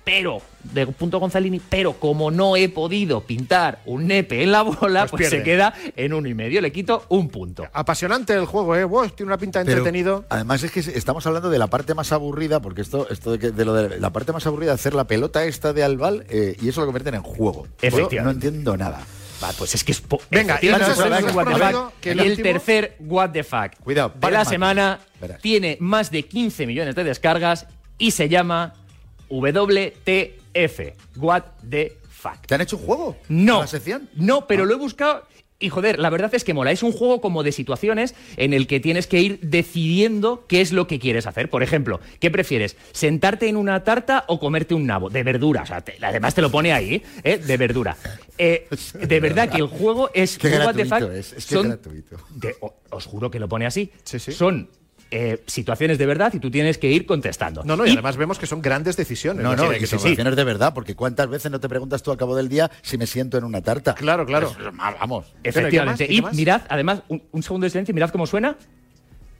pero, 0.03 0.41
de 0.63 0.87
punto 0.87 1.19
Gonzalini, 1.19 1.59
pero 1.59 1.93
como 1.93 2.31
no 2.31 2.55
he 2.55 2.69
podido 2.69 3.21
pintar 3.21 3.79
un 3.85 4.07
nepe 4.07 4.41
en 4.41 4.51
la 4.51 4.61
bola, 4.63 5.01
Pues 5.05 5.11
pues, 5.11 5.29
se 5.29 5.43
queda 5.43 5.73
en 5.95 6.13
uno 6.13 6.27
y 6.27 6.33
medio. 6.33 6.59
Le 6.59 6.71
quito 6.71 7.05
un 7.09 7.29
punto. 7.29 7.67
Apasionante 7.71 8.33
el 8.33 8.45
juego, 8.45 8.75
¿eh? 8.75 8.83
Wow, 8.83 9.09
tiene 9.09 9.27
una 9.29 9.37
pinta 9.37 9.59
de 9.59 9.65
Pero, 9.65 9.77
entretenido. 9.77 10.25
Además 10.29 10.63
es 10.63 10.71
que 10.71 10.79
estamos 10.79 11.25
hablando 11.27 11.49
de 11.51 11.59
la 11.59 11.67
parte 11.67 11.93
más 11.93 12.11
aburrida, 12.11 12.59
porque 12.61 12.81
esto, 12.81 13.07
esto 13.11 13.31
de, 13.33 13.39
que- 13.39 13.51
de 13.51 13.63
lo 13.63 13.73
de 13.75 13.99
la 13.99 14.09
parte 14.11 14.31
más 14.33 14.45
aburrida 14.47 14.73
hacer 14.73 14.95
la 14.95 15.05
pelota 15.05 15.45
esta 15.45 15.71
de 15.71 15.83
Albal 15.83 16.25
eh, 16.29 16.55
y 16.59 16.69
eso 16.69 16.81
lo 16.81 16.87
convierten 16.87 17.13
en 17.15 17.21
juego. 17.23 17.65
Yo 17.65 17.71
Efectivamente. 17.87 18.23
no 18.23 18.31
entiendo 18.31 18.77
nada. 18.77 19.05
Va, 19.43 19.51
pues 19.53 19.73
es 19.75 19.83
que 19.83 19.91
es. 19.91 20.03
Venga, 20.29 20.59
y 20.61 20.67
el 20.67 20.75
y 20.75 22.09
el 22.09 22.21
último- 22.21 22.43
tercer 22.43 22.95
What 22.99 23.31
the 23.31 23.43
fuck 23.43 23.75
Cuidado, 23.83 24.13
de 24.19 24.31
la 24.31 24.45
semana 24.45 24.99
Verás. 25.19 25.41
tiene 25.41 25.77
más 25.79 26.11
de 26.11 26.23
15 26.27 26.67
millones 26.67 26.93
de 26.95 27.03
descargas 27.03 27.65
y 27.97 28.11
se 28.11 28.29
llama 28.29 28.73
WTF. 29.29 30.93
What 31.17 31.43
the 31.69 31.97
fuck. 32.09 32.45
¿Te 32.45 32.55
han 32.55 32.61
hecho 32.61 32.77
un 32.77 32.85
juego? 32.85 33.17
No. 33.29 33.61
¿La 33.61 33.67
sección? 33.67 34.09
No, 34.15 34.45
pero 34.47 34.65
lo 34.65 34.73
he 34.73 34.77
buscado. 34.77 35.25
Y 35.61 35.69
joder, 35.69 35.99
la 35.99 36.09
verdad 36.09 36.33
es 36.35 36.43
que 36.43 36.53
mola. 36.53 36.71
Es 36.71 36.83
un 36.83 36.91
juego 36.91 37.21
como 37.21 37.43
de 37.43 37.51
situaciones 37.51 38.15
en 38.37 38.53
el 38.53 38.67
que 38.67 38.79
tienes 38.79 39.07
que 39.07 39.21
ir 39.21 39.39
decidiendo 39.41 40.45
qué 40.47 40.61
es 40.61 40.71
lo 40.71 40.87
que 40.87 40.99
quieres 40.99 41.27
hacer. 41.27 41.49
Por 41.49 41.63
ejemplo, 41.63 41.99
¿qué 42.19 42.29
prefieres? 42.31 42.75
¿Sentarte 42.91 43.47
en 43.47 43.55
una 43.55 43.83
tarta 43.83 44.25
o 44.27 44.39
comerte 44.39 44.73
un 44.73 44.85
nabo? 44.85 45.09
De 45.09 45.23
verdura. 45.23 45.61
O 45.63 45.65
sea, 45.65 45.81
te- 45.81 45.97
además 46.01 46.33
te 46.35 46.41
lo 46.41 46.51
pone 46.51 46.73
ahí, 46.73 47.01
¿eh? 47.23 47.37
De 47.37 47.57
verdura. 47.57 47.95
Eh, 48.37 48.67
de 48.93 49.19
verdad 49.19 49.49
que 49.49 49.57
el 49.57 49.67
juego 49.67 50.09
es. 50.13 50.37
Qué 50.37 50.49
gratuito 50.49 51.11
es, 51.11 51.33
es 51.33 51.45
que 51.45 51.55
son 51.55 51.67
gratuito. 51.67 52.17
de- 52.35 52.55
os 52.89 53.05
juro 53.05 53.29
que 53.31 53.39
lo 53.39 53.47
pone 53.47 53.65
así. 53.65 53.91
Son 54.33 54.69
eh, 55.11 55.43
situaciones 55.45 55.97
de 55.97 56.05
verdad 56.05 56.33
y 56.33 56.39
tú 56.39 56.49
tienes 56.49 56.77
que 56.77 56.89
ir 56.89 57.05
contestando. 57.05 57.63
No, 57.65 57.75
no, 57.75 57.85
y, 57.85 57.91
además 57.91 58.17
vemos 58.17 58.39
que 58.39 58.47
son 58.47 58.61
grandes 58.61 58.95
decisiones. 58.95 59.43
No, 59.43 59.55
no, 59.55 59.63
que 59.63 59.69
hay 59.69 59.77
y 59.77 59.79
que 59.81 59.87
tomar. 59.87 60.01
situaciones 60.01 60.35
de 60.35 60.43
verdad, 60.43 60.73
porque 60.73 60.95
cuántas 60.95 61.27
veces 61.29 61.51
no 61.51 61.59
te 61.59 61.67
preguntas 61.67 62.01
tú 62.01 62.11
al 62.11 62.17
cabo 62.17 62.35
del 62.35 62.49
día 62.49 62.71
si 62.81 62.97
me 62.97 63.05
siento 63.05 63.37
en 63.37 63.43
una 63.43 63.61
tarta. 63.61 63.93
Claro, 63.93 64.25
claro. 64.25 64.53
Pues, 64.53 64.73
vamos. 64.77 65.25
Efectivamente. 65.43 66.05
¿Y 66.05 66.21
qué 66.21 66.27
Y, 66.31 66.35
mirad, 66.35 66.61
además, 66.69 67.03
un, 67.09 67.21
un 67.31 67.43
segundo 67.43 67.65
de 67.65 67.71
silencio, 67.71 67.93
mirad 67.93 68.09
cómo 68.09 68.25
suena. 68.25 68.55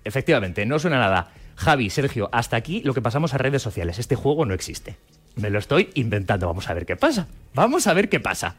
Efectivamente, 0.03 0.65
no 0.65 0.77
suena 0.77 0.99
nada. 0.99 1.31
Javi, 1.55 1.89
Sergio, 1.89 2.29
hasta 2.31 2.57
aquí 2.57 2.81
lo 2.83 2.93
que 2.93 3.01
pasamos 3.01 3.33
a 3.33 3.37
redes 3.37 3.61
sociales. 3.61 3.99
Este 3.99 4.15
juego 4.15 4.45
no 4.45 4.53
existe. 4.53 4.97
Me 5.35 5.49
lo 5.49 5.59
estoy 5.59 5.89
inventando. 5.93 6.47
Vamos 6.47 6.69
a 6.69 6.73
ver 6.73 6.85
qué 6.85 6.95
pasa. 6.95 7.27
Vamos 7.53 7.87
a 7.87 7.93
ver 7.93 8.09
qué 8.09 8.19
pasa. 8.19 8.55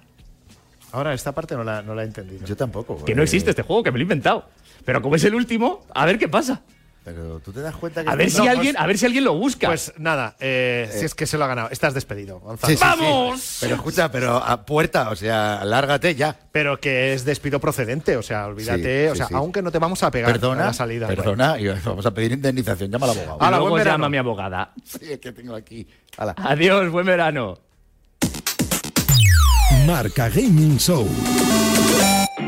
Ahora, 0.93 1.13
esta 1.15 1.33
parte 1.33 1.57
no 1.57 1.65
la, 1.65 1.83
no 1.83 1.95
la 1.95 2.03
he 2.03 2.07
entendido. 2.07 2.47
Yo 2.47 2.57
tampoco. 2.57 3.05
Que 3.05 3.15
no 3.15 3.23
existe 3.23 3.51
este 3.51 3.63
juego, 3.63 3.83
que 3.83 3.91
me 3.91 3.99
lo 3.99 4.03
he 4.03 4.05
inventado. 4.05 4.49
Pero 4.85 5.03
como 5.03 5.17
es 5.17 5.25
el 5.25 5.35
último, 5.35 5.85
a 5.95 6.07
ver 6.07 6.19
qué 6.19 6.29
pasa. 6.29 6.63
Pero 7.05 7.41
tú 7.41 7.53
te 7.53 7.61
das 7.61 7.75
cuenta 7.75 8.05
que... 8.05 8.11
A 8.11 8.15
ver 8.15 8.33
No, 8.33 8.43
si 8.43 8.47
alguien, 8.49 8.77
a 8.79 8.87
ver 8.87 8.97
si 8.97 9.07
alguien 9.07 9.25
lo 9.25 9.35
busca. 9.35 9.67
Pues 9.67 9.93
nada, 9.99 10.37
eh, 10.39 10.89
si 10.97 11.05
es 11.05 11.15
que 11.17 11.27
se 11.27 11.37
lo 11.37 11.45
ha 11.45 11.49
ganado. 11.49 11.69
Estás 11.71 11.95
despedido, 11.95 12.39
Gonzalo. 12.39 12.71
Sí, 12.71 12.77
sí, 12.77 12.83
sí. 12.83 12.89
¡Vamos! 13.03 13.59
Pero 13.61 13.75
escucha, 13.75 14.13
pero 14.13 14.37
a 14.37 14.65
puerta, 14.65 15.11
o 15.11 15.17
sea, 15.17 15.65
lárgate 15.65 16.15
ya. 16.15 16.37
Pero 16.53 16.79
que 16.79 17.13
es 17.13 17.25
despido 17.25 17.59
procedente, 17.59 18.17
o 18.17 18.23
sea, 18.23 18.47
olvídate, 18.47 19.07
Sí, 19.07 19.11
o 19.11 19.17
sea, 19.17 19.27
sí. 19.27 19.35
aunque 19.35 19.63
no 19.63 19.73
te 19.73 19.81
vamos 19.81 20.01
a 20.05 20.11
pegar 20.13 20.31
Perdona, 20.33 20.63
a 20.63 20.67
la 20.67 20.73
salida. 20.73 21.09
perdona, 21.09 21.59
y 21.59 21.67
vamos 21.85 22.07
a 22.07 22.15
pedir 22.15 22.33
indemnización. 22.33 22.91
Llama 22.91 23.07
al 23.07 23.13
abogado. 23.19 23.39
Y 23.41 23.45
Hala, 23.45 23.57
luego 23.57 23.71
buen 23.71 23.81
verano. 23.81 23.95
llama 23.97 24.07
a 24.07 24.11
mi 24.11 24.17
abogada. 24.19 24.73
Sí, 24.85 24.99
es 25.13 25.19
que 25.19 25.33
tengo 25.33 25.57
aquí. 25.57 25.87
Hala. 26.17 26.35
Adiós, 26.39 26.89
buen 26.93 27.07
verano. 27.07 27.59
Marca 29.87 30.29
Gaming 30.29 30.79
Show. 30.79 31.09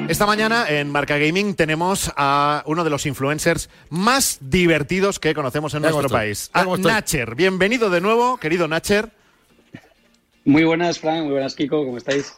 Esta 0.08 0.26
mañana 0.26 0.66
en 0.68 0.90
Marca 0.90 1.18
Gaming 1.18 1.54
tenemos 1.54 2.12
a 2.16 2.62
uno 2.66 2.84
de 2.84 2.90
los 2.90 3.06
influencers 3.06 3.70
más 3.90 4.38
divertidos 4.40 5.18
que 5.18 5.34
conocemos 5.34 5.74
en 5.74 5.82
nuestro 5.82 6.02
estoy, 6.02 6.16
país, 6.16 6.50
a 6.52 6.60
estoy. 6.60 6.82
Nacher. 6.82 7.34
Bienvenido 7.34 7.90
de 7.90 8.00
nuevo, 8.00 8.36
querido 8.36 8.68
Nacher. 8.68 9.10
Muy 10.44 10.64
buenas, 10.64 10.98
Frank, 10.98 11.22
muy 11.22 11.32
buenas, 11.32 11.54
Kiko, 11.54 11.84
¿cómo 11.84 11.96
estáis? 11.96 12.34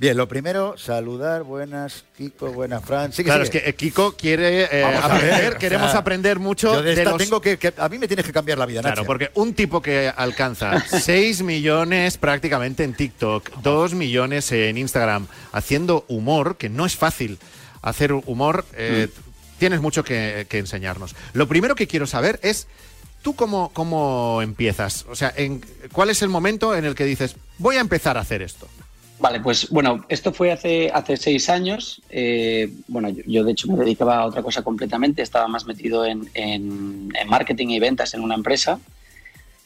Bien, 0.00 0.16
lo 0.16 0.28
primero, 0.28 0.78
saludar. 0.78 1.42
Buenas, 1.42 2.04
Kiko, 2.16 2.52
buenas, 2.52 2.84
Fran. 2.84 3.12
Sigue, 3.12 3.24
Claro, 3.30 3.44
sigue. 3.44 3.58
es 3.58 3.64
que 3.64 3.70
eh, 3.70 3.74
Kiko 3.74 4.12
quiere 4.16 4.68
eh, 4.70 4.84
aprender, 4.84 5.40
ver, 5.42 5.56
o 5.56 5.58
queremos 5.58 5.90
sea, 5.90 5.98
aprender 6.00 6.38
mucho 6.38 6.72
Yo 6.74 6.82
de 6.82 6.92
esta 6.92 7.10
los... 7.10 7.18
tengo 7.18 7.40
que, 7.40 7.58
que- 7.58 7.74
A 7.76 7.88
mí 7.88 7.98
me 7.98 8.06
tienes 8.06 8.24
que 8.24 8.32
cambiar 8.32 8.58
la 8.58 8.66
vida, 8.66 8.80
Claro, 8.80 8.94
Nacho. 8.98 9.06
porque 9.08 9.32
un 9.34 9.54
tipo 9.54 9.82
que 9.82 10.12
alcanza 10.16 10.80
6 11.00 11.42
millones 11.42 12.16
prácticamente 12.16 12.84
en 12.84 12.94
TikTok, 12.94 13.50
2 13.60 13.94
millones 13.94 14.52
en 14.52 14.78
Instagram, 14.78 15.26
haciendo 15.50 16.04
humor, 16.06 16.56
que 16.58 16.68
no 16.68 16.86
es 16.86 16.94
fácil 16.94 17.38
hacer 17.82 18.12
humor, 18.12 18.66
eh, 18.74 19.08
tienes 19.58 19.80
mucho 19.80 20.04
que, 20.04 20.46
que 20.48 20.58
enseñarnos. 20.58 21.16
Lo 21.32 21.48
primero 21.48 21.74
que 21.74 21.88
quiero 21.88 22.06
saber 22.06 22.38
es, 22.44 22.68
¿tú 23.22 23.34
cómo, 23.34 23.72
cómo 23.74 24.42
empiezas? 24.42 25.06
O 25.10 25.16
sea, 25.16 25.32
en, 25.36 25.60
¿cuál 25.90 26.10
es 26.10 26.22
el 26.22 26.28
momento 26.28 26.76
en 26.76 26.84
el 26.84 26.94
que 26.94 27.02
dices, 27.04 27.34
voy 27.58 27.78
a 27.78 27.80
empezar 27.80 28.16
a 28.16 28.20
hacer 28.20 28.42
esto? 28.42 28.68
Vale, 29.20 29.40
pues 29.40 29.68
bueno, 29.70 30.04
esto 30.08 30.32
fue 30.32 30.52
hace, 30.52 30.90
hace 30.94 31.16
seis 31.16 31.48
años. 31.48 32.00
Eh, 32.08 32.70
bueno, 32.86 33.08
yo, 33.08 33.22
yo, 33.26 33.44
de 33.44 33.52
hecho 33.52 33.66
me 33.68 33.76
dedicaba 33.78 34.18
a 34.18 34.26
otra 34.26 34.42
cosa 34.42 34.62
completamente, 34.62 35.22
estaba 35.22 35.48
más 35.48 35.66
metido 35.66 36.04
en, 36.06 36.28
en- 36.34 37.10
en 37.18 37.28
marketing 37.28 37.68
y 37.68 37.80
ventas 37.80 38.14
en 38.14 38.20
una 38.20 38.34
empresa. 38.36 38.78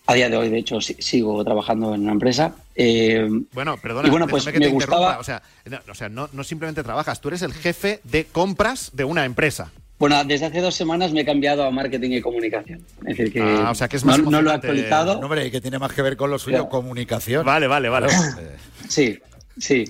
A 0.07 0.15
día 0.15 0.29
de 0.29 0.37
hoy, 0.37 0.49
de 0.49 0.59
hecho, 0.59 0.81
si- 0.81 0.95
sigo 0.95 1.45
trabajando 1.45 1.95
en 1.95 2.03
una 2.03 2.13
empresa. 2.13 2.55
Eh, 2.75 3.29
Bueno, 3.53 3.77
perdona, 3.77 4.09
y 4.09 4.11
bueno, 4.11 4.27
pues 4.27 4.45
que 4.47 4.53
me 4.53 4.61
te 4.61 4.69
interrumpa. 4.71 4.97
gustaba. 4.97 5.19
O 5.21 5.25
sea, 5.25 5.43
no, 5.67 5.79
o 5.91 5.95
sea, 5.95 6.09
no, 6.09 6.29
no 6.33 6.45
simplemente 6.45 6.83
trabajas, 6.83 7.21
tú 7.21 7.29
eres 7.29 7.43
el 7.43 7.53
jefe 7.53 8.01
de 8.05 8.25
compras 8.25 8.91
de 8.95 9.05
una 9.05 9.25
empresa. 9.27 9.71
Bueno, 9.99 10.25
desde 10.25 10.47
hace 10.47 10.61
dos 10.61 10.75
semanas 10.75 11.13
me 11.13 11.21
he 11.21 11.25
cambiado 11.25 11.63
a 11.63 11.71
marketing 11.71 12.11
y 12.11 12.21
comunicación. 12.21 12.81
Es 13.07 13.17
decir, 13.17 13.33
que, 13.33 13.41
Ah, 13.41 13.71
o 13.71 13.75
sea, 13.77 13.87
que 13.87 13.97
es 13.99 14.05
más 14.05 14.19
no, 14.19 14.31
no 14.33 14.43
lo 14.43 14.51
he 14.51 14.55
actualizado. 14.55 15.15
No, 15.21 15.27
hombre, 15.27 15.49
que 15.51 15.61
tiene 15.61 15.79
más 15.79 15.93
que 15.93 16.03
ver 16.03 16.17
con 16.17 16.31
lo 16.31 16.39
suyo, 16.41 16.69
comunicación. 16.69 17.47
Vale, 17.47 17.69
vale, 17.69 17.89
vale. 17.89 18.09
Sí, 18.89 19.17
Sí, 19.59 19.85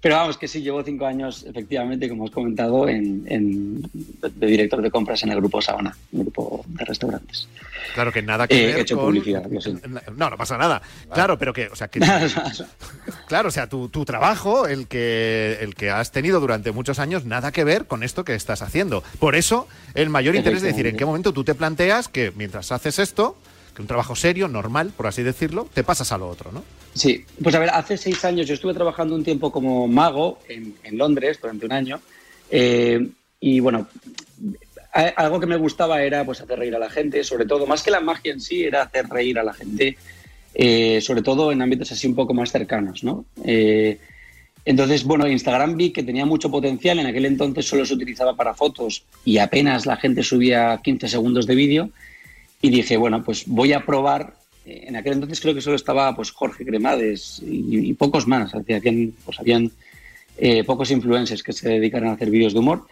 pero 0.00 0.16
vamos, 0.16 0.38
que 0.38 0.48
sí, 0.48 0.62
llevo 0.62 0.82
cinco 0.82 1.04
años, 1.06 1.44
efectivamente, 1.46 2.08
como 2.08 2.24
has 2.24 2.30
comentado, 2.30 2.88
en, 2.88 3.82
de 3.82 4.46
director 4.46 4.80
de 4.80 4.90
compras 4.90 5.22
en 5.22 5.30
el 5.30 5.36
grupo 5.36 5.60
Sabana, 5.60 5.94
el 6.12 6.20
grupo 6.20 6.64
de 6.66 6.84
restaurantes. 6.84 7.46
Claro 7.94 8.10
que 8.10 8.22
nada 8.22 8.48
que 8.48 8.62
Eh, 8.62 8.66
ver 8.68 8.76
he 8.78 8.80
hecho 8.80 8.96
con- 8.96 9.06
publicidad, 9.06 9.44
lo 9.50 9.60
sé. 9.60 9.74
No, 10.16 10.30
no 10.30 10.36
pasa 10.38 10.56
nada. 10.56 10.80
Claro, 11.12 11.38
pero 11.38 11.52
que, 11.52 11.66
o 11.68 11.76
sea, 11.76 11.88
que 11.88 12.00
claro, 13.28 13.48
o 13.48 13.50
sea, 13.50 13.68
tu, 13.68 13.88
tu 13.88 14.04
trabajo, 14.04 14.66
el 14.66 14.86
que 14.88 15.58
el 15.60 15.74
que 15.74 15.90
has 15.90 16.10
tenido 16.10 16.40
durante 16.40 16.72
muchos 16.72 16.98
años, 16.98 17.24
nada 17.24 17.52
que 17.52 17.64
ver 17.64 17.86
con 17.86 18.02
esto 18.02 18.24
que 18.24 18.34
estás 18.34 18.62
haciendo. 18.62 19.02
Por 19.18 19.34
eso, 19.34 19.68
el 19.94 20.08
mayor 20.10 20.36
interés 20.36 20.62
de 20.62 20.68
decir 20.68 20.86
en 20.86 20.96
qué 20.96 21.04
momento 21.04 21.32
tú 21.32 21.44
te 21.44 21.54
planteas 21.54 22.08
que 22.08 22.32
mientras 22.34 22.72
haces 22.72 22.98
esto, 22.98 23.36
que 23.74 23.82
un 23.82 23.88
trabajo 23.88 24.16
serio, 24.16 24.48
normal, 24.48 24.92
por 24.96 25.06
así 25.06 25.22
decirlo, 25.22 25.68
te 25.74 25.84
pasas 25.84 26.12
a 26.12 26.18
lo 26.18 26.28
otro, 26.28 26.50
¿no? 26.52 26.62
Sí, 26.94 27.24
pues 27.42 27.54
a 27.54 27.58
ver, 27.58 27.70
hace 27.70 27.96
seis 27.96 28.24
años 28.24 28.46
yo 28.46 28.54
estuve 28.54 28.74
trabajando 28.74 29.14
un 29.14 29.24
tiempo 29.24 29.50
como 29.50 29.88
mago 29.88 30.38
en, 30.48 30.74
Londres 30.98 31.38
durante 31.40 31.64
un 31.64 31.72
año 31.72 32.00
eh, 32.50 33.08
y 33.40 33.60
bueno, 33.60 33.88
algo 34.92 35.40
que 35.40 35.46
me 35.46 35.56
gustaba 35.56 36.02
era 36.02 36.24
pues 36.24 36.40
hacer 36.40 36.58
reír 36.58 36.76
a 36.76 36.78
la 36.78 36.90
gente, 36.90 37.24
sobre 37.24 37.46
todo, 37.46 37.66
más 37.66 37.82
que 37.82 37.90
la 37.90 38.00
magia 38.00 38.32
en 38.32 38.40
sí, 38.40 38.62
era 38.62 38.82
hacer 38.82 39.08
reír 39.08 39.38
a 39.38 39.42
la 39.42 39.54
gente, 39.54 39.96
eh, 40.54 41.00
sobre 41.00 41.22
todo 41.22 41.50
en 41.50 41.62
ámbitos 41.62 41.90
así 41.92 42.06
un 42.06 42.14
poco 42.14 42.34
más 42.34 42.52
cercanos, 42.52 43.02
¿no? 43.02 43.24
Eh, 43.44 43.98
entonces, 44.64 45.02
bueno, 45.04 45.26
Instagram 45.26 45.76
vi 45.76 45.90
que 45.90 46.02
tenía 46.02 46.26
mucho 46.26 46.50
potencial, 46.50 46.98
en 46.98 47.06
aquel 47.06 47.24
entonces 47.24 47.66
solo 47.66 47.84
se 47.84 47.94
utilizaba 47.94 48.36
para 48.36 48.54
fotos 48.54 49.04
y 49.24 49.38
apenas 49.38 49.86
la 49.86 49.96
gente 49.96 50.22
subía 50.22 50.78
15 50.84 51.08
segundos 51.08 51.46
de 51.46 51.54
vídeo 51.54 51.90
y 52.60 52.70
dije, 52.70 52.96
bueno, 52.96 53.24
pues 53.24 53.44
voy 53.46 53.72
a 53.72 53.84
probar. 53.84 54.34
Eh, 54.66 54.84
En 54.88 54.96
aquel 54.96 55.14
entonces 55.14 55.40
creo 55.40 55.54
que 55.54 55.60
solo 55.60 55.76
estaba 55.76 56.14
pues 56.14 56.30
Jorge 56.30 56.64
Cremades 56.64 57.42
y, 57.44 57.92
pocos 57.94 58.26
más. 58.26 58.54
Hacía- 58.54 58.76
Habían, 58.76 59.12
pues 59.24 59.38
habían 59.40 59.70
eh, 60.38 60.64
pocos 60.64 60.90
influencers 60.90 61.42
que 61.42 61.52
se 61.52 61.68
dedicaran 61.68 62.08
a 62.10 62.12
hacer 62.12 62.30
vídeos 62.30 62.52
de 62.52 62.58
humor. 62.60 62.86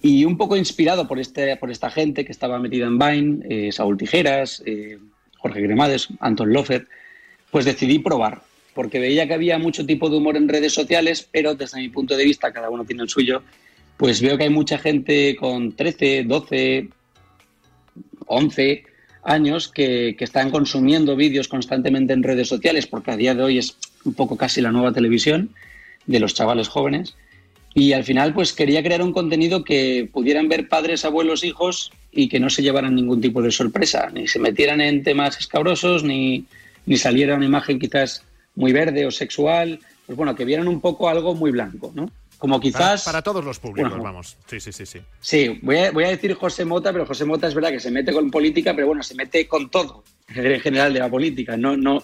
Y 0.00 0.24
un 0.24 0.36
poco 0.36 0.56
inspirado 0.56 1.06
por, 1.06 1.20
este, 1.20 1.56
por 1.56 1.70
esta 1.70 1.88
gente 1.90 2.24
que 2.24 2.32
estaba 2.32 2.58
metida 2.58 2.86
en 2.86 2.98
Vine, 2.98 3.46
eh, 3.48 3.72
Saúl 3.72 3.96
Tijeras, 3.96 4.60
eh, 4.66 4.98
Jorge 5.38 5.62
Cremades, 5.62 6.08
Anton 6.18 6.52
Lofer, 6.52 6.88
pues 7.52 7.64
decidí 7.64 8.00
probar. 8.00 8.42
Porque 8.74 8.98
veía 8.98 9.28
que 9.28 9.34
había 9.34 9.58
mucho 9.58 9.86
tipo 9.86 10.08
de 10.10 10.16
humor 10.16 10.36
en 10.36 10.48
redes 10.48 10.72
sociales, 10.72 11.28
pero 11.30 11.54
desde 11.54 11.78
mi 11.80 11.88
punto 11.88 12.16
de 12.16 12.24
vista, 12.24 12.52
cada 12.52 12.68
uno 12.70 12.84
tiene 12.84 13.02
el 13.04 13.08
suyo, 13.08 13.42
pues 13.96 14.20
veo 14.20 14.36
que 14.36 14.44
hay 14.44 14.50
mucha 14.50 14.78
gente 14.78 15.36
con 15.36 15.72
13, 15.76 16.24
12, 16.24 16.88
11 18.26 18.84
años 19.22 19.68
que, 19.68 20.14
que 20.18 20.24
están 20.24 20.50
consumiendo 20.50 21.16
vídeos 21.16 21.48
constantemente 21.48 22.12
en 22.12 22.22
redes 22.22 22.48
sociales, 22.48 22.86
porque 22.86 23.12
a 23.12 23.16
día 23.16 23.34
de 23.34 23.42
hoy 23.42 23.58
es 23.58 23.76
un 24.04 24.14
poco 24.14 24.36
casi 24.36 24.60
la 24.60 24.72
nueva 24.72 24.92
televisión 24.92 25.50
de 26.06 26.20
los 26.20 26.34
chavales 26.34 26.68
jóvenes. 26.68 27.16
Y 27.74 27.92
al 27.92 28.04
final, 28.04 28.34
pues 28.34 28.52
quería 28.52 28.82
crear 28.82 29.02
un 29.02 29.12
contenido 29.12 29.64
que 29.64 30.08
pudieran 30.12 30.48
ver 30.48 30.68
padres, 30.68 31.04
abuelos, 31.04 31.42
hijos 31.42 31.90
y 32.10 32.28
que 32.28 32.40
no 32.40 32.50
se 32.50 32.62
llevaran 32.62 32.94
ningún 32.94 33.20
tipo 33.20 33.40
de 33.40 33.50
sorpresa, 33.50 34.10
ni 34.12 34.28
se 34.28 34.38
metieran 34.38 34.80
en 34.82 35.02
temas 35.02 35.38
escabrosos, 35.38 36.04
ni, 36.04 36.44
ni 36.84 36.96
saliera 36.98 37.34
una 37.34 37.46
imagen 37.46 37.78
quizás 37.78 38.24
muy 38.54 38.72
verde 38.72 39.06
o 39.06 39.10
sexual. 39.10 39.80
Pues 40.04 40.16
bueno, 40.16 40.34
que 40.34 40.44
vieran 40.44 40.68
un 40.68 40.80
poco 40.80 41.08
algo 41.08 41.34
muy 41.34 41.50
blanco, 41.50 41.92
¿no? 41.94 42.10
Como 42.42 42.58
quizás. 42.58 43.04
Para, 43.04 43.18
para 43.18 43.22
todos 43.22 43.44
los 43.44 43.60
públicos, 43.60 43.88
Bueno. 43.88 44.02
vamos. 44.02 44.36
Sí, 44.48 44.58
sí, 44.58 44.72
sí, 44.72 44.84
sí. 44.84 44.98
Sí, 45.20 45.60
voy 45.62 45.76
a, 45.76 45.92
voy 45.92 46.02
a 46.02 46.08
decir 46.08 46.34
José 46.34 46.64
Mota, 46.64 46.92
pero 46.92 47.06
José 47.06 47.24
Mota 47.24 47.46
es 47.46 47.54
verdad 47.54 47.70
que 47.70 47.78
se 47.78 47.92
mete 47.92 48.12
con 48.12 48.32
política, 48.32 48.74
pero 48.74 48.88
bueno, 48.88 49.04
se 49.04 49.14
mete 49.14 49.46
con 49.46 49.70
todo 49.70 50.02
en 50.34 50.58
general 50.58 50.92
de 50.92 50.98
la 50.98 51.08
política. 51.08 51.56
No, 51.56 51.76
no, 51.76 52.02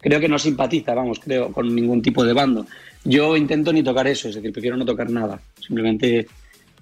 creo 0.00 0.18
que 0.18 0.26
no 0.26 0.40
simpatiza, 0.40 0.92
vamos, 0.92 1.20
creo, 1.20 1.52
con 1.52 1.72
ningún 1.72 2.02
tipo 2.02 2.24
de 2.24 2.32
bando. 2.32 2.66
Yo 3.04 3.36
intento 3.36 3.72
ni 3.72 3.84
tocar 3.84 4.08
eso, 4.08 4.28
es 4.28 4.34
decir, 4.34 4.52
prefiero 4.52 4.76
no 4.76 4.84
tocar 4.84 5.08
nada. 5.08 5.40
Simplemente, 5.64 6.26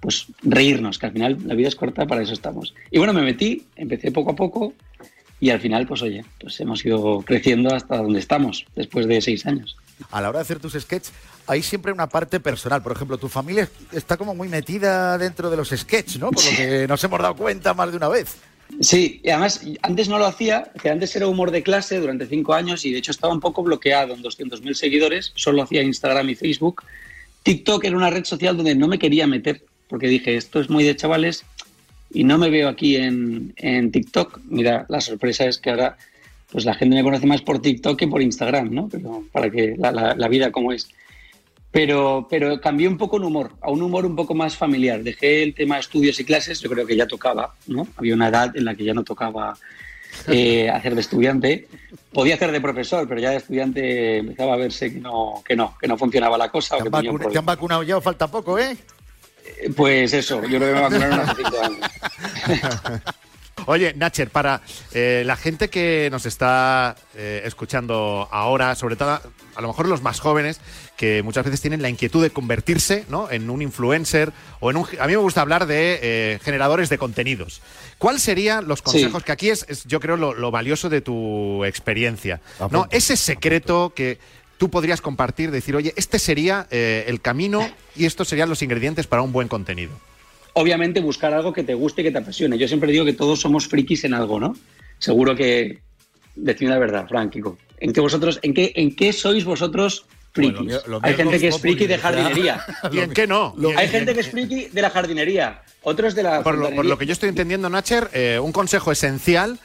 pues, 0.01 0.25
reírnos, 0.41 0.99
que 0.99 1.05
al 1.05 1.13
final 1.13 1.37
la 1.45 1.55
vida 1.55 1.69
es 1.69 1.77
corta, 1.77 2.07
para 2.07 2.23
eso 2.23 2.33
estamos. 2.33 2.75
Y 2.91 2.97
bueno, 2.97 3.13
me 3.13 3.21
metí, 3.21 3.67
empecé 3.77 4.13
poco 4.13 4.31
a 4.31 4.35
poco 4.35 4.73
y 5.41 5.51
al 5.51 5.61
final, 5.61 5.87
pues 5.87 6.01
oye, 6.01 6.25
pues 6.41 6.59
hemos 6.61 6.83
ido 6.87 7.21
creciendo 7.21 7.75
hasta 7.75 7.99
donde 7.99 8.19
estamos, 8.19 8.65
después 8.75 9.07
de 9.07 9.21
seis 9.21 9.45
años. 9.45 9.77
A 10.11 10.21
la 10.21 10.29
hora 10.29 10.39
de 10.39 10.43
hacer 10.43 10.59
tus 10.59 10.75
sketches, 10.75 11.13
hay 11.47 11.63
siempre 11.63 11.93
una 11.93 12.09
parte 12.09 12.41
personal. 12.41 12.83
Por 12.83 12.93
ejemplo, 12.93 13.19
tu 13.19 13.29
familia 13.29 13.69
está 13.93 14.17
como 14.17 14.35
muy 14.35 14.49
metida 14.49 15.19
dentro 15.19 15.51
de 15.51 15.57
los 15.57 15.71
sketches, 15.71 16.19
¿no? 16.19 16.31
Por 16.31 16.45
lo 16.45 16.51
que 16.51 16.87
nos 16.89 17.03
hemos 17.05 17.21
dado 17.21 17.35
cuenta 17.37 17.75
más 17.75 17.91
de 17.91 17.97
una 17.97 18.09
vez. 18.09 18.37
Sí, 18.81 19.21
y 19.25 19.31
además 19.31 19.63
antes 19.83 20.09
no 20.09 20.19
lo 20.19 20.27
hacía, 20.27 20.71
que 20.81 20.91
antes 20.91 21.17
era 21.17 21.27
humor 21.27 21.51
de 21.51 21.63
clase 21.63 21.99
durante 21.99 22.27
cinco 22.27 22.53
años 22.55 22.85
y 22.85 22.93
de 22.93 22.99
hecho 22.99 23.11
estaba 23.11 23.33
un 23.33 23.41
poco 23.41 23.63
bloqueado 23.63 24.15
en 24.15 24.23
200.000 24.23 24.75
seguidores, 24.75 25.33
solo 25.35 25.63
hacía 25.63 25.83
Instagram 25.83 26.29
y 26.29 26.35
Facebook. 26.35 26.85
TikTok 27.45 27.85
era 27.85 27.97
una 27.97 28.11
red 28.11 28.25
social 28.25 28.57
donde 28.57 28.75
no 28.75 28.87
me 28.87 28.99
quería 28.99 29.27
meter 29.27 29.65
porque 29.89 30.07
dije, 30.07 30.37
esto 30.37 30.61
es 30.61 30.69
muy 30.69 30.85
de 30.85 30.95
chavales 30.95 31.45
y 32.11 32.25
no 32.25 32.37
me 32.37 32.51
veo 32.51 32.69
aquí 32.69 32.97
en, 32.97 33.55
en 33.57 33.91
TikTok. 33.91 34.41
Mira, 34.45 34.85
la 34.89 35.01
sorpresa 35.01 35.47
es 35.47 35.59
que 35.59 35.71
ahora 35.71 35.97
pues 36.51 36.65
la 36.65 36.75
gente 36.75 36.97
me 36.97 37.03
conoce 37.03 37.27
más 37.27 37.43
por 37.43 37.61
TikTok 37.61 37.99
que 37.99 38.09
por 38.09 38.23
Instagram, 38.23 38.73
¿no? 38.73 38.89
Pero 38.89 39.25
para 39.33 39.51
que 39.51 39.75
la, 39.79 39.93
la- 39.93 40.15
la 40.15 40.29
vida 40.29 40.51
como 40.51 40.73
es. 40.73 40.89
Pero, 41.71 42.27
pero 42.31 42.59
cambié 42.61 42.89
un 42.89 42.97
poco 42.97 43.19
en 43.19 43.25
humor, 43.25 43.53
a 43.61 43.71
un 43.71 43.83
humor 43.83 44.07
un 44.07 44.17
poco 44.17 44.35
más 44.35 44.57
familiar. 44.57 45.03
Dejé 45.03 45.43
el 45.43 45.55
tema 45.55 45.79
estudios 45.79 46.19
y 46.19 46.25
clases, 46.25 46.61
yo 46.61 46.71
creo 46.71 46.87
que 46.87 46.97
ya 46.97 47.07
tocaba, 47.07 47.55
¿no? 47.67 47.87
Había 47.97 48.15
una 48.15 48.29
edad 48.29 48.57
en 48.57 48.65
la 48.65 48.75
que 48.75 48.85
ya 48.85 48.95
no 48.95 49.05
tocaba 49.05 49.55
eh, 50.27 50.71
hacer 50.75 50.95
de 50.95 51.03
estudiante. 51.03 51.69
Podía 52.11 52.37
hacer 52.37 52.51
de 52.53 52.61
profesor, 52.63 53.07
pero 53.07 53.21
ya 53.21 53.31
de 53.31 53.37
estudiante 53.37 54.17
empezaba 54.17 54.55
a 54.55 54.57
verse 54.57 54.91
que 54.95 54.99
no, 55.01 55.43
que 55.47 55.55
no, 55.55 55.77
que 55.79 55.87
no 55.87 55.99
funcionaba 55.99 56.39
la 56.39 56.49
cosa. 56.51 56.77
o 56.79 56.85
que 56.85 56.91
tenía 56.91 57.11
un 57.13 57.19
Vacu- 57.19 57.33
Te 57.33 57.39
han 57.39 57.45
vacunado 57.47 57.83
ya 57.83 57.99
o 57.99 58.01
falta 58.01 58.27
poco, 58.29 58.59
¿eh? 58.59 58.75
problema. 58.75 59.75
Pues 59.77 60.15
eso, 60.15 60.41
yo 60.47 60.59
creo 60.59 60.61
que 60.61 60.75
me 60.75 60.81
vacunaron 60.81 61.21
hace 61.21 61.43
cinco 61.43 61.57
años. 61.63 63.01
Oye, 63.67 63.95
Nacher, 63.95 64.31
para 64.31 64.63
eh, 64.93 65.23
la 65.27 65.37
gente 65.37 65.69
que 65.69 66.09
nos 66.11 66.27
está 66.27 66.97
eh, 67.15 67.43
escuchando 67.45 68.29
ahora, 68.31 68.75
sobre 68.75 68.97
todo 68.97 69.21
a 69.55 69.61
lo 69.61 69.69
mejor 69.69 69.89
los 69.89 70.03
más 70.03 70.21
jóvenes, 70.21 70.61
que 70.97 71.23
muchas 71.23 71.45
veces 71.45 71.61
tienen 71.61 71.83
la 71.83 71.89
inquietud 71.89 72.23
de 72.23 72.31
convertirse 72.31 73.05
¿no? 73.09 73.31
en 73.31 73.51
un 73.51 73.63
influencer 73.63 74.33
o 74.61 74.71
en 74.71 74.77
un... 74.77 74.87
A 75.01 75.07
mí 75.07 75.13
me 75.13 75.19
gusta 75.19 75.41
hablar 75.41 75.67
de 75.67 75.99
eh, 76.03 76.39
generadores 76.43 76.89
de 76.89 76.99
contenidos. 76.99 77.61
¿Cuáles 77.99 78.23
serían 78.23 78.69
los 78.69 78.83
consejos? 78.83 79.23
Sí. 79.23 79.27
Que 79.27 79.33
aquí 79.33 79.51
es, 79.51 79.67
es, 79.69 79.85
yo 79.85 80.01
creo, 80.01 80.17
lo, 80.17 80.35
lo 80.35 80.51
valioso 80.51 80.89
de 80.89 81.01
tu 81.01 81.65
experiencia. 81.65 82.41
¿no? 82.71 82.87
Ese 82.91 83.17
secreto 83.17 83.93
que 83.95 84.19
tú 84.59 84.71
podrías 84.71 85.01
compartir, 85.01 85.51
decir, 85.51 85.77
oye, 85.77 85.93
este 85.97 86.19
sería 86.19 86.67
el 86.71 87.21
camino 87.21 87.69
y 87.95 88.07
estos 88.07 88.29
serían 88.29 88.49
los 88.49 88.63
ingredientes 88.63 89.07
para 89.07 89.23
un 89.23 89.33
buen 89.33 89.49
contenido. 89.49 89.93
Obviamente 90.59 91.01
buscar 91.01 91.33
algo 91.33 91.53
que 91.53 91.63
te 91.63 91.75
guste 91.75 92.01
y 92.03 92.05
que 92.05 92.11
te 92.11 92.19
apasione. 92.19 92.59
Yo 92.59 92.69
siempre 92.69 92.91
digo 92.93 93.05
que 93.05 93.13
todos 93.13 93.41
somos 93.41 93.67
frikis 93.69 94.05
en 94.05 94.15
algo, 94.15 94.39
¿no? 94.41 94.57
Seguro 94.99 95.35
que 95.37 95.79
decime 96.35 96.71
la 96.71 96.79
verdad, 96.79 97.07
Frank, 97.09 97.33
Kiko. 97.33 97.59
¿En 97.81 97.93
qué 97.93 98.01
vosotros, 98.01 98.39
en 98.43 98.55
qué, 98.55 98.73
en 98.77 98.95
qué 98.97 99.13
sois 99.13 99.45
vosotros 99.45 100.05
frikis? 100.33 100.55
Bueno, 100.57 100.71
lo 100.71 100.81
mío- 100.81 100.83
lo 100.87 101.01
Hay 101.03 101.15
gente 101.15 101.39
que 101.39 101.49
es 101.49 101.59
friki 101.59 101.87
de 101.87 101.99
jardinería. 101.99 102.65
¿Y 102.93 102.99
en 102.99 103.11
qué 103.13 103.27
no? 103.27 103.55
Hay 103.77 103.89
gente 103.89 104.15
que 104.15 104.21
es 104.21 104.29
friki 104.29 104.67
de 104.67 104.83
la 104.83 104.91
jardinería. 104.91 105.63
Otros 105.83 106.15
de 106.15 106.23
la 106.25 106.43
Por 106.43 106.59
lo, 106.59 106.71
por 106.71 106.85
lo 106.85 106.99
que 106.99 107.07
yo 107.07 107.13
estoy 107.13 107.29
entendiendo, 107.29 107.69
Nacher, 107.71 108.11
eh, 108.13 108.39
un 108.43 108.53
consejo 108.53 108.91
esencial 108.93 109.59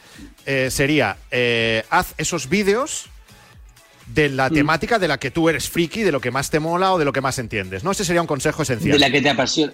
eh, 0.45 0.69
sería 0.69 1.17
eh, 1.31 1.83
haz 1.89 2.13
esos 2.17 2.47
vídeos 2.49 3.07
de 4.13 4.29
la 4.29 4.49
Mm. 4.49 4.53
temática 4.53 4.99
de 4.99 5.07
la 5.07 5.17
que 5.17 5.31
tú 5.31 5.49
eres 5.49 5.69
friki, 5.69 6.03
de 6.03 6.11
lo 6.11 6.21
que 6.21 6.29
más 6.29 6.49
te 6.51 6.59
mola 6.59 6.93
o 6.93 6.99
de 6.99 7.05
lo 7.05 7.11
que 7.13 7.21
más 7.21 7.39
entiendes. 7.39 7.83
¿no? 7.83 7.91
Ese 7.91 8.05
sería 8.05 8.21
un 8.21 8.27
consejo 8.27 8.61
esencial. 8.61 8.91
de 8.93 8.99
la 8.99 9.09
que 9.11 9.21
te 9.21 9.29
apasiona, 9.29 9.73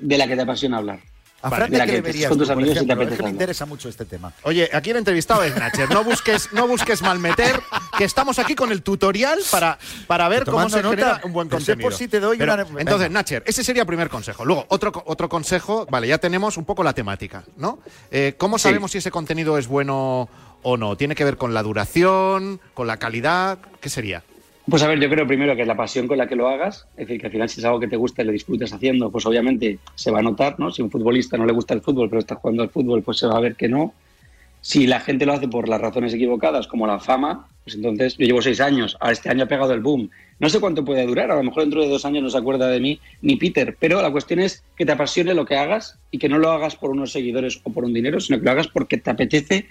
de 0.00 0.18
la 0.18 0.26
que 0.26 0.36
te 0.36 0.42
apasiona 0.42 0.78
hablar. 0.78 1.00
A 1.40 1.50
Vale. 1.50 1.56
Fran, 1.66 1.70
De 1.70 1.74
¿de 1.76 1.78
la 1.78 1.84
qué 1.84 1.90
que 1.92 1.96
le 1.98 2.02
te 2.02 2.08
verías 2.08 2.28
con 2.30 2.38
tus 2.38 2.50
amigos 2.50 2.70
y 2.70 2.74
te 2.74 2.78
ejemplo? 2.78 2.94
Es 2.94 3.06
apetece 3.06 3.16
que 3.18 3.22
me 3.22 3.30
interesa 3.30 3.64
mucho 3.64 3.88
este 3.88 4.04
tema. 4.04 4.32
Oye, 4.42 4.68
aquí 4.72 4.90
el 4.90 4.96
entrevistado 4.96 5.44
es 5.44 5.54
Nacher. 5.54 5.88
No 5.88 6.02
busques, 6.02 6.52
no 6.52 6.66
busques 6.66 7.00
malmeter, 7.00 7.60
que 7.96 8.02
estamos 8.02 8.40
aquí 8.40 8.56
con 8.56 8.72
el 8.72 8.82
tutorial 8.82 9.38
para, 9.52 9.78
para 10.08 10.28
ver 10.28 10.44
cómo 10.44 10.68
se 10.68 10.82
nota, 10.82 10.96
genera 10.96 11.20
un 11.22 11.32
buen 11.32 11.48
contenido. 11.48 11.80
por 11.88 11.94
sí 11.94 12.08
te 12.08 12.18
doy 12.18 12.38
Pero, 12.38 12.54
una- 12.54 12.62
Entonces, 12.62 12.86
venga. 13.06 13.08
Nacher, 13.10 13.44
ese 13.46 13.62
sería 13.62 13.82
el 13.82 13.86
primer 13.86 14.08
consejo. 14.08 14.44
Luego, 14.44 14.66
otro, 14.68 14.90
otro 15.06 15.28
consejo, 15.28 15.86
vale, 15.88 16.08
ya 16.08 16.18
tenemos 16.18 16.56
un 16.56 16.64
poco 16.64 16.82
la 16.82 16.92
temática, 16.92 17.44
¿no? 17.56 17.78
Eh, 18.10 18.34
¿Cómo 18.36 18.58
Sí. 18.58 18.64
sabemos 18.64 18.90
si 18.90 18.98
ese 18.98 19.12
contenido 19.12 19.58
es 19.58 19.68
bueno 19.68 20.28
o 20.62 20.76
no? 20.76 20.96
¿Tiene 20.96 21.14
que 21.14 21.22
ver 21.22 21.36
con 21.36 21.54
la 21.54 21.62
duración, 21.62 22.60
con 22.74 22.88
la 22.88 22.96
calidad? 22.96 23.58
¿Qué 23.80 23.88
sería? 23.90 24.24
Pues 24.68 24.82
a 24.82 24.88
ver, 24.88 25.00
yo 25.00 25.08
creo 25.08 25.26
primero 25.26 25.56
que 25.56 25.62
es 25.62 25.68
la 25.68 25.76
pasión 25.76 26.06
con 26.06 26.18
la 26.18 26.26
que 26.26 26.36
lo 26.36 26.46
hagas, 26.46 26.86
es 26.96 27.06
decir, 27.06 27.18
que 27.20 27.26
al 27.28 27.32
final 27.32 27.48
si 27.48 27.60
es 27.60 27.64
algo 27.64 27.80
que 27.80 27.88
te 27.88 27.96
gusta 27.96 28.20
y 28.20 28.26
lo 28.26 28.32
disfrutas 28.32 28.70
haciendo, 28.70 29.10
pues 29.10 29.24
obviamente 29.24 29.78
se 29.94 30.10
va 30.10 30.18
a 30.18 30.22
notar, 30.22 30.60
¿no? 30.60 30.70
Si 30.70 30.82
un 30.82 30.90
futbolista 30.90 31.38
no 31.38 31.46
le 31.46 31.54
gusta 31.54 31.72
el 31.72 31.80
fútbol, 31.80 32.10
pero 32.10 32.20
está 32.20 32.34
jugando 32.34 32.64
al 32.64 32.68
fútbol, 32.68 33.02
pues 33.02 33.16
se 33.16 33.26
va 33.26 33.38
a 33.38 33.40
ver 33.40 33.54
que 33.54 33.66
no. 33.66 33.94
Si 34.60 34.86
la 34.86 35.00
gente 35.00 35.24
lo 35.24 35.32
hace 35.32 35.48
por 35.48 35.68
las 35.68 35.80
razones 35.80 36.12
equivocadas, 36.12 36.66
como 36.66 36.86
la 36.86 36.98
fama, 36.98 37.48
pues 37.64 37.76
entonces 37.76 38.18
yo 38.18 38.26
llevo 38.26 38.42
seis 38.42 38.60
años, 38.60 38.98
a 39.00 39.10
este 39.10 39.30
año 39.30 39.44
ha 39.44 39.48
pegado 39.48 39.72
el 39.72 39.80
boom. 39.80 40.10
No 40.38 40.50
sé 40.50 40.60
cuánto 40.60 40.84
puede 40.84 41.06
durar, 41.06 41.30
a 41.30 41.36
lo 41.36 41.42
mejor 41.42 41.62
dentro 41.62 41.80
de 41.80 41.88
dos 41.88 42.04
años 42.04 42.22
no 42.22 42.28
se 42.28 42.36
acuerda 42.36 42.68
de 42.68 42.78
mí 42.78 43.00
ni 43.22 43.36
Peter, 43.36 43.74
pero 43.80 44.02
la 44.02 44.10
cuestión 44.10 44.40
es 44.40 44.62
que 44.76 44.84
te 44.84 44.92
apasione 44.92 45.32
lo 45.32 45.46
que 45.46 45.56
hagas 45.56 45.98
y 46.10 46.18
que 46.18 46.28
no 46.28 46.38
lo 46.38 46.50
hagas 46.50 46.76
por 46.76 46.90
unos 46.90 47.12
seguidores 47.12 47.58
o 47.64 47.72
por 47.72 47.84
un 47.84 47.94
dinero, 47.94 48.20
sino 48.20 48.38
que 48.38 48.44
lo 48.44 48.50
hagas 48.50 48.68
porque 48.68 48.98
te 48.98 49.08
apetece 49.08 49.66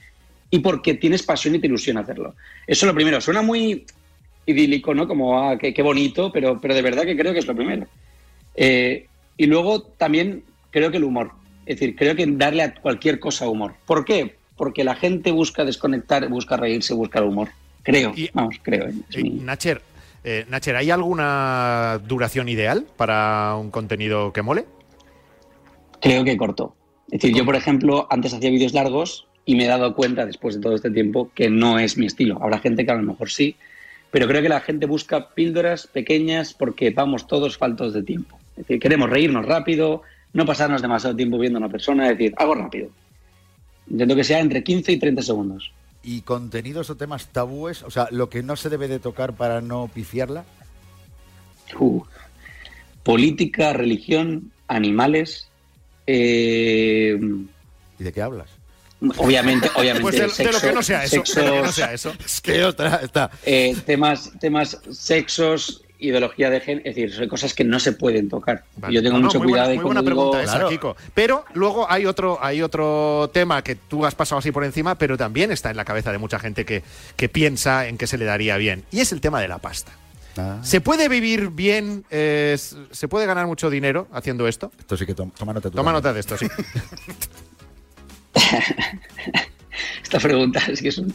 y 0.50 0.58
porque 0.58 0.96
tienes 0.96 1.22
pasión 1.22 1.54
y 1.54 1.60
te 1.60 1.68
ilusiona 1.68 2.00
hacerlo. 2.00 2.34
Eso 2.66 2.86
es 2.86 2.88
lo 2.88 2.96
primero. 2.96 3.22
Suena 3.22 3.44
muy 3.44 3.86
idílico, 4.48 4.96
¿no? 4.96 5.08
Como, 5.08 5.40
ah, 5.40 5.58
qué, 5.58 5.74
qué 5.74 5.82
bonito, 5.84 6.32
pero, 6.32 6.60
pero 6.60 6.74
de 6.74 6.82
verdad 6.82 7.04
que 7.04 7.16
creo 7.16 7.34
que 7.34 7.40
es 7.40 7.46
lo 7.48 7.56
primero. 7.56 7.86
Eh, 8.56 9.06
y 9.38 9.46
luego 9.46 9.84
también 9.84 10.44
creo 10.72 10.90
que 10.90 10.98
el 10.98 11.04
humor. 11.04 11.32
Es 11.66 11.80
decir, 11.80 11.96
creo 11.96 12.16
que 12.16 12.26
darle 12.26 12.64
a 12.64 12.74
cualquier 12.74 13.20
cosa 13.20 13.48
humor. 13.48 13.76
¿Por 13.86 14.04
qué? 14.06 14.36
Porque 14.56 14.84
la 14.84 14.96
gente 14.96 15.32
busca 15.32 15.64
desconectar, 15.66 16.28
busca 16.30 16.58
reírse, 16.58 16.94
busca 16.94 17.20
el 17.20 17.26
humor. 17.26 17.50
Creo, 17.84 18.14
vamos, 18.34 18.56
creo. 18.64 18.88
¿eh? 18.88 18.94
Mi- 19.22 19.30
Nacher, 19.32 19.82
eh, 20.24 20.46
Nacher, 20.50 20.76
¿hay 20.78 20.90
alguna 20.90 22.02
duración 22.08 22.50
ideal 22.50 22.86
para 22.98 23.56
un 23.56 23.70
contenido 23.70 24.34
que 24.34 24.42
mole? 24.42 24.66
Creo 26.02 26.24
que 26.24 26.38
corto. 26.38 26.74
Es 27.12 27.22
decir, 27.22 27.36
yo, 27.36 27.46
por 27.46 27.56
ejemplo, 27.56 28.08
antes 28.10 28.34
hacía 28.34 28.50
vídeos 28.50 28.74
largos 28.74 29.28
y 29.46 29.56
me 29.56 29.64
he 29.66 29.68
dado 29.68 29.96
cuenta, 29.96 30.26
después 30.26 30.56
de 30.56 30.62
todo 30.62 30.76
este 30.76 30.92
tiempo, 30.92 31.32
que 31.34 31.50
no 31.50 31.80
es 31.80 31.98
mi 31.98 32.06
estilo. 32.06 32.38
Habrá 32.42 32.60
gente 32.60 32.86
que 32.86 32.92
a 32.92 32.96
lo 32.96 33.04
mejor 33.04 33.30
sí, 33.30 33.56
pero 34.12 34.28
creo 34.28 34.42
que 34.42 34.50
la 34.50 34.62
gente 34.62 34.86
busca 34.86 35.30
píldoras 35.30 35.88
pequeñas 35.88 36.54
porque 36.54 36.92
vamos 36.92 37.28
todos 37.28 37.58
faltos 37.58 37.94
de 37.94 38.04
tiempo. 38.04 38.40
Es 38.52 38.58
decir, 38.58 38.80
queremos 38.80 39.10
reírnos 39.10 39.46
rápido, 39.46 40.02
no 40.34 40.46
pasarnos 40.46 40.82
demasiado 40.82 41.16
tiempo 41.16 41.38
viendo 41.38 41.58
a 41.58 41.62
una 41.62 41.70
persona, 41.70 42.10
es 42.10 42.18
decir, 42.18 42.34
algo 42.38 42.56
rápido. 42.56 42.90
Intento 43.90 44.16
que 44.16 44.24
sea 44.24 44.40
entre 44.40 44.64
15 44.64 44.92
y 44.94 45.00
30 45.00 45.22
segundos. 45.22 45.72
¿Y 46.04 46.22
contenidos 46.22 46.90
o 46.90 46.96
temas 46.96 47.28
tabúes? 47.28 47.84
O 47.84 47.92
sea, 47.92 48.08
lo 48.12 48.30
que 48.30 48.44
no 48.44 48.56
se 48.56 48.70
debe 48.70 48.88
de 48.88 49.00
tocar 49.00 49.34
para 49.34 49.62
no 49.62 49.90
pifiarla. 49.94 50.46
Uh, 51.78 52.02
política, 53.04 53.74
religión, 53.74 54.52
animales. 54.68 55.50
eh, 56.06 57.20
¿Y 58.00 58.04
de 58.04 58.14
qué 58.14 58.22
hablas? 58.22 58.57
Obviamente, 59.18 59.70
obviamente. 59.76 60.02
Pues 60.02 60.16
de- 60.16 60.22
de 60.22 60.28
lo 60.28 60.34
sexo, 60.60 60.68
que 60.68 60.74
no 60.74 60.84
sea 60.84 61.04
eso, 61.04 61.16
sexos, 61.18 61.36
de 61.36 61.44
lo 61.46 61.54
que 61.54 61.62
no 61.62 61.72
sea 61.72 61.94
eso. 61.94 62.14
Es 62.26 62.42
que 62.42 62.64
otra 62.64 63.00
está. 63.04 63.30
eh, 63.46 63.76
temas, 63.86 64.32
temas 64.40 64.80
sexos, 64.92 65.84
ideología 66.00 66.50
de 66.52 66.60
género, 66.62 66.88
es 66.90 66.96
decir, 66.96 67.14
son 67.14 67.28
cosas 67.28 67.54
que 67.54 67.64
no 67.64 67.80
se 67.80 67.92
pueden 67.92 68.30
tocar. 68.30 68.64
Vale. 68.76 68.94
Yo 68.94 69.02
tengo 69.04 69.18
No, 69.18 69.26
mucho 69.26 69.40
muy 69.40 69.50
cuidado 69.50 69.68
buena, 69.70 69.74
y 69.74 69.78
muy 69.78 69.84
como 69.84 69.94
buena 69.94 70.02
digo, 70.10 70.32
pregunta 70.32 70.44
esa, 70.60 70.70
Kiko. 70.70 70.96
Pero 71.14 71.44
luego 71.54 71.90
hay 71.92 72.06
otro, 72.06 72.38
hay 72.42 72.62
otro 72.62 73.30
tema 73.34 73.64
que 73.64 73.76
tú 73.76 74.06
has 74.06 74.14
pasado 74.16 74.40
así 74.40 74.52
por 74.52 74.64
encima, 74.64 74.96
pero 74.96 75.18
también 75.18 75.52
está 75.52 75.70
en 75.72 75.78
la 75.78 75.86
cabeza 75.86 76.12
de 76.12 76.18
mucha 76.20 76.38
gente 76.40 76.66
que, 76.66 76.84
que 77.16 77.30
piensa 77.30 77.88
en 77.88 77.98
que 77.98 78.06
se 78.08 78.18
le 78.18 78.26
daría 78.26 78.58
bien. 78.58 78.84
Y 78.92 79.00
es 79.00 79.12
el 79.12 79.22
tema 79.22 79.42
de 79.42 79.48
la 79.48 79.58
pasta. 79.60 79.92
Ah. 80.40 80.60
¿Se 80.62 80.82
puede 80.82 81.10
vivir 81.10 81.50
bien? 81.50 82.06
eh, 82.12 82.56
¿Se 82.92 83.08
puede 83.08 83.26
ganar 83.26 83.48
mucho 83.48 83.72
dinero 83.72 84.08
haciendo 84.12 84.48
esto? 84.48 84.72
Esto 84.78 84.96
sí 84.98 85.06
que 85.08 85.16
toma, 85.16 85.32
toma 85.36 85.54
nota. 85.54 85.72
tú 85.72 85.78
Toma 85.78 85.92
también. 85.94 86.04
nota 86.04 86.14
de 86.14 86.20
esto, 86.20 86.38
sí. 86.38 86.46
esta 90.04 90.20
pregunta 90.20 90.62
es 90.68 90.82
que 90.82 90.90
es 90.90 90.98
un... 90.98 91.14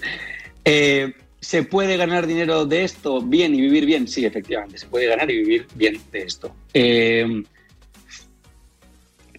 Eh, 0.64 1.12
¿Se 1.40 1.64
puede 1.64 1.96
ganar 1.96 2.28
dinero 2.28 2.66
de 2.66 2.84
esto 2.84 3.20
bien 3.20 3.52
y 3.54 3.60
vivir 3.60 3.84
bien? 3.84 4.06
Sí, 4.06 4.24
efectivamente, 4.24 4.78
se 4.78 4.86
puede 4.86 5.06
ganar 5.06 5.28
y 5.28 5.38
vivir 5.38 5.66
bien 5.74 6.00
de 6.12 6.22
esto. 6.22 6.54
Eh, 6.72 7.42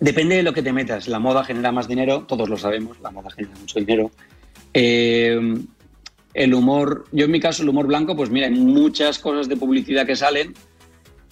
depende 0.02 0.36
de 0.36 0.44
lo 0.44 0.54
que 0.54 0.62
te 0.62 0.74
metas. 0.74 1.08
La 1.08 1.20
moda 1.20 1.46
genera 1.46 1.72
más 1.72 1.88
dinero, 1.88 2.26
todos 2.28 2.50
lo 2.50 2.58
sabemos, 2.58 3.00
la 3.00 3.10
moda 3.10 3.30
genera 3.32 3.58
mucho 3.58 3.80
dinero. 3.80 4.12
Eh, 4.74 5.40
el 6.34 6.54
humor, 6.54 7.06
yo 7.14 7.26
en 7.26 7.32
mi 7.32 7.40
caso, 7.40 7.64
el 7.64 7.70
humor 7.70 7.88
blanco, 7.88 8.16
pues 8.18 8.30
mira, 8.30 8.48
hay 8.48 8.54
muchas 8.54 9.20
cosas 9.20 9.48
de 9.48 9.56
publicidad 9.56 10.06
que 10.06 10.18
salen, 10.18 10.54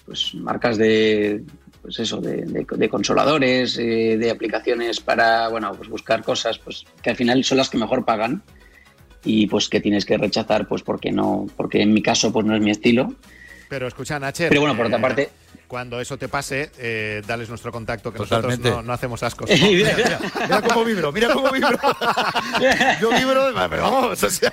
pues 0.06 0.34
marcas 0.36 0.78
de, 0.78 1.44
pues 1.82 2.00
eso, 2.00 2.22
de, 2.22 2.38
de- 2.46 2.66
de 2.70 2.90
consoladores, 2.90 3.78
eh, 3.78 4.18
de 4.18 4.30
aplicaciones 4.32 5.00
para, 5.00 5.48
bueno, 5.50 5.72
pues 5.76 5.90
buscar 5.90 6.24
cosas, 6.24 6.60
pues 6.60 6.86
que 7.02 7.10
al 7.10 7.16
final 7.16 7.44
son 7.44 7.58
las 7.58 7.70
que 7.70 7.78
mejor 7.78 8.06
pagan 8.06 8.44
y 9.24 9.48
pues 9.48 9.68
que 9.70 9.80
tienes 9.82 10.06
que 10.06 10.18
rechazar, 10.18 10.68
pues 10.68 10.84
porque 10.84 11.12
no, 11.12 11.48
porque 11.58 11.82
en 11.82 11.94
mi 11.94 12.02
caso, 12.02 12.32
pues 12.32 12.46
no 12.46 12.56
es 12.56 12.62
mi 12.62 12.72
estilo. 12.72 13.16
Pero 13.70 13.88
escucha, 13.88 14.20
Nacher. 14.20 14.50
Pero 14.50 14.62
bueno, 14.62 14.76
por 14.76 14.86
otra 14.88 14.98
eh, 14.98 15.02
parte- 15.02 15.30
Cuando 15.72 16.02
eso 16.02 16.18
te 16.18 16.28
pase, 16.28 16.70
eh, 16.80 17.22
dales 17.26 17.48
nuestro 17.48 17.72
contacto, 17.72 18.12
que 18.12 18.18
Totalmente. 18.18 18.58
nosotros 18.58 18.84
no, 18.84 18.88
no 18.88 18.92
hacemos 18.92 19.24
ascos. 19.24 19.50
mira, 19.62 19.94
mira, 19.96 20.20
mira 20.42 20.62
cómo 20.62 20.84
vibro, 20.84 21.12
mira 21.14 21.34
cómo 21.34 21.50
vibro. 21.50 21.80
Yo 23.00 23.10
vibro, 23.10 23.54
pero 23.70 23.84
vamos, 23.84 24.22
o 24.22 24.30
sea. 24.30 24.52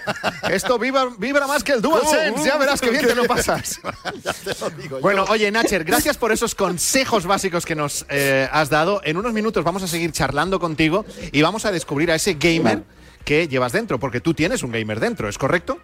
Esto 0.49 0.79
vibra, 0.79 1.09
vibra 1.19 1.49
más 1.49 1.65
que 1.65 1.73
el 1.73 1.83
DualSense, 1.83 2.45
ya 2.45 2.57
verás 2.57 2.81
que 2.81 2.91
bien 2.91 3.05
te 3.05 3.17
lo 3.17 3.25
pasas. 3.25 3.81
Ya 4.23 4.33
te 4.33 4.61
lo 4.61 4.71
digo 4.71 5.01
Bueno, 5.01 5.27
yo. 5.27 5.33
oye, 5.33 5.51
Nacher, 5.51 5.83
gracias 5.83 6.17
por 6.17 6.31
esos 6.31 6.55
consejos 6.55 7.27
básicos 7.27 7.67
que 7.67 7.75
nos 7.75 8.07
eh, 8.09 8.49
has 8.53 8.71
dado. 8.71 9.01
En 9.03 9.17
unos 9.17 9.33
minutos 9.33 9.65
vamos 9.65 9.83
a 9.83 9.89
seguir 9.89 10.13
charlando 10.13 10.61
contigo 10.61 11.05
y 11.33 11.43
vamos 11.43 11.65
a 11.65 11.73
descubrir 11.73 12.13
a 12.13 12.15
ese 12.15 12.35
gamer 12.35 12.85
que 13.25 13.49
llevas 13.49 13.73
dentro, 13.73 13.99
porque 13.99 14.21
tú 14.21 14.35
tienes 14.35 14.63
un 14.63 14.71
gamer 14.71 15.01
dentro, 15.01 15.29
¿es 15.29 15.37
correcto? 15.37 15.81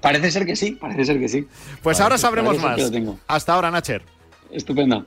Parece 0.00 0.30
ser 0.30 0.46
que 0.46 0.56
sí, 0.56 0.72
parece 0.72 1.04
ser 1.04 1.18
que 1.18 1.28
sí. 1.28 1.42
Pues 1.82 1.98
Parece- 1.98 2.02
ahora 2.02 2.18
sabremos 2.18 2.58
más. 2.58 2.78
lo 2.78 2.90
tengo. 2.90 3.18
Hasta 3.26 3.54
ahora, 3.54 3.70
Nacher. 3.70 4.02
Estupendo. 4.50 5.04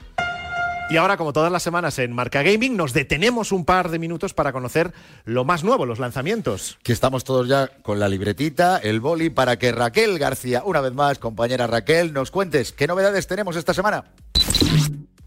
Y 0.89 0.97
ahora, 0.97 1.15
como 1.17 1.31
todas 1.33 1.51
las 1.51 1.63
semanas 1.63 1.97
en 1.99 2.11
Marca 2.11 2.43
Gaming, 2.43 2.75
nos 2.75 2.93
detenemos 2.93 3.51
un 3.51 3.63
par 3.65 3.89
de 3.89 3.99
minutos 3.99 4.33
para 4.33 4.51
conocer 4.51 4.93
lo 5.25 5.45
más 5.45 5.63
nuevo, 5.63 5.85
los 5.85 5.97
lanzamientos. 5.97 6.77
Que 6.83 6.91
estamos 6.91 7.23
todos 7.23 7.47
ya 7.47 7.67
con 7.81 7.99
la 7.99 8.09
libretita, 8.09 8.77
el 8.77 8.99
boli, 8.99 9.29
para 9.29 9.57
que 9.57 9.71
Raquel 9.71 10.19
García, 10.19 10.61
una 10.65 10.81
vez 10.81 10.93
más, 10.93 11.19
compañera 11.19 11.67
Raquel, 11.67 12.13
nos 12.13 12.31
cuentes 12.31 12.73
qué 12.73 12.85
novedades 12.85 13.27
tenemos 13.27 13.55
esta 13.55 13.73
semana. 13.73 14.03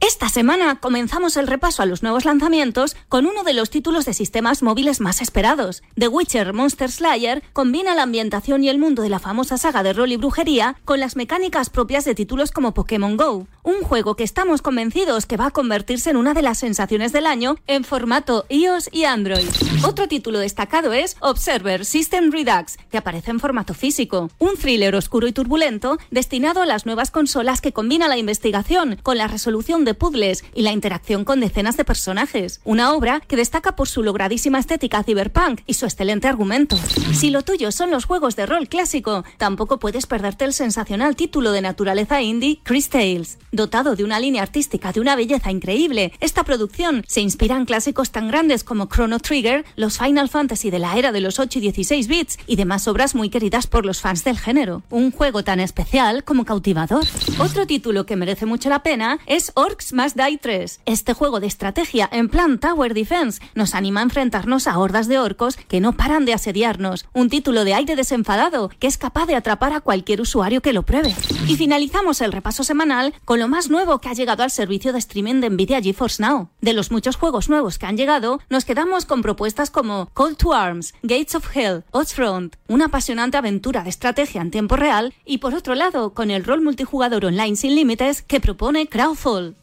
Esta 0.01 0.28
semana 0.28 0.78
comenzamos 0.78 1.38
el 1.38 1.47
repaso 1.47 1.82
a 1.82 1.86
los 1.86 2.03
nuevos 2.03 2.26
lanzamientos 2.26 2.94
con 3.09 3.24
uno 3.24 3.44
de 3.44 3.55
los 3.55 3.70
títulos 3.70 4.05
de 4.05 4.12
sistemas 4.12 4.62
móviles 4.62 5.01
más 5.01 5.22
esperados. 5.22 5.82
The 5.99 6.09
Witcher 6.09 6.53
Monster 6.53 6.90
Slayer 6.90 7.42
combina 7.55 7.94
la 7.94 8.03
ambientación 8.03 8.62
y 8.62 8.68
el 8.68 8.78
mundo 8.78 9.03
de 9.03 9.09
la 9.09 9.18
famosa 9.18 9.57
saga 9.57 9.82
de 9.82 9.94
rol 9.94 10.12
y 10.12 10.18
brujería 10.18 10.76
con 10.84 11.01
las 11.01 11.16
mecánicas 11.16 11.70
propias 11.70 12.05
de 12.05 12.14
títulos 12.14 12.53
como 12.53 12.74
Pokémon 12.74 13.16
Go, 13.16 13.47
un 13.62 13.80
juego 13.82 14.16
que 14.16 14.24
estamos 14.24 14.61
convencidos 14.61 15.24
que 15.24 15.38
va 15.38 15.47
a 15.47 15.51
convertirse 15.51 16.11
en 16.11 16.18
una 16.18 16.34
de 16.34 16.42
las 16.42 16.59
sensaciones 16.59 17.12
del 17.12 17.26
año 17.26 17.57
en 17.66 17.82
formato 17.82 18.44
iOS 18.51 18.90
y 18.92 19.05
Android. 19.05 19.49
Otro 19.82 20.09
título 20.09 20.40
destacado 20.40 20.92
es 20.92 21.16
Observer 21.20 21.86
System 21.86 22.30
Redux, 22.30 22.76
que 22.90 22.99
aparece 22.99 23.30
en 23.30 23.40
formato 23.40 23.72
físico, 23.72 24.30
un 24.38 24.57
thriller 24.57 24.94
oscuro 24.94 25.26
y 25.26 25.32
turbulento 25.32 25.99
destinado 26.11 26.61
a 26.61 26.66
las 26.66 26.84
nuevas 26.84 27.11
consolas 27.11 27.62
que 27.62 27.72
combina 27.72 28.09
la 28.09 28.18
investigación 28.18 28.99
con 29.03 29.16
la 29.16 29.26
resolución 29.26 29.86
de 29.87 29.95
puzzles 29.95 30.45
y 30.55 30.61
la 30.61 30.72
interacción 30.72 31.24
con 31.24 31.41
decenas 31.41 31.78
de 31.78 31.87
personajes. 31.87 32.61
Una 32.64 32.93
obra 32.93 33.20
que 33.20 33.37
destaca 33.37 33.74
por 33.74 33.89
su 33.89 34.03
logradísima 34.03 34.59
estética 34.59 35.03
cyberpunk 35.03 35.61
y 35.66 35.72
su 35.72 35.87
excelente 35.87 36.28
argumento. 36.28 36.76
Si 37.14 37.30
lo 37.30 37.41
tuyo 37.41 37.72
son 37.72 37.91
los 37.91 38.05
juegos 38.05 38.37
de 38.37 38.45
rol 38.45 38.68
clásico, 38.68 39.24
tampoco 39.39 39.78
puedes 39.78 40.07
perderte 40.07 40.45
el 40.45 40.53
sensacional 40.53 41.16
título 41.16 41.53
de 41.53 41.62
naturaleza 41.62 42.20
indie 42.20 42.61
Chris 42.62 42.91
Tales. 42.91 43.39
Dotado 43.53 43.97
de 43.97 44.05
una 44.05 44.20
línea 44.20 44.43
artística 44.43 44.93
de 44.93 45.01
una 45.01 45.16
belleza 45.16 45.51
increíble, 45.51 46.12
esta 46.20 46.45
producción 46.45 47.05
se 47.07 47.22
inspira 47.22 47.57
en 47.57 47.64
clásicos 47.64 48.11
tan 48.11 48.28
grandes 48.28 48.64
como 48.64 48.87
Chrono 48.87 49.20
Trigger, 49.20 49.64
los 49.76 49.99
Final 49.99 50.28
Fantasy 50.28 50.70
de 50.70 50.78
la 50.78 50.99
era 50.99 51.12
de 51.12 51.20
los 51.20 51.39
8 51.39 51.59
y 51.59 51.62
16 51.62 52.09
bits 52.09 52.39
y 52.47 52.57
demás 52.57 52.87
obras 52.89 53.14
muy 53.14 53.30
queridas 53.30 53.66
por 53.66 53.87
los 53.87 54.01
fans 54.01 54.24
del 54.24 54.39
género. 54.39 54.82
Un 54.91 55.12
juego 55.12 55.45
tan 55.45 55.61
especial 55.61 56.24
como 56.24 56.45
cautivador. 56.45 57.05
Otro 57.39 57.66
título 57.66 58.07
que 58.07 58.16
merece 58.16 58.47
mucho 58.47 58.68
la 58.68 58.82
pena 58.82 59.18
es 59.26 59.53
Orcs 59.77 59.93
Must 59.93 60.16
Die 60.16 60.39
3. 60.39 60.81
Este 60.87 61.12
juego 61.12 61.39
de 61.39 61.47
estrategia 61.47 62.09
en 62.11 62.31
plan 62.31 62.59
Tower 62.59 62.95
Defense 62.95 63.43
nos 63.55 63.74
anima 63.74 64.01
a 64.01 64.05
enfrentarnos 64.05 64.66
a 64.66 64.79
hordas 64.79 65.07
de 65.07 65.18
orcos 65.18 65.59
que 65.68 65.81
no 65.81 65.93
paran 65.93 66.24
de 66.24 66.33
asediarnos. 66.33 67.05
Un 67.12 67.29
título 67.29 67.62
de 67.62 67.74
aire 67.74 67.95
desenfadado 67.95 68.70
que 68.79 68.87
es 68.87 68.97
capaz 68.97 69.27
de 69.27 69.35
atrapar 69.35 69.74
a 69.74 69.83
cualquier 69.83 70.22
usuario 70.22 70.62
que 70.62 70.72
lo 70.72 70.85
pruebe. 70.85 71.14
Y 71.47 71.57
finalizamos 71.57 72.22
el 72.22 72.33
repaso 72.33 72.64
semanal 72.64 73.12
con 73.27 73.39
lo 73.39 73.49
más 73.49 73.68
nuevo 73.68 73.99
que 73.99 74.09
ha 74.09 74.14
llegado 74.14 74.43
al 74.43 74.51
servicio 74.51 74.95
de 74.95 74.99
streaming 74.99 75.43
de 75.43 75.51
Nvidia 75.51 75.83
GeForce 75.83 76.22
Now. 76.22 76.49
De 76.62 76.72
los 76.72 76.91
muchos 76.91 77.16
juegos 77.16 77.51
nuevos 77.51 77.79
que 77.79 77.85
han 77.85 77.99
llegado, 77.99 78.41
nos 78.49 78.64
quedamos 78.64 79.05
con 79.05 79.20
propuestas 79.20 79.68
como 79.68 80.07
Call 80.14 80.39
to 80.39 80.55
Arms, 80.55 80.95
Gates 81.03 81.35
of 81.35 81.55
Hell, 81.55 81.85
Front, 82.07 82.57
una 82.68 82.87
apasionante 82.87 83.37
aventura 83.37 83.83
de 83.83 83.91
estrategia 83.91 84.41
en 84.41 84.51
tiempo 84.51 84.77
real, 84.77 85.12
y 85.27 85.39
por 85.39 85.55
otro 85.55 85.74
lado, 85.74 86.14
con 86.14 86.31
el 86.31 86.45
rol 86.45 86.62
multijugador 86.62 87.27
online 87.27 87.57
sin 87.57 87.74
límites 87.74 88.22
que 88.22 88.41
propone 88.41 88.89
Crowdfall. 88.89 89.55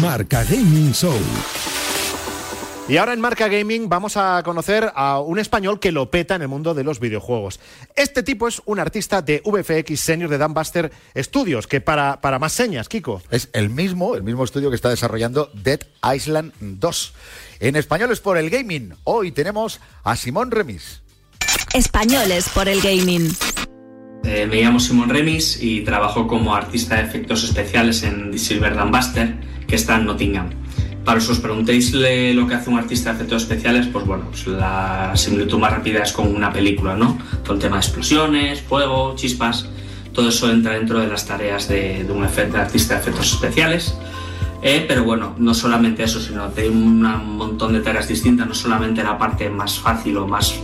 Marca 0.00 0.44
Gaming 0.44 0.92
Show. 0.92 1.18
Y 2.86 2.98
ahora 2.98 3.14
en 3.14 3.20
Marca 3.20 3.48
Gaming 3.48 3.88
vamos 3.88 4.18
a 4.18 4.42
conocer 4.44 4.92
a 4.94 5.18
un 5.18 5.38
español 5.38 5.80
que 5.80 5.90
lo 5.90 6.10
peta 6.10 6.34
en 6.34 6.42
el 6.42 6.48
mundo 6.48 6.74
de 6.74 6.84
los 6.84 7.00
videojuegos. 7.00 7.58
Este 7.96 8.22
tipo 8.22 8.46
es 8.46 8.60
un 8.66 8.78
artista 8.78 9.22
de 9.22 9.42
VFX 9.42 9.98
Senior 9.98 10.28
de 10.28 10.36
Dambuster 10.36 10.92
Studios, 11.16 11.66
que 11.66 11.80
para, 11.80 12.20
para 12.20 12.38
más 12.38 12.52
señas, 12.52 12.90
Kiko. 12.90 13.22
Es 13.30 13.48
el 13.54 13.70
mismo, 13.70 14.14
el 14.16 14.22
mismo 14.22 14.44
estudio 14.44 14.68
que 14.68 14.76
está 14.76 14.90
desarrollando 14.90 15.50
Dead 15.54 15.80
Island 16.14 16.52
2. 16.60 17.14
En 17.60 17.76
español 17.76 18.12
es 18.12 18.20
por 18.20 18.36
el 18.36 18.50
gaming. 18.50 18.94
Hoy 19.04 19.32
tenemos 19.32 19.80
a 20.02 20.14
Simón 20.14 20.50
Remis. 20.50 21.00
Españoles 21.72 22.50
por 22.50 22.68
el 22.68 22.82
gaming. 22.82 23.34
Eh, 24.24 24.46
me 24.46 24.62
llamo 24.62 24.80
Simón 24.80 25.10
Remis 25.10 25.62
y 25.62 25.82
trabajo 25.82 26.26
como 26.26 26.54
artista 26.54 26.96
de 26.96 27.02
efectos 27.02 27.44
especiales 27.44 28.02
en 28.04 28.30
The 28.30 28.38
Silver 28.38 28.74
Dambuster, 28.74 29.34
que 29.66 29.76
está 29.76 29.96
en 29.96 30.06
Nottingham. 30.06 30.48
Para 31.04 31.20
que 31.20 31.30
os 31.30 31.38
preguntéis 31.38 31.92
lo 31.92 32.46
que 32.46 32.54
hace 32.54 32.70
un 32.70 32.78
artista 32.78 33.10
de 33.10 33.16
efectos 33.16 33.42
especiales, 33.42 33.86
pues 33.88 34.06
bueno, 34.06 34.24
pues 34.30 34.46
la 34.46 35.12
similitud 35.14 35.58
más 35.58 35.72
rápida 35.72 36.02
es 36.02 36.12
con 36.12 36.34
una 36.34 36.50
película, 36.50 36.96
¿no? 36.96 37.18
Todo 37.42 37.54
el 37.54 37.60
tema 37.60 37.76
de 37.76 37.80
explosiones, 37.80 38.62
fuego, 38.62 39.14
chispas, 39.14 39.68
todo 40.14 40.30
eso 40.30 40.50
entra 40.50 40.72
dentro 40.72 40.98
de 41.00 41.08
las 41.08 41.26
tareas 41.26 41.68
de, 41.68 42.06
un 42.08 42.24
artista 42.24 42.94
de 42.94 43.00
efectos 43.00 43.34
especiales. 43.34 43.94
Eh, 44.62 44.86
pero 44.88 45.04
bueno, 45.04 45.34
no 45.36 45.52
solamente 45.52 46.04
eso, 46.04 46.18
sino 46.18 46.54
que 46.54 46.62
hay 46.62 46.68
un 46.68 47.02
montón 47.02 47.74
de 47.74 47.80
tareas 47.80 48.08
distintas, 48.08 48.48
no 48.48 48.54
solamente 48.54 49.02
la 49.02 49.18
parte 49.18 49.50
más 49.50 49.78
fácil 49.78 50.16
o 50.16 50.26
más 50.26 50.54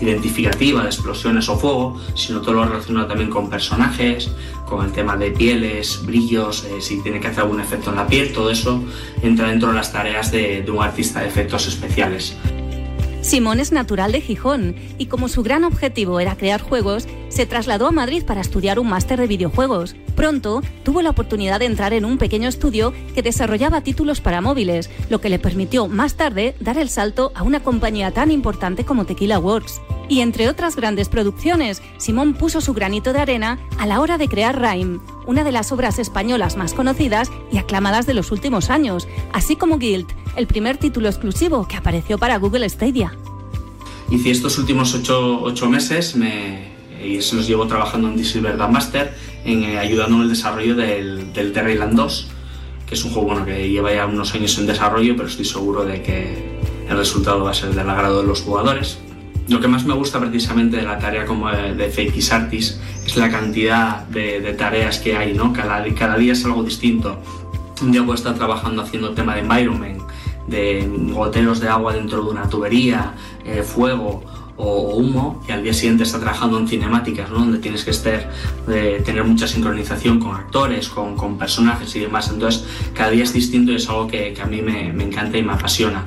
identificativa 0.00 0.82
de 0.82 0.88
explosiones 0.88 1.48
o 1.48 1.56
fuego, 1.56 2.00
sino 2.14 2.40
todo 2.40 2.54
lo 2.54 2.64
relacionado 2.64 3.06
también 3.06 3.30
con 3.30 3.48
personajes, 3.50 4.30
con 4.66 4.84
el 4.84 4.92
tema 4.92 5.16
de 5.16 5.30
pieles, 5.30 6.04
brillos, 6.04 6.64
eh, 6.64 6.80
si 6.80 7.02
tiene 7.02 7.20
que 7.20 7.28
hacer 7.28 7.40
algún 7.40 7.60
efecto 7.60 7.90
en 7.90 7.96
la 7.96 8.06
piel, 8.06 8.32
todo 8.32 8.50
eso 8.50 8.82
entra 9.22 9.48
dentro 9.48 9.68
de 9.68 9.74
las 9.74 9.92
tareas 9.92 10.30
de, 10.30 10.62
de 10.62 10.70
un 10.70 10.82
artista 10.82 11.20
de 11.20 11.28
efectos 11.28 11.66
especiales. 11.66 12.36
Simón 13.20 13.60
es 13.60 13.72
natural 13.72 14.12
de 14.12 14.20
Gijón 14.20 14.74
y 14.96 15.06
como 15.06 15.28
su 15.28 15.42
gran 15.42 15.64
objetivo 15.64 16.20
era 16.20 16.36
crear 16.36 16.62
juegos, 16.62 17.06
se 17.28 17.46
trasladó 17.46 17.86
a 17.86 17.90
Madrid 17.90 18.24
para 18.24 18.40
estudiar 18.40 18.78
un 18.78 18.88
máster 18.88 19.18
de 19.20 19.26
videojuegos. 19.26 19.96
Pronto 20.14 20.62
tuvo 20.82 21.02
la 21.02 21.10
oportunidad 21.10 21.58
de 21.58 21.66
entrar 21.66 21.92
en 21.92 22.04
un 22.04 22.16
pequeño 22.16 22.48
estudio 22.48 22.94
que 23.14 23.22
desarrollaba 23.22 23.82
títulos 23.82 24.20
para 24.20 24.40
móviles, 24.40 24.88
lo 25.10 25.20
que 25.20 25.28
le 25.28 25.38
permitió 25.38 25.88
más 25.88 26.14
tarde 26.14 26.54
dar 26.60 26.78
el 26.78 26.88
salto 26.88 27.32
a 27.34 27.42
una 27.42 27.60
compañía 27.62 28.12
tan 28.12 28.30
importante 28.30 28.84
como 28.84 29.04
Tequila 29.04 29.38
Works. 29.38 29.80
Y 30.08 30.20
entre 30.20 30.48
otras 30.48 30.74
grandes 30.74 31.08
producciones, 31.10 31.82
Simón 31.98 32.32
puso 32.32 32.62
su 32.62 32.72
granito 32.72 33.12
de 33.12 33.20
arena 33.20 33.58
a 33.78 33.86
la 33.86 34.00
hora 34.00 34.16
de 34.16 34.28
crear 34.28 34.58
Rhyme, 34.58 35.00
una 35.26 35.44
de 35.44 35.52
las 35.52 35.70
obras 35.70 35.98
españolas 35.98 36.56
más 36.56 36.72
conocidas 36.72 37.30
y 37.52 37.58
aclamadas 37.58 38.06
de 38.06 38.14
los 38.14 38.32
últimos 38.32 38.70
años, 38.70 39.06
así 39.32 39.56
como 39.56 39.78
Guild, 39.78 40.06
el 40.36 40.46
primer 40.46 40.78
título 40.78 41.08
exclusivo 41.08 41.68
que 41.68 41.76
apareció 41.76 42.16
para 42.16 42.38
Google 42.38 42.68
Stadia. 42.70 43.14
Y 44.10 44.30
estos 44.30 44.58
últimos 44.58 44.94
ocho, 44.94 45.68
meses 45.68 46.16
me, 46.16 46.68
y 47.04 47.20
se 47.20 47.36
los 47.36 47.46
llevo 47.46 47.66
trabajando 47.66 48.08
en 48.08 48.16
The 48.16 48.24
Silver 48.24 48.56
Master, 48.56 49.14
en, 49.44 49.62
eh, 49.62 49.78
ayudando 49.78 50.16
en 50.16 50.22
el 50.22 50.28
desarrollo 50.30 50.74
del, 50.74 51.34
del 51.34 51.52
Terryland 51.52 51.94
2, 51.94 52.28
que 52.86 52.94
es 52.94 53.04
un 53.04 53.12
juego 53.12 53.28
bueno, 53.28 53.44
que 53.44 53.68
lleva 53.68 53.92
ya 53.92 54.06
unos 54.06 54.34
años 54.34 54.56
en 54.56 54.66
desarrollo, 54.66 55.14
pero 55.14 55.28
estoy 55.28 55.44
seguro 55.44 55.84
de 55.84 56.02
que 56.02 56.58
el 56.88 56.96
resultado 56.96 57.44
va 57.44 57.50
a 57.50 57.54
ser 57.54 57.74
del 57.74 57.90
agrado 57.90 58.22
de 58.22 58.26
los 58.26 58.40
jugadores. 58.40 58.98
Lo 59.48 59.60
que 59.60 59.68
más 59.68 59.86
me 59.86 59.94
gusta 59.94 60.20
precisamente 60.20 60.76
de 60.76 60.82
la 60.82 60.98
tarea 60.98 61.24
como 61.24 61.48
de 61.50 61.88
Fakis 61.88 62.32
Artis 62.32 62.78
es 63.06 63.16
la 63.16 63.30
cantidad 63.30 64.06
de, 64.08 64.52
tareas 64.52 64.98
que 64.98 65.16
hay, 65.16 65.32
¿no? 65.32 65.54
Cada, 65.54 65.82
cada 65.94 66.18
día 66.18 66.34
es 66.34 66.44
algo 66.44 66.62
distinto. 66.62 67.18
Un 67.80 67.90
día 67.92 68.02
puedo 68.02 68.14
estar 68.14 68.34
trabajando 68.34 68.82
haciendo 68.82 69.14
tema 69.14 69.34
de 69.34 69.40
environment, 69.40 70.02
de 70.46 70.86
goteros 71.12 71.60
de 71.60 71.68
agua 71.68 71.94
dentro 71.94 72.22
de 72.22 72.30
una 72.30 72.46
tubería, 72.48 73.14
eh, 73.44 73.62
fuego 73.62 74.22
o, 74.58 74.96
humo, 74.96 75.42
y 75.48 75.52
al 75.52 75.62
día 75.62 75.72
siguiente 75.72 76.02
está 76.02 76.18
trabajando 76.18 76.58
en 76.58 76.68
cinemáticas, 76.68 77.30
¿no? 77.30 77.38
donde 77.38 77.58
tienes 77.58 77.84
que 77.84 77.92
estar, 77.92 78.30
eh, 78.68 79.00
tener 79.02 79.24
mucha 79.24 79.46
sincronización 79.46 80.18
con 80.18 80.34
actores, 80.34 80.88
con, 80.90 81.16
con, 81.16 81.38
personajes 81.38 81.94
y 81.96 82.00
demás. 82.00 82.28
Entonces, 82.30 82.66
cada 82.92 83.10
día 83.10 83.22
es 83.22 83.32
distinto 83.32 83.72
y 83.72 83.76
es 83.76 83.88
algo 83.88 84.08
que, 84.08 84.34
que 84.34 84.42
a 84.42 84.46
mí 84.46 84.60
me, 84.60 84.92
me 84.92 85.04
encanta 85.04 85.38
y 85.38 85.42
me 85.42 85.52
apasiona. 85.52 86.04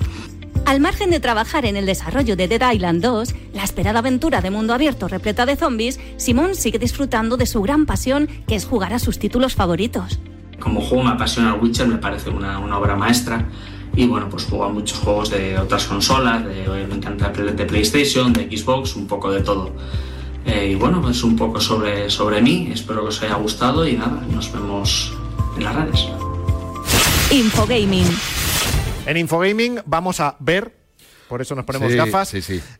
Al 0.65 0.79
margen 0.79 1.09
de 1.09 1.19
trabajar 1.19 1.65
en 1.65 1.75
el 1.75 1.85
desarrollo 1.85 2.35
de 2.35 2.47
Dead 2.47 2.71
Island 2.71 3.03
2, 3.03 3.35
la 3.53 3.63
esperada 3.63 3.99
aventura 3.99 4.41
de 4.41 4.51
mundo 4.51 4.73
abierto 4.73 5.07
repleta 5.07 5.45
de 5.45 5.57
zombies, 5.57 5.99
Simón 6.17 6.55
sigue 6.55 6.79
disfrutando 6.79 7.35
de 7.35 7.45
su 7.45 7.61
gran 7.61 7.85
pasión, 7.85 8.29
que 8.47 8.55
es 8.55 8.65
jugar 8.65 8.93
a 8.93 8.99
sus 8.99 9.19
títulos 9.19 9.55
favoritos. 9.55 10.19
Como 10.59 10.79
juego 10.81 11.03
me 11.03 11.11
apasiona 11.11 11.55
el 11.55 11.61
Witcher, 11.61 11.87
me 11.87 11.97
parece 11.97 12.29
una, 12.29 12.59
obra 12.77 12.95
maestra. 12.95 13.49
Y 13.95 14.07
bueno, 14.07 14.29
pues 14.29 14.45
juego 14.45 14.63
a 14.63 14.69
muchos 14.69 14.99
juegos 14.99 15.29
de 15.29 15.57
otras 15.57 15.85
consolas, 15.85 16.45
de, 16.45 16.65
me 16.87 16.95
encanta 16.95 17.29
de 17.29 17.65
PlayStation, 17.65 18.31
de 18.31 18.45
Xbox, 18.45 18.95
un 18.95 19.07
poco 19.07 19.31
de 19.31 19.41
todo. 19.41 19.71
Eh, 20.45 20.69
y 20.71 20.75
bueno, 20.75 21.07
es 21.09 21.23
un 21.23 21.35
poco 21.35 21.59
sobre, 21.59 22.09
sobre 22.09 22.41
mí, 22.41 22.69
espero 22.71 23.01
que 23.01 23.09
os 23.09 23.21
haya 23.21 23.35
gustado 23.35 23.85
y 23.85 23.97
nada, 23.97 24.23
nos 24.31 24.51
vemos 24.53 25.13
en 25.57 25.63
las 25.65 25.75
redes. 25.75 26.07
Infogaming 27.31 28.07
en 29.05 29.17
Infogaming 29.17 29.81
vamos 29.85 30.19
a 30.19 30.35
ver 30.39 30.81
por 31.31 31.41
eso 31.41 31.55
nos 31.55 31.63
ponemos 31.63 31.93
gafas. 31.93 32.33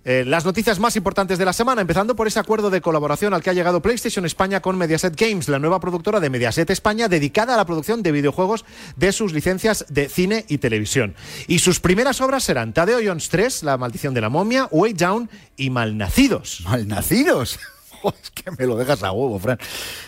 Eh, 0.03 0.25
las 0.27 0.43
noticias 0.43 0.77
más 0.77 0.97
importantes 0.97 1.39
de 1.39 1.45
la 1.45 1.53
semana, 1.53 1.79
empezando 1.79 2.17
por 2.17 2.27
ese 2.27 2.37
acuerdo 2.37 2.69
de 2.69 2.81
colaboración 2.81 3.33
al 3.33 3.41
que 3.41 3.49
ha 3.49 3.53
llegado 3.53 3.81
PlayStation 3.81 4.25
España 4.25 4.61
con 4.61 4.77
Mediaset 4.77 5.15
Games, 5.15 5.47
la 5.47 5.57
nueva 5.57 5.79
productora 5.79 6.19
de 6.19 6.29
Mediaset 6.29 6.69
España 6.69 7.07
dedicada 7.07 7.53
a 7.53 7.57
la 7.57 7.65
producción 7.65 8.03
de 8.03 8.11
videojuegos 8.11 8.65
de 8.97 9.13
sus 9.13 9.31
licencias 9.31 9.85
de 9.87 10.09
cine 10.09 10.43
y 10.49 10.57
televisión. 10.57 11.15
Y 11.47 11.59
sus 11.59 11.79
primeras 11.79 12.19
obras 12.19 12.43
serán 12.43 12.73
Tadeo 12.73 12.99
Jones 13.01 13.29
3, 13.29 13.63
La 13.63 13.77
maldición 13.77 14.13
de 14.13 14.19
la 14.19 14.27
momia, 14.27 14.67
Way 14.69 14.93
Down 14.95 15.29
y 15.55 15.69
Malnacidos. 15.69 16.63
¿Malnacidos? 16.65 17.57
es 18.21 18.31
que 18.31 18.51
me 18.51 18.65
lo 18.65 18.75
dejas 18.75 19.03
a 19.03 19.11
huevo, 19.11 19.39
Fran. 19.39 19.57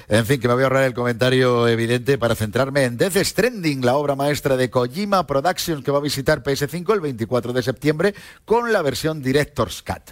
En 0.08 0.26
fin, 0.26 0.40
que 0.40 0.48
me 0.48 0.54
voy 0.54 0.64
a 0.64 0.66
ahorrar 0.68 0.84
el 0.84 0.94
comentario 0.94 1.68
evidente 1.68 2.18
para 2.18 2.36
centrarme 2.36 2.84
en 2.84 2.98
Death 2.98 3.18
Stranding, 3.18 3.86
la 3.86 3.96
obra 3.96 4.16
maestra 4.16 4.58
de 4.58 4.70
Kojima 4.70 5.26
Productions 5.28 5.84
que 5.84 5.92
va 5.92 6.00
a 6.00 6.02
visitar 6.02 6.44
PS5 6.44 6.94
el 6.94 7.02
24 7.02 7.54
de 7.54 7.64
septiembre 7.64 8.16
con 8.46 8.72
la 8.72 8.82
versión 8.82 9.22
Director's 9.22 9.84
Cut. 9.84 10.12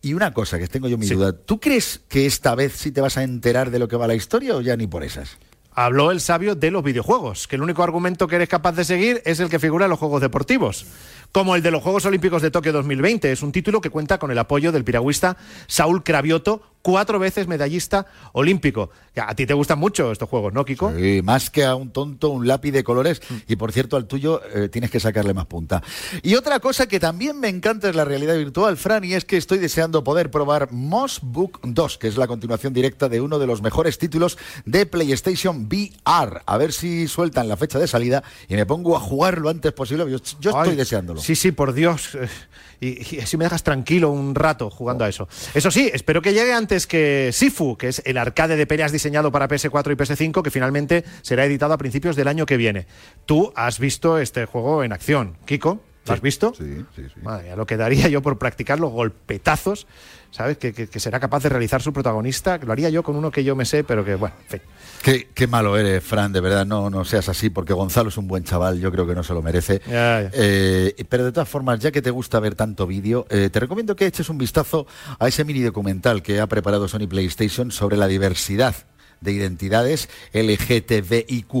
Y 0.00 0.14
una 0.14 0.32
cosa 0.32 0.58
que 0.58 0.66
tengo 0.66 0.88
yo 0.88 0.98
mi 0.98 1.06
duda, 1.06 1.32
¿tú 1.32 1.60
crees 1.60 2.00
que 2.08 2.26
esta 2.26 2.56
vez 2.56 2.72
sí 2.72 2.90
te 2.90 3.00
vas 3.00 3.16
a 3.16 3.22
enterar 3.22 3.70
de 3.70 3.78
lo 3.78 3.86
que 3.86 3.96
va 3.96 4.08
la 4.08 4.16
historia 4.16 4.56
o 4.56 4.60
ya 4.60 4.76
ni 4.76 4.88
por 4.88 5.04
esas? 5.04 5.38
Habló 5.74 6.10
el 6.10 6.20
sabio 6.20 6.54
de 6.54 6.70
los 6.70 6.82
videojuegos, 6.82 7.46
que 7.46 7.56
el 7.56 7.62
único 7.62 7.82
argumento 7.82 8.26
que 8.26 8.36
eres 8.36 8.48
capaz 8.48 8.72
de 8.72 8.84
seguir 8.84 9.22
es 9.24 9.40
el 9.40 9.48
que 9.48 9.60
figura 9.60 9.86
en 9.86 9.90
los 9.90 9.98
juegos 9.98 10.20
deportivos 10.20 10.84
como 11.32 11.56
el 11.56 11.62
de 11.62 11.70
los 11.70 11.82
Juegos 11.82 12.04
Olímpicos 12.04 12.42
de 12.42 12.50
Tokio 12.50 12.72
2020. 12.72 13.32
Es 13.32 13.42
un 13.42 13.52
título 13.52 13.80
que 13.80 13.90
cuenta 13.90 14.18
con 14.18 14.30
el 14.30 14.38
apoyo 14.38 14.70
del 14.70 14.84
piragüista 14.84 15.38
Saúl 15.66 16.04
Cravioto, 16.04 16.62
cuatro 16.82 17.18
veces 17.18 17.46
medallista 17.46 18.06
olímpico. 18.32 18.90
A 19.16 19.34
ti 19.34 19.46
te 19.46 19.54
gustan 19.54 19.78
mucho 19.78 20.12
estos 20.12 20.28
juegos, 20.28 20.52
¿no, 20.52 20.64
Kiko? 20.64 20.92
Sí, 20.96 21.20
más 21.22 21.50
que 21.50 21.64
a 21.64 21.74
un 21.74 21.90
tonto, 21.90 22.30
un 22.30 22.46
lápiz 22.46 22.72
de 22.72 22.84
colores. 22.84 23.20
Mm. 23.28 23.34
Y 23.48 23.56
por 23.56 23.72
cierto, 23.72 23.96
al 23.96 24.06
tuyo 24.06 24.40
eh, 24.54 24.68
tienes 24.68 24.90
que 24.90 25.00
sacarle 25.00 25.34
más 25.34 25.46
punta. 25.46 25.82
Y 26.22 26.34
otra 26.34 26.60
cosa 26.60 26.86
que 26.86 27.00
también 27.00 27.38
me 27.38 27.48
encanta 27.48 27.88
es 27.88 27.96
la 27.96 28.04
realidad 28.04 28.36
virtual, 28.36 28.76
Fran, 28.76 29.04
y 29.04 29.14
es 29.14 29.24
que 29.24 29.36
estoy 29.36 29.58
deseando 29.58 30.04
poder 30.04 30.30
probar 30.30 30.72
Moss 30.72 31.20
Book 31.22 31.60
2, 31.62 31.98
que 31.98 32.08
es 32.08 32.16
la 32.16 32.26
continuación 32.26 32.72
directa 32.72 33.08
de 33.08 33.20
uno 33.20 33.38
de 33.38 33.46
los 33.46 33.62
mejores 33.62 33.98
títulos 33.98 34.38
de 34.64 34.86
PlayStation 34.86 35.68
VR. 35.70 36.42
A 36.46 36.56
ver 36.56 36.72
si 36.72 37.06
sueltan 37.08 37.48
la 37.48 37.56
fecha 37.56 37.78
de 37.78 37.86
salida 37.86 38.22
y 38.48 38.54
me 38.54 38.66
pongo 38.66 38.96
a 38.96 39.00
jugar 39.00 39.38
lo 39.38 39.48
antes 39.48 39.72
posible. 39.72 40.10
Yo, 40.10 40.16
estoy 40.16 40.76
deseándolo. 40.76 41.20
Sí, 41.20 41.36
sí, 41.36 41.52
por 41.52 41.72
Dios. 41.72 42.16
Y, 42.82 43.16
y, 43.16 43.20
así 43.20 43.36
me 43.36 43.44
dejas 43.44 43.62
tranquilo 43.62 44.10
un 44.10 44.34
rato 44.34 44.68
jugando 44.68 45.04
a 45.04 45.08
eso. 45.08 45.28
Eso 45.54 45.70
sí, 45.70 45.88
espero 45.94 46.20
que 46.20 46.32
llegue 46.32 46.52
antes 46.52 46.88
que 46.88 47.30
Sifu, 47.32 47.76
que 47.76 47.86
es 47.86 48.02
el 48.04 48.18
arcade 48.18 48.56
de 48.56 48.66
peleas 48.66 48.90
diseñado 48.90 49.30
para 49.30 49.46
PS4 49.46 49.92
y 49.92 49.94
PS5, 49.94 50.42
que 50.42 50.50
finalmente 50.50 51.04
será 51.22 51.44
editado 51.44 51.74
a 51.74 51.78
principios 51.78 52.16
del 52.16 52.26
año 52.26 52.44
que 52.44 52.56
viene. 52.56 52.88
Tú 53.24 53.52
has 53.54 53.78
visto 53.78 54.18
este 54.18 54.46
juego 54.46 54.82
en 54.82 54.92
acción, 54.92 55.36
Kiko. 55.46 55.80
¿Lo 56.06 56.14
has 56.14 56.20
visto? 56.20 56.52
Sí, 56.54 56.84
sí, 56.96 57.02
sí. 57.14 57.20
lo 57.56 57.66
que 57.66 57.76
daría 57.76 58.08
yo 58.08 58.22
por 58.22 58.36
practicar 58.36 58.80
los 58.80 58.90
golpetazos, 58.90 59.86
¿sabes? 60.32 60.58
Que, 60.58 60.88
será 60.98 61.20
capaz 61.20 61.44
de 61.44 61.50
realizar 61.50 61.80
su 61.80 61.92
protagonista. 61.92 62.58
Lo 62.58 62.72
haría 62.72 62.90
yo 62.90 63.04
con 63.04 63.14
uno 63.14 63.30
que 63.30 63.44
yo 63.44 63.54
me 63.54 63.64
sé, 63.64 63.84
pero 63.84 64.04
que, 64.04 64.16
bueno, 64.16 64.34
en 64.42 64.48
fin. 64.48 65.26
Qué, 65.34 65.46
malo 65.46 65.76
eres, 65.76 66.02
Fran, 66.02 66.32
de 66.32 66.40
verdad, 66.40 66.64
no, 66.64 66.88
no 66.88 67.04
seas 67.04 67.28
así, 67.28 67.50
porque 67.50 67.72
Gonzalo 67.72 68.08
es 68.08 68.16
un 68.16 68.26
buen 68.26 68.44
chaval, 68.44 68.80
yo 68.80 68.90
creo 68.90 69.06
que 69.06 69.14
no 69.14 69.22
se 69.22 69.34
lo 69.34 69.42
merece. 69.42 69.80
Eh, 69.86 70.94
pero 71.08 71.24
de 71.24 71.32
todas 71.32 71.48
formas, 71.48 71.80
ya 71.80 71.90
que 71.90 72.02
te 72.02 72.10
gusta 72.10 72.40
ver 72.40 72.54
tanto 72.54 72.86
vídeo, 72.86 73.26
eh, 73.28 73.50
te 73.50 73.60
recomiendo 73.60 73.94
que 73.94 74.06
eches 74.06 74.28
un 74.28 74.38
vistazo 74.38 74.86
a 75.18 75.28
ese 75.28 75.44
mini 75.44 75.60
documental 75.60 76.22
que 76.22 76.40
ha 76.40 76.46
preparado 76.46 76.88
Sony 76.88 77.06
PlayStation 77.08 77.70
sobre 77.70 77.96
la 77.96 78.06
diversidad 78.06 78.74
de 79.22 79.32
identidades 79.32 80.08
LGTBIQ 80.32 81.52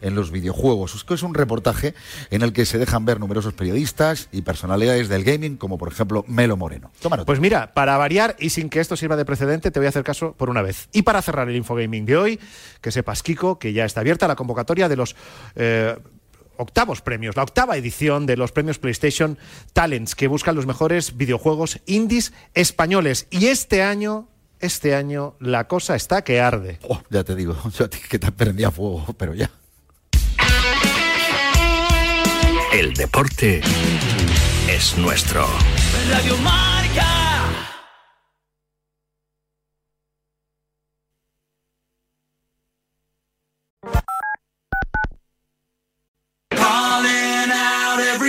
en 0.00 0.14
los 0.14 0.30
videojuegos. 0.30 1.04
Es 1.12 1.22
un 1.22 1.34
reportaje 1.34 1.94
en 2.30 2.42
el 2.42 2.52
que 2.52 2.64
se 2.64 2.78
dejan 2.78 3.04
ver 3.04 3.20
numerosos 3.20 3.54
periodistas 3.54 4.28
y 4.32 4.42
personalidades 4.42 5.08
del 5.08 5.24
gaming, 5.24 5.56
como 5.56 5.78
por 5.78 5.92
ejemplo 5.92 6.24
Melo 6.26 6.56
Moreno. 6.56 6.90
Pues 7.26 7.40
mira, 7.40 7.74
para 7.74 7.96
variar 7.98 8.36
y 8.38 8.50
sin 8.50 8.70
que 8.70 8.80
esto 8.80 8.96
sirva 8.96 9.16
de 9.16 9.24
precedente, 9.24 9.70
te 9.70 9.78
voy 9.78 9.86
a 9.86 9.90
hacer 9.90 10.04
caso 10.04 10.32
por 10.32 10.48
una 10.50 10.62
vez. 10.62 10.88
Y 10.92 11.02
para 11.02 11.22
cerrar 11.22 11.48
el 11.48 11.56
Infogaming 11.56 12.06
de 12.06 12.16
hoy, 12.16 12.40
que 12.80 12.90
sepas, 12.90 13.22
Kiko, 13.22 13.58
que 13.58 13.72
ya 13.72 13.84
está 13.84 14.00
abierta 14.00 14.28
la 14.28 14.36
convocatoria 14.36 14.88
de 14.88 14.96
los... 14.96 15.16
Eh, 15.54 15.96
octavos 16.58 17.00
premios, 17.00 17.34
la 17.34 17.42
octava 17.42 17.76
edición 17.76 18.26
de 18.26 18.36
los 18.36 18.52
premios 18.52 18.78
PlayStation 18.78 19.38
Talents, 19.72 20.14
que 20.14 20.28
buscan 20.28 20.54
los 20.54 20.66
mejores 20.66 21.16
videojuegos 21.16 21.80
indies 21.86 22.32
españoles. 22.54 23.26
Y 23.30 23.46
este 23.46 23.82
año 23.82 24.28
este 24.62 24.94
año 24.94 25.36
la 25.40 25.68
cosa 25.68 25.94
está 25.94 26.22
que 26.22 26.40
arde. 26.40 26.78
Oh, 26.88 27.02
ya 27.10 27.24
te 27.24 27.34
digo, 27.34 27.56
yo 27.78 27.90
que 27.90 28.18
te 28.18 28.32
prendía 28.32 28.70
fuego, 28.70 29.04
pero 29.18 29.34
ya. 29.34 29.50
El 32.72 32.94
deporte 32.94 33.60
es 34.68 34.96
nuestro. 34.96 35.46
Radio 36.10 36.36
Marca. 36.38 37.71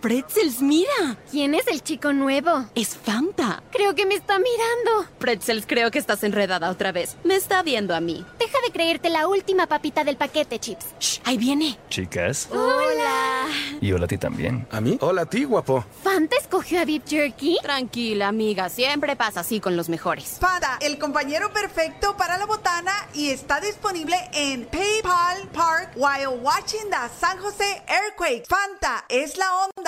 Pretzels, 0.00 0.62
mira. 0.62 1.16
¿Quién 1.28 1.56
es 1.56 1.66
el 1.66 1.82
chico 1.82 2.12
nuevo? 2.12 2.66
Es 2.76 2.96
Fanta. 2.96 3.64
Creo 3.72 3.96
que 3.96 4.06
me 4.06 4.14
está 4.14 4.38
mirando. 4.38 5.10
Pretzels, 5.18 5.66
creo 5.66 5.90
que 5.90 5.98
estás 5.98 6.22
enredada 6.22 6.70
otra 6.70 6.92
vez. 6.92 7.16
Me 7.24 7.34
está 7.34 7.64
viendo 7.64 7.96
a 7.96 8.00
mí. 8.00 8.24
Deja 8.38 8.58
de 8.64 8.70
creerte 8.72 9.10
la 9.10 9.26
última 9.26 9.66
papita 9.66 10.04
del 10.04 10.16
paquete, 10.16 10.60
Chips. 10.60 10.86
Shh, 11.00 11.20
ahí 11.24 11.36
viene. 11.36 11.80
Chicas. 11.88 12.48
Hola. 12.52 13.46
Y 13.80 13.90
hola 13.90 14.04
a 14.04 14.08
ti 14.08 14.18
también. 14.18 14.68
¿A 14.70 14.80
mí? 14.80 14.98
Hola 15.00 15.22
a 15.22 15.26
ti, 15.26 15.42
guapo. 15.42 15.84
¿Fanta 16.04 16.36
escogió 16.36 16.80
a 16.80 16.84
Beef 16.84 17.02
Jerky? 17.04 17.58
Tranquila, 17.60 18.28
amiga. 18.28 18.68
Siempre 18.68 19.16
pasa 19.16 19.40
así 19.40 19.58
con 19.58 19.76
los 19.76 19.88
mejores. 19.88 20.38
Fanta, 20.40 20.78
el 20.80 20.98
compañero 21.00 21.52
perfecto 21.52 22.16
para 22.16 22.38
la 22.38 22.46
botana 22.46 22.92
y 23.14 23.30
está 23.30 23.58
disponible 23.58 24.16
en 24.32 24.64
PayPal 24.66 25.48
Park 25.52 25.90
while 25.96 26.38
watching 26.40 26.88
the 26.88 27.08
San 27.20 27.36
Jose 27.38 27.82
Earthquake. 27.88 28.44
Fanta 28.46 29.04
es 29.08 29.36
la 29.36 29.46
onda. 29.56 29.87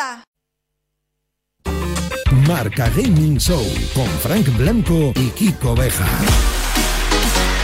Marca 2.48 2.90
Gaming 2.96 3.38
Show 3.38 3.64
con 3.94 4.07
Frank 4.07 4.46
Blanco 4.57 5.12
y 5.14 5.28
Kiko 5.30 5.74
Beja. 5.74 6.07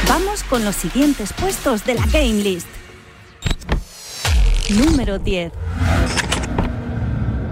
Vamos 0.08 0.44
con 0.44 0.64
los 0.64 0.76
siguientes 0.76 1.32
puestos 1.32 1.84
de 1.84 1.94
la 1.94 2.06
Game 2.06 2.42
List. 2.42 2.68
Número 4.70 5.18
10. 5.18 5.52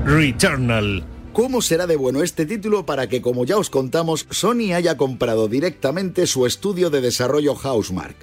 Returnal. 0.05 1.05
¿Cómo 1.33 1.63
será 1.63 1.87
de 1.87 1.97
bueno 1.97 2.23
este 2.23 2.47
título 2.47 2.87
para 2.87 3.09
que, 3.09 3.21
como 3.21 3.45
ya 3.45 3.57
os 3.57 3.71
contamos, 3.71 4.27
Sony 4.31 4.73
haya 4.75 4.97
comprado 4.97 5.49
directamente 5.49 6.27
su 6.27 6.47
estudio 6.47 6.91
de 6.91 7.01
desarrollo 7.01 7.55
Housemark? 7.57 8.17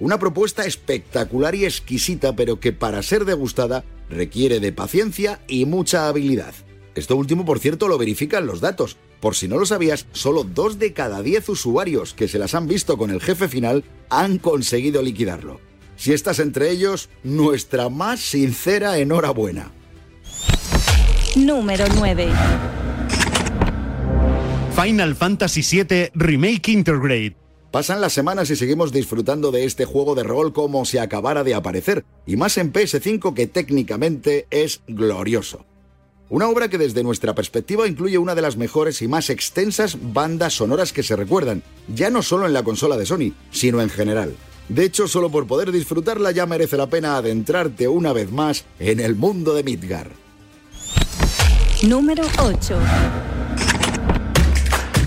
Una 0.00 0.18
propuesta 0.18 0.64
espectacular 0.64 1.54
y 1.54 1.64
exquisita, 1.64 2.34
pero 2.34 2.58
que 2.60 2.72
para 2.72 3.02
ser 3.02 3.24
degustada 3.24 3.84
requiere 4.10 4.60
de 4.60 4.72
paciencia 4.72 5.40
y 5.48 5.64
mucha 5.64 6.08
habilidad. 6.08 6.54
Esto 6.94 7.16
último, 7.16 7.44
por 7.44 7.60
cierto, 7.60 7.88
lo 7.88 7.96
verifican 7.96 8.46
los 8.46 8.60
datos. 8.60 8.98
Por 9.20 9.36
si 9.36 9.48
no 9.48 9.58
lo 9.58 9.66
sabías, 9.66 10.06
solo 10.12 10.44
dos 10.44 10.78
de 10.78 10.92
cada 10.92 11.22
diez 11.22 11.48
usuarios 11.48 12.14
que 12.14 12.28
se 12.28 12.38
las 12.38 12.54
han 12.54 12.66
visto 12.66 12.98
con 12.98 13.10
el 13.10 13.20
jefe 13.20 13.48
final 13.48 13.84
han 14.08 14.38
conseguido 14.38 15.00
liquidarlo. 15.02 15.60
Si 15.96 16.12
estás 16.12 16.38
entre 16.38 16.70
ellos, 16.70 17.10
nuestra 17.22 17.88
más 17.88 18.20
sincera 18.20 18.98
enhorabuena. 18.98 19.70
Número 21.36 21.84
9. 21.94 22.28
Final 24.74 25.14
Fantasy 25.14 25.62
VII 25.62 26.10
Remake 26.14 26.72
Intergrade. 26.72 27.39
Pasan 27.70 28.00
las 28.00 28.12
semanas 28.12 28.50
y 28.50 28.56
seguimos 28.56 28.90
disfrutando 28.90 29.52
de 29.52 29.64
este 29.64 29.84
juego 29.84 30.16
de 30.16 30.24
rol 30.24 30.52
como 30.52 30.84
si 30.84 30.98
acabara 30.98 31.44
de 31.44 31.54
aparecer, 31.54 32.04
y 32.26 32.36
más 32.36 32.58
en 32.58 32.72
PS5 32.72 33.32
que 33.32 33.46
técnicamente 33.46 34.48
es 34.50 34.80
glorioso. 34.88 35.64
Una 36.30 36.48
obra 36.48 36.68
que 36.68 36.78
desde 36.78 37.04
nuestra 37.04 37.34
perspectiva 37.34 37.86
incluye 37.86 38.18
una 38.18 38.34
de 38.34 38.42
las 38.42 38.56
mejores 38.56 39.02
y 39.02 39.08
más 39.08 39.30
extensas 39.30 39.96
bandas 40.00 40.54
sonoras 40.54 40.92
que 40.92 41.04
se 41.04 41.14
recuerdan, 41.14 41.62
ya 41.94 42.10
no 42.10 42.22
solo 42.22 42.46
en 42.46 42.54
la 42.54 42.64
consola 42.64 42.96
de 42.96 43.06
Sony, 43.06 43.34
sino 43.52 43.80
en 43.80 43.90
general. 43.90 44.34
De 44.68 44.84
hecho, 44.84 45.06
solo 45.06 45.30
por 45.30 45.46
poder 45.46 45.70
disfrutarla 45.70 46.32
ya 46.32 46.46
merece 46.46 46.76
la 46.76 46.88
pena 46.88 47.16
adentrarte 47.16 47.86
una 47.86 48.12
vez 48.12 48.32
más 48.32 48.64
en 48.80 48.98
el 48.98 49.14
mundo 49.14 49.54
de 49.54 49.62
Midgar. 49.62 50.10
Número 51.82 52.24
8. 52.38 52.78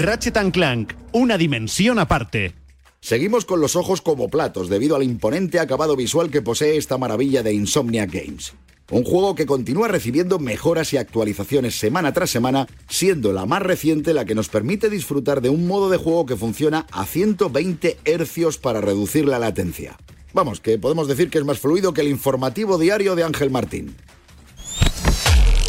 Ratchet 0.04 0.38
Clank, 0.51 0.91
una 1.14 1.38
dimensión 1.38 1.97
aparte. 1.97 2.54
Seguimos 2.99 3.45
con 3.45 3.62
los 3.62 3.78
ojos 3.78 4.01
como 4.01 4.28
platos 4.28 4.68
debido 4.68 4.97
al 4.97 5.04
imponente 5.04 5.62
acabado 5.62 5.95
visual 5.95 6.30
que 6.30 6.41
posee 6.41 6.76
esta 6.76 6.97
maravilla 6.97 7.41
de 7.41 7.54
Insomnia 7.54 8.06
Games. 8.06 8.54
Un 8.91 9.06
juego 9.06 9.34
que 9.34 9.45
continúa 9.45 9.88
recibiendo 9.88 10.39
mejoras 10.39 10.91
y 10.91 10.97
actualizaciones 10.97 11.80
semana 11.80 12.12
tras 12.12 12.32
semana, 12.32 12.68
siendo 12.89 13.32
la 13.32 13.45
más 13.45 13.62
reciente 13.62 14.14
la 14.14 14.26
que 14.26 14.36
nos 14.36 14.49
permite 14.49 14.89
disfrutar 14.89 15.39
de 15.39 15.47
un 15.47 15.68
modo 15.68 15.89
de 15.89 15.95
juego 15.95 16.26
que 16.26 16.36
funciona 16.36 16.86
a 16.91 17.06
120 17.06 17.97
hercios 18.04 18.58
para 18.58 18.82
reducir 18.82 19.26
la 19.26 19.39
latencia. 19.39 19.97
Vamos, 20.34 20.60
que 20.60 20.78
podemos 20.78 21.08
decir 21.08 21.30
que 21.30 21.38
es 21.38 21.45
más 21.45 21.60
fluido 21.60 21.93
que 21.93 22.01
el 22.01 22.10
informativo 22.10 22.78
diario 22.78 23.16
de 23.16 23.24
Ángel 23.24 23.51
Martín. 23.51 23.95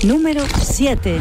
Número 0.03 0.43
7. 0.61 1.21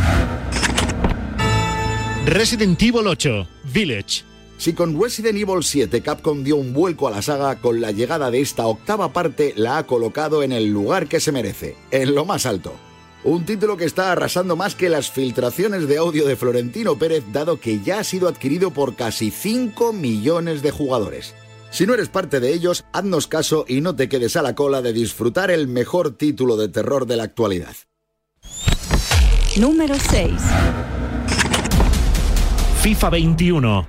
Resident 2.25 2.81
Evil 2.81 3.05
8, 3.05 3.47
Village. 3.65 4.23
Si 4.57 4.73
con 4.73 4.99
Resident 4.99 5.37
Evil 5.37 5.61
7 5.61 6.01
Capcom 6.01 6.41
dio 6.41 6.55
un 6.55 6.71
vuelco 6.71 7.07
a 7.07 7.11
la 7.11 7.21
saga, 7.21 7.59
con 7.59 7.81
la 7.81 7.91
llegada 7.91 8.31
de 8.31 8.39
esta 8.39 8.65
octava 8.65 9.11
parte 9.11 9.53
la 9.57 9.77
ha 9.77 9.85
colocado 9.85 10.41
en 10.41 10.53
el 10.53 10.71
lugar 10.71 11.07
que 11.07 11.19
se 11.19 11.33
merece, 11.33 11.75
en 11.91 12.15
lo 12.15 12.23
más 12.23 12.45
alto. 12.45 12.73
Un 13.25 13.45
título 13.45 13.75
que 13.75 13.83
está 13.83 14.13
arrasando 14.13 14.55
más 14.55 14.73
que 14.73 14.87
las 14.87 15.11
filtraciones 15.11 15.87
de 15.89 15.97
audio 15.97 16.25
de 16.25 16.37
Florentino 16.37 16.97
Pérez, 16.97 17.25
dado 17.33 17.59
que 17.59 17.81
ya 17.81 17.99
ha 17.99 18.03
sido 18.05 18.29
adquirido 18.29 18.71
por 18.71 18.95
casi 18.95 19.29
5 19.29 19.91
millones 19.91 20.61
de 20.61 20.71
jugadores. 20.71 21.35
Si 21.71 21.85
no 21.85 21.93
eres 21.93 22.07
parte 22.07 22.39
de 22.39 22.53
ellos, 22.53 22.85
haznos 22.93 23.27
caso 23.27 23.65
y 23.67 23.81
no 23.81 23.97
te 23.97 24.07
quedes 24.07 24.37
a 24.37 24.41
la 24.41 24.55
cola 24.55 24.81
de 24.81 24.93
disfrutar 24.93 25.51
el 25.51 25.67
mejor 25.67 26.15
título 26.15 26.55
de 26.55 26.69
terror 26.69 27.05
de 27.05 27.17
la 27.17 27.23
actualidad. 27.23 27.75
Número 29.57 29.95
6. 29.95 30.31
FIFA 32.83 33.11
21. 33.11 33.87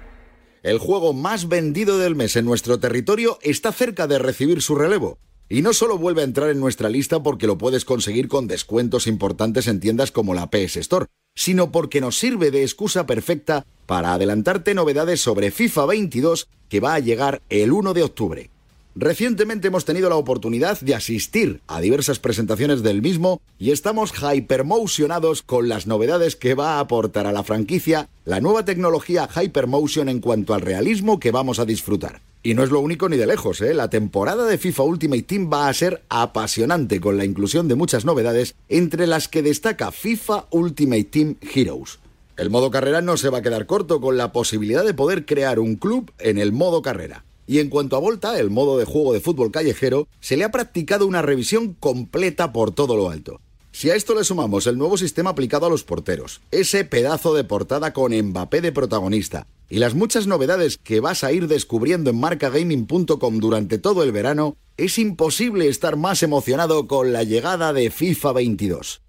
El 0.62 0.78
juego 0.78 1.12
más 1.12 1.48
vendido 1.48 1.98
del 1.98 2.14
mes 2.14 2.36
en 2.36 2.44
nuestro 2.44 2.78
territorio 2.78 3.40
está 3.42 3.72
cerca 3.72 4.06
de 4.06 4.20
recibir 4.20 4.62
su 4.62 4.76
relevo. 4.76 5.18
Y 5.48 5.62
no 5.62 5.72
solo 5.72 5.98
vuelve 5.98 6.20
a 6.20 6.24
entrar 6.24 6.48
en 6.50 6.60
nuestra 6.60 6.88
lista 6.88 7.20
porque 7.20 7.48
lo 7.48 7.58
puedes 7.58 7.84
conseguir 7.84 8.28
con 8.28 8.46
descuentos 8.46 9.08
importantes 9.08 9.66
en 9.66 9.80
tiendas 9.80 10.12
como 10.12 10.32
la 10.32 10.48
PS 10.48 10.76
Store, 10.76 11.06
sino 11.34 11.72
porque 11.72 12.00
nos 12.00 12.16
sirve 12.16 12.52
de 12.52 12.62
excusa 12.62 13.04
perfecta 13.04 13.66
para 13.86 14.12
adelantarte 14.12 14.74
novedades 14.74 15.20
sobre 15.20 15.50
FIFA 15.50 15.86
22 15.86 16.46
que 16.68 16.78
va 16.78 16.94
a 16.94 17.00
llegar 17.00 17.42
el 17.48 17.72
1 17.72 17.94
de 17.94 18.02
octubre. 18.04 18.53
Recientemente 18.96 19.68
hemos 19.68 19.84
tenido 19.84 20.08
la 20.08 20.14
oportunidad 20.14 20.78
de 20.80 20.94
asistir 20.94 21.60
a 21.66 21.80
diversas 21.80 22.20
presentaciones 22.20 22.84
del 22.84 23.02
mismo 23.02 23.40
y 23.58 23.72
estamos 23.72 24.12
hypermotionados 24.12 25.42
con 25.42 25.68
las 25.68 25.88
novedades 25.88 26.36
que 26.36 26.54
va 26.54 26.74
a 26.74 26.80
aportar 26.80 27.26
a 27.26 27.32
la 27.32 27.42
franquicia 27.42 28.08
la 28.24 28.40
nueva 28.40 28.64
tecnología 28.64 29.28
Hypermotion 29.28 30.08
en 30.08 30.20
cuanto 30.20 30.54
al 30.54 30.60
realismo 30.60 31.18
que 31.18 31.32
vamos 31.32 31.58
a 31.58 31.64
disfrutar. 31.64 32.20
Y 32.44 32.54
no 32.54 32.62
es 32.62 32.70
lo 32.70 32.78
único 32.78 33.08
ni 33.08 33.16
de 33.16 33.26
lejos, 33.26 33.60
¿eh? 33.62 33.74
la 33.74 33.90
temporada 33.90 34.46
de 34.46 34.58
FIFA 34.58 34.84
Ultimate 34.84 35.22
Team 35.22 35.50
va 35.52 35.66
a 35.68 35.74
ser 35.74 36.02
apasionante 36.08 37.00
con 37.00 37.16
la 37.16 37.24
inclusión 37.24 37.66
de 37.66 37.74
muchas 37.74 38.04
novedades, 38.04 38.54
entre 38.68 39.08
las 39.08 39.26
que 39.26 39.42
destaca 39.42 39.90
FIFA 39.90 40.46
Ultimate 40.50 41.04
Team 41.04 41.36
Heroes. 41.40 41.98
El 42.36 42.50
modo 42.50 42.70
carrera 42.70 43.00
no 43.00 43.16
se 43.16 43.28
va 43.28 43.38
a 43.38 43.42
quedar 43.42 43.66
corto 43.66 44.00
con 44.00 44.16
la 44.16 44.30
posibilidad 44.30 44.84
de 44.84 44.94
poder 44.94 45.26
crear 45.26 45.58
un 45.58 45.74
club 45.74 46.12
en 46.18 46.38
el 46.38 46.52
modo 46.52 46.80
carrera. 46.80 47.24
Y 47.46 47.58
en 47.58 47.68
cuanto 47.68 47.96
a 47.96 48.00
Volta, 48.00 48.38
el 48.38 48.50
modo 48.50 48.78
de 48.78 48.84
juego 48.84 49.12
de 49.12 49.20
fútbol 49.20 49.50
callejero, 49.50 50.08
se 50.20 50.36
le 50.36 50.44
ha 50.44 50.50
practicado 50.50 51.06
una 51.06 51.22
revisión 51.22 51.74
completa 51.74 52.52
por 52.52 52.72
todo 52.72 52.96
lo 52.96 53.10
alto. 53.10 53.40
Si 53.72 53.90
a 53.90 53.96
esto 53.96 54.14
le 54.14 54.22
sumamos 54.22 54.68
el 54.68 54.78
nuevo 54.78 54.96
sistema 54.96 55.30
aplicado 55.30 55.66
a 55.66 55.68
los 55.68 55.82
porteros, 55.82 56.40
ese 56.52 56.84
pedazo 56.84 57.34
de 57.34 57.42
portada 57.42 57.92
con 57.92 58.12
Mbappé 58.16 58.60
de 58.60 58.70
protagonista 58.70 59.48
y 59.68 59.78
las 59.78 59.94
muchas 59.94 60.28
novedades 60.28 60.78
que 60.78 61.00
vas 61.00 61.24
a 61.24 61.32
ir 61.32 61.48
descubriendo 61.48 62.10
en 62.10 62.20
marcagaming.com 62.20 63.38
durante 63.38 63.78
todo 63.78 64.04
el 64.04 64.12
verano, 64.12 64.56
es 64.76 64.98
imposible 64.98 65.68
estar 65.68 65.96
más 65.96 66.22
emocionado 66.22 66.86
con 66.86 67.12
la 67.12 67.24
llegada 67.24 67.72
de 67.72 67.90
FIFA 67.90 68.32
22. 68.32 69.02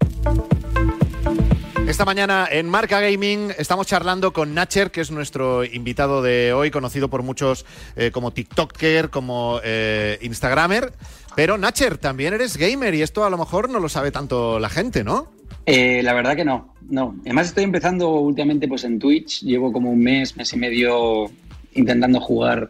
Esta 1.86 2.04
mañana 2.04 2.48
en 2.50 2.68
Marca 2.68 3.00
Gaming 3.00 3.52
estamos 3.58 3.86
charlando 3.86 4.32
con 4.32 4.54
Nacher, 4.54 4.90
que 4.90 5.00
es 5.00 5.12
nuestro 5.12 5.64
invitado 5.64 6.20
de 6.20 6.52
hoy, 6.52 6.72
conocido 6.72 7.08
por 7.08 7.22
muchos 7.22 7.64
eh, 7.94 8.10
como 8.10 8.32
TikToker, 8.32 9.08
como 9.08 9.60
eh, 9.62 10.18
Instagramer. 10.20 10.92
Pero 11.36 11.58
Nacher, 11.58 11.96
también 11.96 12.34
eres 12.34 12.56
gamer 12.56 12.92
y 12.94 13.02
esto 13.02 13.24
a 13.24 13.30
lo 13.30 13.38
mejor 13.38 13.70
no 13.70 13.78
lo 13.78 13.88
sabe 13.88 14.10
tanto 14.10 14.58
la 14.58 14.68
gente, 14.68 15.04
¿no? 15.04 15.28
Eh, 15.64 16.02
la 16.02 16.12
verdad 16.12 16.34
que 16.34 16.44
no, 16.44 16.74
no. 16.90 17.14
Además 17.22 17.46
estoy 17.46 17.62
empezando 17.62 18.10
últimamente 18.10 18.66
pues 18.66 18.82
en 18.82 18.98
Twitch, 18.98 19.42
llevo 19.42 19.72
como 19.72 19.90
un 19.92 20.00
mes, 20.00 20.36
mes 20.36 20.52
y 20.52 20.56
medio 20.56 21.30
intentando 21.72 22.20
jugar 22.20 22.68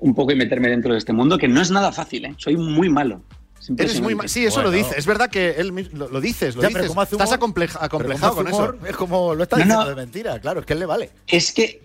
un 0.00 0.12
poco 0.12 0.32
y 0.32 0.36
meterme 0.36 0.68
dentro 0.68 0.92
de 0.92 0.98
este 0.98 1.12
mundo, 1.12 1.38
que 1.38 1.46
no 1.46 1.62
es 1.62 1.70
nada 1.70 1.92
fácil, 1.92 2.34
soy 2.36 2.56
muy 2.56 2.88
malo. 2.88 3.22
Eres 3.78 4.00
muy 4.00 4.16
sí, 4.28 4.46
eso 4.46 4.62
lo 4.62 4.70
dice. 4.70 4.94
Es 4.96 5.06
verdad 5.06 5.30
que 5.30 5.50
él 5.58 5.72
lo, 5.92 6.08
lo 6.08 6.20
dices, 6.20 6.54
lo 6.56 6.62
Ya, 6.62 6.68
dices. 6.68 6.80
pero 6.82 6.88
¿cómo 6.88 7.00
hace 7.02 7.14
Estás 7.16 7.32
acompleja- 7.32 7.78
acomplejado 7.84 8.34
con 8.36 8.46
humor, 8.46 8.76
eso. 8.78 8.86
Es 8.88 8.96
como 8.96 9.34
lo 9.34 9.42
está 9.42 9.56
diciendo 9.56 9.82
no. 9.84 9.88
de 9.88 9.94
mentira, 9.96 10.38
claro, 10.40 10.60
es 10.60 10.66
que 10.66 10.72
él 10.74 10.78
le 10.80 10.86
vale. 10.86 11.10
Es 11.26 11.52
que, 11.52 11.82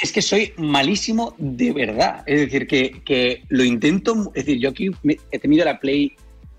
es 0.00 0.12
que 0.12 0.22
soy 0.22 0.52
malísimo 0.56 1.34
de 1.38 1.72
verdad. 1.72 2.22
Es 2.26 2.40
decir, 2.40 2.66
que, 2.66 3.02
que 3.04 3.42
lo 3.48 3.64
intento. 3.64 4.14
Es 4.34 4.46
decir, 4.46 4.60
yo 4.60 4.70
aquí 4.70 4.90
me- 5.02 5.18
he 5.30 5.38
tenido 5.38 5.64
la 5.64 5.78
Play 5.80 6.14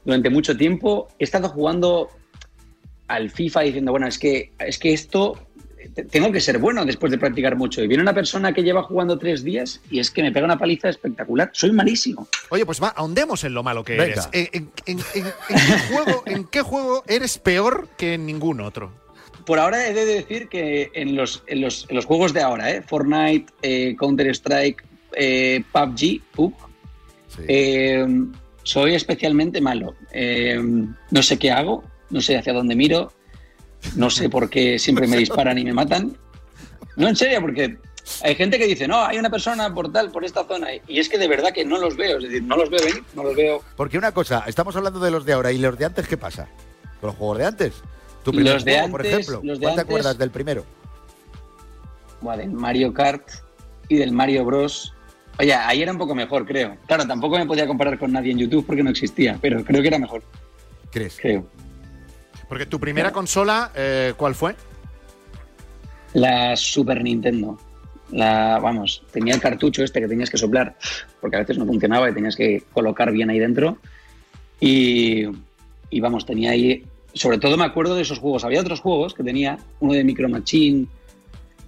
durante 0.05 0.29
mucho 0.29 0.55
tiempo. 0.57 1.07
He 1.19 1.23
estado 1.23 1.49
jugando 1.49 2.09
al 3.07 3.31
FIFA 3.31 3.61
diciendo, 3.61 3.91
bueno, 3.91 4.07
es 4.07 4.19
que, 4.19 4.51
es 4.59 4.77
que 4.77 4.93
esto 4.93 5.47
tengo 6.11 6.31
que 6.31 6.41
ser 6.41 6.57
bueno 6.57 6.85
después 6.85 7.11
de 7.11 7.17
practicar 7.17 7.55
mucho. 7.55 7.81
Y 7.83 7.87
viene 7.87 8.03
una 8.03 8.13
persona 8.13 8.53
que 8.53 8.63
lleva 8.63 8.83
jugando 8.83 9.17
tres 9.17 9.43
días 9.43 9.81
y 9.89 9.99
es 9.99 10.11
que 10.11 10.21
me 10.21 10.31
pega 10.31 10.45
una 10.45 10.57
paliza 10.57 10.89
espectacular. 10.89 11.49
Soy 11.53 11.71
malísimo. 11.71 12.27
Oye, 12.49 12.65
pues 12.65 12.81
va, 12.81 12.89
ahondemos 12.89 13.43
en 13.43 13.53
lo 13.53 13.63
malo 13.63 13.83
que 13.83 13.97
Venga. 13.97 14.27
eres. 14.31 14.49
¿En, 14.53 14.71
en- 14.85 14.99
en- 14.99 14.99
en- 15.15 15.25
en 15.25 15.33
qué 15.57 15.77
juego, 15.93 16.23
¿En 16.25 16.43
qué 16.45 16.61
juego 16.61 17.03
eres 17.07 17.37
peor 17.37 17.87
que 17.97 18.15
en 18.15 18.25
ningún 18.25 18.61
otro? 18.61 18.91
Por 19.45 19.57
ahora 19.57 19.87
he 19.87 19.93
de 19.93 20.05
decir 20.05 20.47
que 20.47 20.91
en 20.93 21.15
los, 21.15 21.43
en 21.47 21.61
los, 21.61 21.85
en 21.89 21.95
los 21.95 22.05
juegos 22.05 22.33
de 22.33 22.41
ahora, 22.41 22.69
¿eh? 22.71 22.83
Fortnite, 22.85 23.51
eh, 23.63 23.95
Counter-Strike, 23.97 24.83
eh, 25.13 25.63
PUBG, 25.71 26.21
PUBG, 26.35 26.53
eh, 27.47 28.05
soy 28.63 28.93
especialmente 28.95 29.61
malo. 29.61 29.95
Eh, 30.11 30.61
no 31.09 31.23
sé 31.23 31.39
qué 31.39 31.51
hago, 31.51 31.83
no 32.09 32.21
sé 32.21 32.37
hacia 32.37 32.53
dónde 32.53 32.75
miro, 32.75 33.11
no 33.95 34.09
sé 34.09 34.29
por 34.29 34.49
qué 34.49 34.77
siempre 34.79 35.07
me 35.07 35.17
disparan 35.17 35.57
y 35.57 35.63
me 35.63 35.73
matan. 35.73 36.15
No, 36.95 37.07
en 37.07 37.15
serio, 37.15 37.41
porque 37.41 37.77
hay 38.23 38.35
gente 38.35 38.57
que 38.57 38.65
dice, 38.67 38.87
no, 38.87 39.05
hay 39.05 39.17
una 39.17 39.29
persona 39.29 39.73
por 39.73 39.91
tal, 39.91 40.11
por 40.11 40.25
esta 40.25 40.43
zona. 40.45 40.67
Y 40.87 40.99
es 40.99 41.07
que 41.09 41.17
de 41.17 41.27
verdad 41.27 41.53
que 41.53 41.63
no 41.65 41.77
los 41.77 41.95
veo, 41.95 42.17
es 42.17 42.23
decir, 42.23 42.43
no 42.43 42.55
los 42.57 42.69
veo 42.69 42.83
venir, 42.83 43.03
no 43.15 43.23
los 43.23 43.35
veo. 43.35 43.61
Porque 43.75 43.97
una 43.97 44.11
cosa, 44.11 44.43
estamos 44.47 44.75
hablando 44.75 44.99
de 44.99 45.11
los 45.11 45.25
de 45.25 45.33
ahora 45.33 45.51
y 45.51 45.57
los 45.57 45.77
de 45.77 45.85
antes, 45.85 46.07
¿qué 46.07 46.17
pasa? 46.17 46.47
¿Con 46.99 47.09
los 47.09 47.15
juegos 47.15 47.37
de 47.37 47.45
antes? 47.45 47.73
Tu 48.23 48.31
primer 48.31 48.55
Los 48.55 48.65
de 48.65 48.73
juego, 48.73 48.91
por 48.91 49.01
antes- 49.01 49.13
ejemplo. 49.13 49.41
los 49.43 49.59
de 49.59 49.63
¿Cuál 49.63 49.75
te 49.75 49.81
antes- 49.81 49.89
acuerdas 49.91 50.17
del 50.17 50.31
primero? 50.31 50.65
Buah, 52.21 52.35
del 52.37 52.51
Mario 52.51 52.93
Kart 52.93 53.23
y 53.87 53.95
del 53.95 54.11
Mario 54.11 54.43
Bros. 54.43 54.93
Oye, 55.39 55.53
ahí 55.53 55.81
era 55.81 55.93
un 55.93 55.97
poco 55.97 56.13
mejor, 56.13 56.45
creo. 56.45 56.75
Claro, 56.85 57.07
tampoco 57.07 57.37
me 57.37 57.45
podía 57.45 57.65
comparar 57.65 57.97
con 57.97 58.11
nadie 58.11 58.31
en 58.33 58.39
YouTube 58.39 58.65
porque 58.65 58.83
no 58.83 58.89
existía, 58.89 59.37
pero 59.41 59.63
creo 59.63 59.81
que 59.81 59.87
era 59.87 59.97
mejor. 59.97 60.21
¿Crees? 60.91 61.17
Creo. 61.21 61.45
Porque 62.49 62.65
tu 62.65 62.79
primera 62.79 63.11
consola, 63.11 63.71
eh, 63.75 64.13
¿cuál 64.17 64.35
fue? 64.35 64.55
La 66.13 66.55
Super 66.57 67.03
Nintendo. 67.03 67.57
La, 68.11 68.59
vamos, 68.59 69.03
tenía 69.11 69.35
el 69.35 69.39
cartucho 69.39 69.83
este 69.83 70.01
que 70.01 70.07
tenías 70.07 70.31
que 70.31 70.37
soplar, 70.39 70.75
porque 71.21 71.35
a 71.35 71.39
veces 71.41 71.59
no 71.59 71.65
funcionaba 71.67 72.09
y 72.09 72.13
tenías 72.13 72.35
que 72.35 72.63
colocar 72.73 73.11
bien 73.11 73.29
ahí 73.29 73.37
dentro. 73.37 73.77
Y, 74.59 75.25
y 75.91 75.99
vamos, 75.99 76.25
tenía 76.25 76.51
ahí. 76.51 76.83
Sobre 77.13 77.37
todo 77.37 77.55
me 77.55 77.65
acuerdo 77.65 77.93
de 77.93 78.01
esos 78.01 78.17
juegos. 78.17 78.43
Había 78.43 78.61
otros 78.61 78.79
juegos 78.79 79.13
que 79.13 79.23
tenía, 79.23 79.59
uno 79.79 79.93
de 79.93 80.03
Micro 80.03 80.27
Machine. 80.27 80.87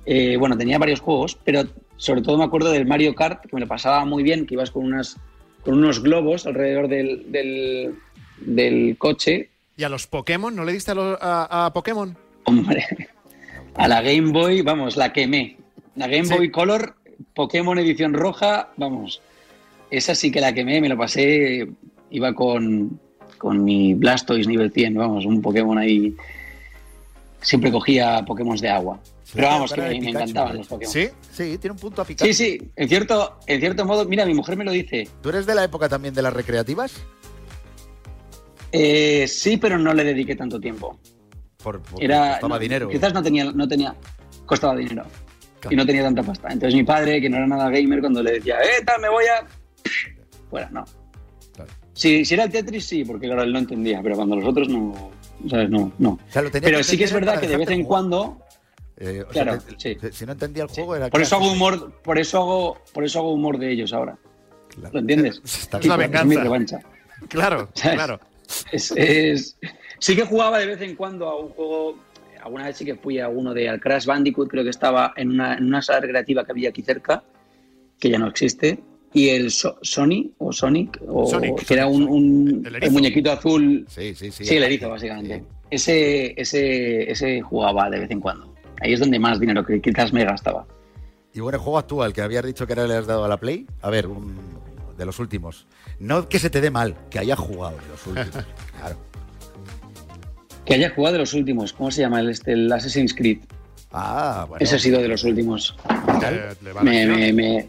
eh, 0.06 0.36
bueno, 0.38 0.58
tenía 0.58 0.80
varios 0.80 1.00
juegos, 1.00 1.38
pero 1.44 1.64
sobre 1.98 2.24
todo 2.24 2.38
me 2.40 2.44
acuerdo 2.44 2.72
del 2.72 2.88
Mario 2.88 3.14
Kart, 3.14 3.46
que 3.46 3.56
me 3.56 3.62
lo 3.62 3.68
pasaba 3.68 4.04
muy 4.06 4.24
bien, 4.24 4.48
que 4.48 4.56
ibas 4.56 4.72
con, 4.72 4.84
unas, 4.86 5.18
con 5.64 5.76
unos 5.76 6.02
globos 6.02 6.48
alrededor 6.48 6.88
del, 6.88 7.32
del, 7.32 7.94
del 8.40 8.98
coche. 8.98 9.50
¿Y 9.78 9.84
a 9.84 9.90
los 9.90 10.08
Pokémon? 10.08 10.56
¿No 10.56 10.64
le 10.66 10.74
diste 10.74 10.92
a, 10.92 10.96
los- 10.96 11.18
a- 11.22 11.66
a 11.68 11.74
Pokémon? 11.74 12.18
Hombre, 12.46 12.86
a 13.76 13.88
la 13.88 14.02
Game 14.02 14.32
Boy, 14.32 14.62
vamos, 14.62 14.98
la 14.98 15.14
quemé. 15.14 15.58
La 15.96 16.08
Game 16.08 16.26
Sí. 16.26 16.34
Boy 16.34 16.52
Color, 16.52 16.96
Pokémon 17.34 17.78
edición 17.80 18.14
roja, 18.14 18.70
vamos. 18.78 19.22
Esa 19.90 20.16
sí 20.16 20.32
que 20.32 20.42
la 20.42 20.54
quemé, 20.54 20.80
me 20.82 20.90
lo 20.90 20.98
pasé, 20.98 21.68
iba 22.12 22.34
con, 22.34 23.00
con 23.38 23.64
mi 23.64 23.94
Blastoise 23.94 24.48
nivel 24.48 24.72
100, 24.72 24.96
vamos, 24.96 25.26
un 25.26 25.42
Pokémon 25.42 25.78
ahí. 25.78 26.16
Siempre 27.42 27.72
cogía 27.72 28.24
Pokémon 28.26 28.56
de 28.58 28.70
agua. 28.70 29.00
Pero 29.34 29.48
vamos, 29.48 29.72
que 29.74 29.82
me, 29.82 29.90
Pikachu, 29.92 30.10
encantaban 30.10 30.54
¿eh? 30.54 30.58
los 30.60 30.68
Pokémon. 30.68 30.94
¿Sí? 30.94 31.08
Sí, 31.32 31.58
tiene 31.58 31.72
un 31.74 31.80
punto 31.80 32.02
a 32.02 32.06
picar. 32.06 32.28
Sí, 32.28 32.34
sí, 32.34 32.72
en 32.76 32.90
cierto, 32.90 33.38
en 33.48 33.60
cierto 33.62 33.86
modo, 33.86 34.06
mira, 34.06 34.26
mi 34.26 34.34
mujer 34.34 34.58
me 34.58 34.66
lo 34.66 34.72
dice. 34.72 35.08
¿Tú 35.22 35.30
eres 35.30 35.46
de 35.46 35.56
la 35.56 35.64
época 35.64 35.88
también 35.90 36.14
de 36.14 36.22
las 36.22 36.34
recreativas? 36.34 36.94
Eh, 38.72 39.28
sí, 39.28 39.58
pero 39.58 39.78
no 39.78 39.94
le 39.94 40.04
dediqué 40.04 40.36
tanto 40.36 40.60
tiempo. 40.60 41.00
Por, 41.62 41.82
porque 41.82 42.06
Era, 42.06 42.32
costaba 42.34 42.56
no, 42.56 42.60
dinero. 42.60 42.90
Quizás 42.90 43.14
no 43.14 43.22
tenía, 43.22 43.52
no 43.52 43.68
tenía, 43.68 43.96
costaba 44.46 44.76
dinero. 44.76 45.06
Y 45.70 45.76
no 45.76 45.86
tenía 45.86 46.04
tanta 46.04 46.24
pasta. 46.24 46.48
Entonces 46.52 46.76
mi 46.76 46.84
padre, 46.84 47.22
que 47.22 47.30
no 47.30 47.38
era 47.38 47.48
nada 47.48 47.70
gamer, 47.70 48.00
cuando 48.00 48.24
le 48.24 48.34
decía, 48.34 48.60
eh, 48.62 48.84
tal, 48.86 49.00
me 49.02 49.10
voy 49.10 49.26
a... 49.26 49.46
Fuera, 50.50 50.70
no. 50.72 50.86
Si, 51.94 52.26
si 52.26 52.34
era 52.34 52.46
el 52.46 52.52
Tetris, 52.52 52.86
sí, 52.86 53.04
porque 53.06 53.28
claro, 53.28 53.44
él 53.44 53.54
no 53.54 53.60
entendía, 53.60 54.02
pero 54.02 54.16
cuando 54.16 54.36
los 54.38 54.46
otros 54.46 54.70
no, 54.70 55.12
¿sabes? 55.50 55.70
No, 55.70 55.92
no. 56.00 56.18
sea, 56.30 56.42
lo 56.42 56.50
Pero 56.50 56.84
sí 56.84 56.98
que 56.98 57.04
es 57.04 57.14
verdad 57.14 57.40
que 57.40 57.48
de 57.48 57.58
vez 57.58 57.70
en 57.70 57.84
cuando... 57.84 58.40
Eh, 58.98 59.24
o 59.28 59.34
sea, 59.34 59.44
Claro, 59.44 59.60
que- 59.66 59.76
sí. 59.78 60.12
si 60.12 60.26
no 60.26 60.32
entendía 60.32 60.64
el 60.64 60.70
juego 60.70 60.96
era 60.96 61.10
Por 61.10 61.22
eso 61.22 61.36
hago 61.36 61.52
humor, 61.52 61.92
por 62.04 62.18
eso 62.18 62.40
hago, 62.40 62.78
por 62.94 63.04
eso 63.04 63.20
hago 63.20 63.34
humor 63.34 63.58
de 63.58 63.72
ellos 63.72 63.94
ahora. 63.94 64.18
¿Lo 64.92 65.00
entiendes? 65.00 65.42
Está 65.46 65.80
Es 65.80 66.26
mi 66.26 66.36
revancha. 66.36 66.80
Claro, 67.28 67.70
¿Sabes? 67.74 67.98
claro. 67.98 68.20
Es, 68.72 68.92
es- 68.96 69.58
Sí 70.00 70.16
que 70.16 70.24
jugaba 70.26 70.58
de 70.60 70.66
vez 70.66 70.82
en 70.82 70.96
cuando 70.96 71.28
a 71.30 71.40
un 71.40 71.50
juego. 71.50 71.96
Alguna 72.44 72.66
vez 72.66 72.78
sí 72.78 72.86
que 72.86 72.96
fui 72.96 73.20
a 73.20 73.30
uno 73.30 73.54
de 73.54 73.70
al 73.70 73.80
Crash 73.80 74.06
Bandicoot, 74.08 74.50
creo 74.50 74.64
que 74.64 74.72
estaba 74.72 75.14
en 75.16 75.30
una, 75.30 75.56
en 75.58 75.66
una 75.66 75.82
sala 75.82 76.00
recreativa 76.00 76.44
que 76.44 76.52
había 76.52 76.70
aquí 76.70 76.82
cerca, 76.82 77.24
que 78.00 78.10
ya 78.10 78.18
no 78.18 78.28
existe. 78.28 78.80
Y 79.14 79.30
el 79.30 79.52
So- 79.52 79.78
Sony, 79.84 80.32
o 80.40 80.52
Sonic, 80.52 81.00
o 81.08 81.28
Sonic, 81.30 81.66
que 81.68 81.74
era 81.76 81.86
un, 81.86 82.04
un- 82.08 82.62
El 82.66 82.68
el, 82.68 82.76
erizo. 82.78 82.94
muñequito 82.94 83.32
azul. 83.32 83.86
Sí, 83.90 84.16
sí, 84.16 84.32
sí. 84.32 84.44
Sí, 84.46 84.56
el 84.58 84.64
erizo, 84.64 84.90
básicamente. 84.90 85.44
Ese, 85.70 86.34
ese, 86.40 87.12
ese 87.12 87.42
jugaba 87.42 87.90
de 87.90 88.00
vez 88.00 88.10
en 88.12 88.20
cuando. 88.22 88.52
Ahí 88.82 88.94
es 88.94 89.00
donde 89.00 89.20
más 89.20 89.40
dinero 89.40 89.64
que 89.64 89.80
quizás 89.80 90.12
me 90.12 90.26
gastaba. 90.26 90.66
Y 91.34 91.40
bueno, 91.42 91.58
el 91.58 91.62
juego 91.64 91.78
actual 91.78 92.12
que 92.14 92.22
habías 92.22 92.44
dicho 92.46 92.66
que 92.66 92.74
ahora 92.74 92.88
le 92.88 92.96
has 92.96 93.06
dado 93.06 93.24
a 93.24 93.28
la 93.28 93.38
Play. 93.38 93.68
A 93.82 93.90
ver, 93.92 94.08
un- 94.08 94.51
de 95.02 95.06
los 95.08 95.20
últimos. 95.20 95.66
No 96.00 96.30
que 96.30 96.40
se 96.40 96.50
te 96.50 96.62
dé 96.62 96.70
mal, 96.72 96.96
que 97.10 97.20
hayas 97.20 97.38
jugado 97.40 97.76
de 97.78 97.88
los 97.90 98.08
últimos. 98.08 98.46
claro. 98.80 98.98
Que 100.66 100.76
haya 100.76 100.92
jugado 100.92 101.14
de 101.14 101.20
los 101.20 101.34
últimos. 101.34 101.74
¿Cómo 101.74 101.90
se 101.92 102.02
llama 102.02 102.20
el, 102.20 102.30
este, 102.30 102.54
el 102.54 102.72
Assassin's 102.72 103.14
Creed? 103.14 103.40
Ah, 103.92 104.46
bueno. 104.48 104.64
Ese 104.64 104.76
ha 104.76 104.80
sido 104.80 105.02
de 105.02 105.08
los 105.08 105.24
últimos. 105.24 105.76
Me, 106.82 107.34
me- 107.34 107.68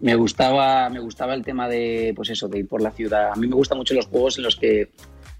me 0.00 0.14
gustaba 0.14 0.88
me 0.88 0.98
gustaba 0.98 1.34
el 1.34 1.44
tema 1.44 1.68
de 1.68 2.14
pues 2.16 2.30
eso 2.30 2.48
de 2.48 2.60
ir 2.60 2.66
por 2.66 2.80
la 2.80 2.90
ciudad 2.90 3.32
a 3.32 3.36
mí 3.36 3.46
me 3.46 3.54
gustan 3.54 3.76
mucho 3.76 3.92
los 3.92 4.06
juegos 4.06 4.38
en 4.38 4.44
los 4.44 4.56
que 4.56 4.88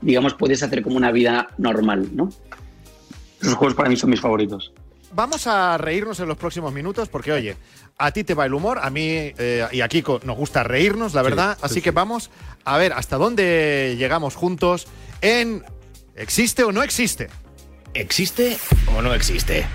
digamos 0.02 0.34
puedes 0.34 0.62
hacer 0.62 0.82
como 0.82 0.98
una 0.98 1.10
vida 1.12 1.48
normal 1.56 2.10
no 2.14 2.28
esos 3.40 3.54
juegos 3.54 3.74
para 3.74 3.88
mí 3.88 3.96
son 3.96 4.10
mis 4.10 4.20
favoritos 4.20 4.70
Vamos 5.12 5.46
a 5.46 5.76
reírnos 5.78 6.20
en 6.20 6.28
los 6.28 6.36
próximos 6.36 6.72
minutos 6.72 7.08
porque, 7.08 7.32
oye, 7.32 7.56
a 7.98 8.12
ti 8.12 8.22
te 8.24 8.34
va 8.34 8.46
el 8.46 8.54
humor, 8.54 8.78
a 8.80 8.90
mí 8.90 9.02
eh, 9.08 9.66
y 9.72 9.80
a 9.80 9.88
Kiko 9.88 10.20
nos 10.24 10.36
gusta 10.36 10.62
reírnos, 10.62 11.14
la 11.14 11.22
verdad. 11.22 11.56
sí, 11.56 11.60
Así 11.64 11.74
sí. 11.74 11.82
que 11.82 11.90
vamos 11.90 12.30
a 12.64 12.78
ver 12.78 12.92
hasta 12.92 13.16
dónde 13.16 13.96
llegamos 13.98 14.36
juntos 14.36 14.86
en 15.20 15.64
¿Existe 16.16 16.64
o 16.64 16.72
no 16.72 16.82
existe? 16.82 17.28
¿Existe 17.94 18.58
o 18.96 19.00
no 19.02 19.14
existe? 19.14 19.66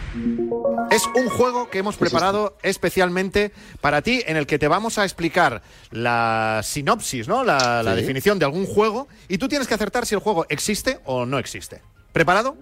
Es 0.91 1.03
un 1.15 1.27
juego 1.27 1.69
que 1.69 1.79
hemos 1.79 1.97
preparado 1.97 2.55
especialmente 2.61 3.51
para 3.81 4.01
ti, 4.03 4.21
en 4.27 4.37
el 4.37 4.45
que 4.45 4.59
te 4.59 4.67
vamos 4.67 4.97
a 4.99 5.03
explicar 5.03 5.63
la 5.91 6.61
sinopsis, 6.63 7.27
¿no? 7.27 7.43
La, 7.43 7.81
la 7.83 7.95
Sí. 7.95 8.01
definición 8.01 8.37
de 8.39 8.45
algún 8.45 8.67
juego, 8.67 9.07
y 9.27 9.37
tú 9.39 9.47
tienes 9.47 9.67
que 9.67 9.73
acertar 9.73 10.05
si 10.05 10.13
el 10.15 10.21
juego 10.21 10.45
existe 10.49 10.99
o 11.05 11.25
no 11.25 11.39
existe. 11.39 11.81
¿Preparado? 12.13 12.55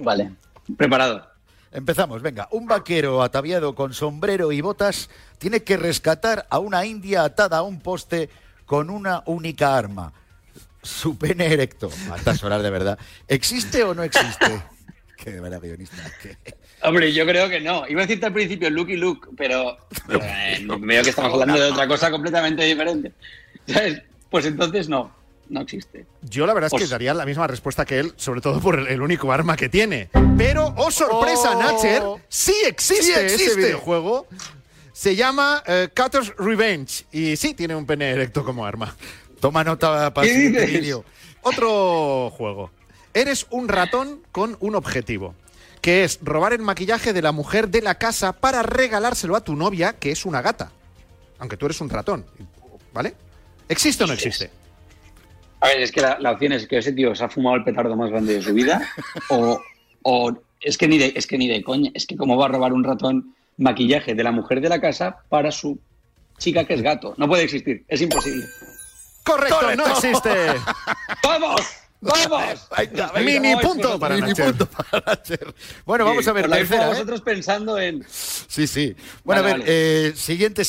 vale 0.00 0.30
preparado 0.76 1.26
Empezamos, 1.78 2.20
venga. 2.22 2.48
Un 2.50 2.66
vaquero 2.66 3.22
ataviado 3.22 3.74
con 3.74 3.94
sombrero 3.94 4.50
y 4.50 4.60
botas 4.60 5.08
tiene 5.38 5.62
que 5.62 5.76
rescatar 5.76 6.44
a 6.50 6.58
una 6.58 6.84
india 6.84 7.22
atada 7.22 7.58
a 7.58 7.62
un 7.62 7.80
poste 7.80 8.28
con 8.66 8.90
una 8.90 9.22
única 9.26 9.76
arma. 9.78 10.12
Su 10.82 11.16
pene 11.16 11.46
erecto. 11.46 11.88
A 12.10 12.16
estas 12.16 12.42
horas 12.42 12.62
de 12.64 12.70
verdad. 12.70 12.98
¿Existe 13.28 13.84
o 13.84 13.94
no 13.94 14.02
existe? 14.02 14.60
Qué 15.16 15.30
de 15.32 15.40
verdad 15.40 15.60
guionista. 15.60 15.96
qué- 16.22 16.36
hombre 16.82 17.12
yo 17.12 17.24
creo 17.26 17.48
que 17.48 17.60
no 17.60 17.86
iba 17.88 18.02
a 18.02 18.06
decirte 18.06 18.26
al 18.26 18.32
principio 18.32 18.70
Lucky 18.70 18.96
Luke 18.96 19.28
pero 19.36 19.76
eh, 20.10 20.64
veo 20.80 21.02
que 21.02 21.10
estamos 21.10 21.32
hablando 21.32 21.60
de 21.60 21.72
otra 21.72 21.88
cosa 21.88 22.08
completamente 22.08 22.62
diferente 22.64 23.12
¿Sabes? 23.66 24.00
pues 24.30 24.46
entonces 24.46 24.88
no 24.88 25.12
no 25.50 25.60
existe 25.62 26.06
Yo 26.22 26.46
la 26.46 26.54
verdad 26.54 26.70
es 26.72 26.78
que 26.78 26.84
Os- 26.84 26.90
daría 26.90 27.14
la 27.14 27.24
misma 27.26 27.46
respuesta 27.46 27.84
que 27.84 27.98
él, 27.98 28.12
sobre 28.16 28.40
todo 28.40 28.60
por 28.60 28.78
el, 28.88 29.00
único 29.02 29.32
arma 29.32 29.56
que 29.56 29.68
tiene. 29.68 30.10
Pero, 30.36 30.74
oh 30.76 30.90
sorpresa, 30.90 31.52
Oh. 31.56 31.62
Natcher, 31.62 32.02
sí 32.28 32.54
existe, 32.66 33.04
Sí 33.04 33.12
ese 33.12 33.24
existe. 33.34 33.56
videojuego. 33.56 34.26
Se 34.92 35.14
llama 35.16 35.62
eh, 35.66 35.88
Cutter's 35.96 36.34
Revenge 36.38 37.04
y 37.12 37.36
sí 37.36 37.54
tiene 37.54 37.74
un 37.76 37.86
pene 37.86 38.10
erecto 38.10 38.44
como 38.44 38.66
arma. 38.66 38.94
Toma 39.40 39.62
nota 39.64 40.12
para 40.12 40.26
el 40.26 40.52
vídeo. 40.52 41.04
Otro 41.42 42.30
juego. 42.30 42.70
Eres 43.14 43.46
un 43.50 43.68
ratón 43.68 44.20
con 44.32 44.56
un 44.60 44.74
objetivo, 44.74 45.34
que 45.80 46.04
es 46.04 46.18
robar 46.22 46.52
el 46.52 46.60
maquillaje 46.60 47.12
de 47.12 47.22
la 47.22 47.32
mujer 47.32 47.68
de 47.68 47.80
la 47.80 47.94
casa 47.96 48.32
para 48.32 48.62
regalárselo 48.62 49.36
a 49.36 49.40
tu 49.42 49.54
novia, 49.56 49.94
que 49.94 50.10
es 50.10 50.26
una 50.26 50.42
gata. 50.42 50.72
Aunque 51.38 51.56
tú 51.56 51.66
eres 51.66 51.80
un 51.80 51.88
ratón, 51.88 52.26
¿vale? 52.92 53.14
¿Existe 53.68 54.02
o 54.04 54.06
no 54.08 54.12
existe? 54.14 54.50
A 55.60 55.68
ver, 55.68 55.80
es 55.80 55.92
que 55.92 56.00
la, 56.00 56.30
opción 56.30 56.52
es 56.52 56.66
que 56.66 56.78
ese 56.78 56.92
tío 56.92 57.14
se 57.14 57.24
ha 57.24 57.28
fumado 57.28 57.56
el 57.56 57.64
petardo 57.64 57.96
más 57.96 58.10
grande 58.10 58.34
de 58.34 58.42
su 58.42 58.54
vida 58.54 58.80
o, 59.30 59.60
o 60.02 60.32
es 60.60 60.78
que 60.78 60.88
ni 60.88 60.98
de, 60.98 61.12
es 61.14 61.26
que 61.26 61.38
ni 61.38 61.48
de 61.48 61.62
coña, 61.62 61.90
es 61.94 62.06
que 62.06 62.16
cómo 62.16 62.36
va 62.36 62.46
a 62.46 62.48
robar 62.48 62.72
un 62.72 62.84
ratón 62.84 63.34
maquillaje 63.56 64.14
de 64.14 64.22
la 64.22 64.32
mujer 64.32 64.60
de 64.60 64.68
la 64.68 64.80
casa 64.80 65.18
para 65.28 65.50
su 65.50 65.78
chica 66.38 66.64
que 66.64 66.74
es 66.74 66.82
gato. 66.82 67.14
No 67.16 67.28
puede 67.28 67.44
existir, 67.44 67.84
es 67.88 68.00
imposible. 68.00 68.46
Correcto, 69.24 69.76
no 69.76 69.86
existe. 69.88 70.30
¡Vamos! 71.22 71.60
¡Vamos! 72.00 72.68
Mini 73.24 73.56
punto 73.56 73.98
para 73.98 74.14
Mini 74.14 74.32
punto 74.32 74.66
para 74.66 75.02
Nacher. 75.04 75.52
Bueno, 75.84 76.04
vamos 76.04 76.26
a 76.28 76.32
ver, 76.32 76.48
tercera. 76.48 76.84
¿eh? 76.84 76.88
Vosotros 76.88 77.20
pensando 77.22 77.78
en. 77.78 78.06
Sí, 78.08 78.68
sí. 78.68 78.94
Bueno, 79.24 79.42
a 79.42 79.44
ver, 79.44 79.64
eh, 79.66 80.12
siguiente 80.14 80.64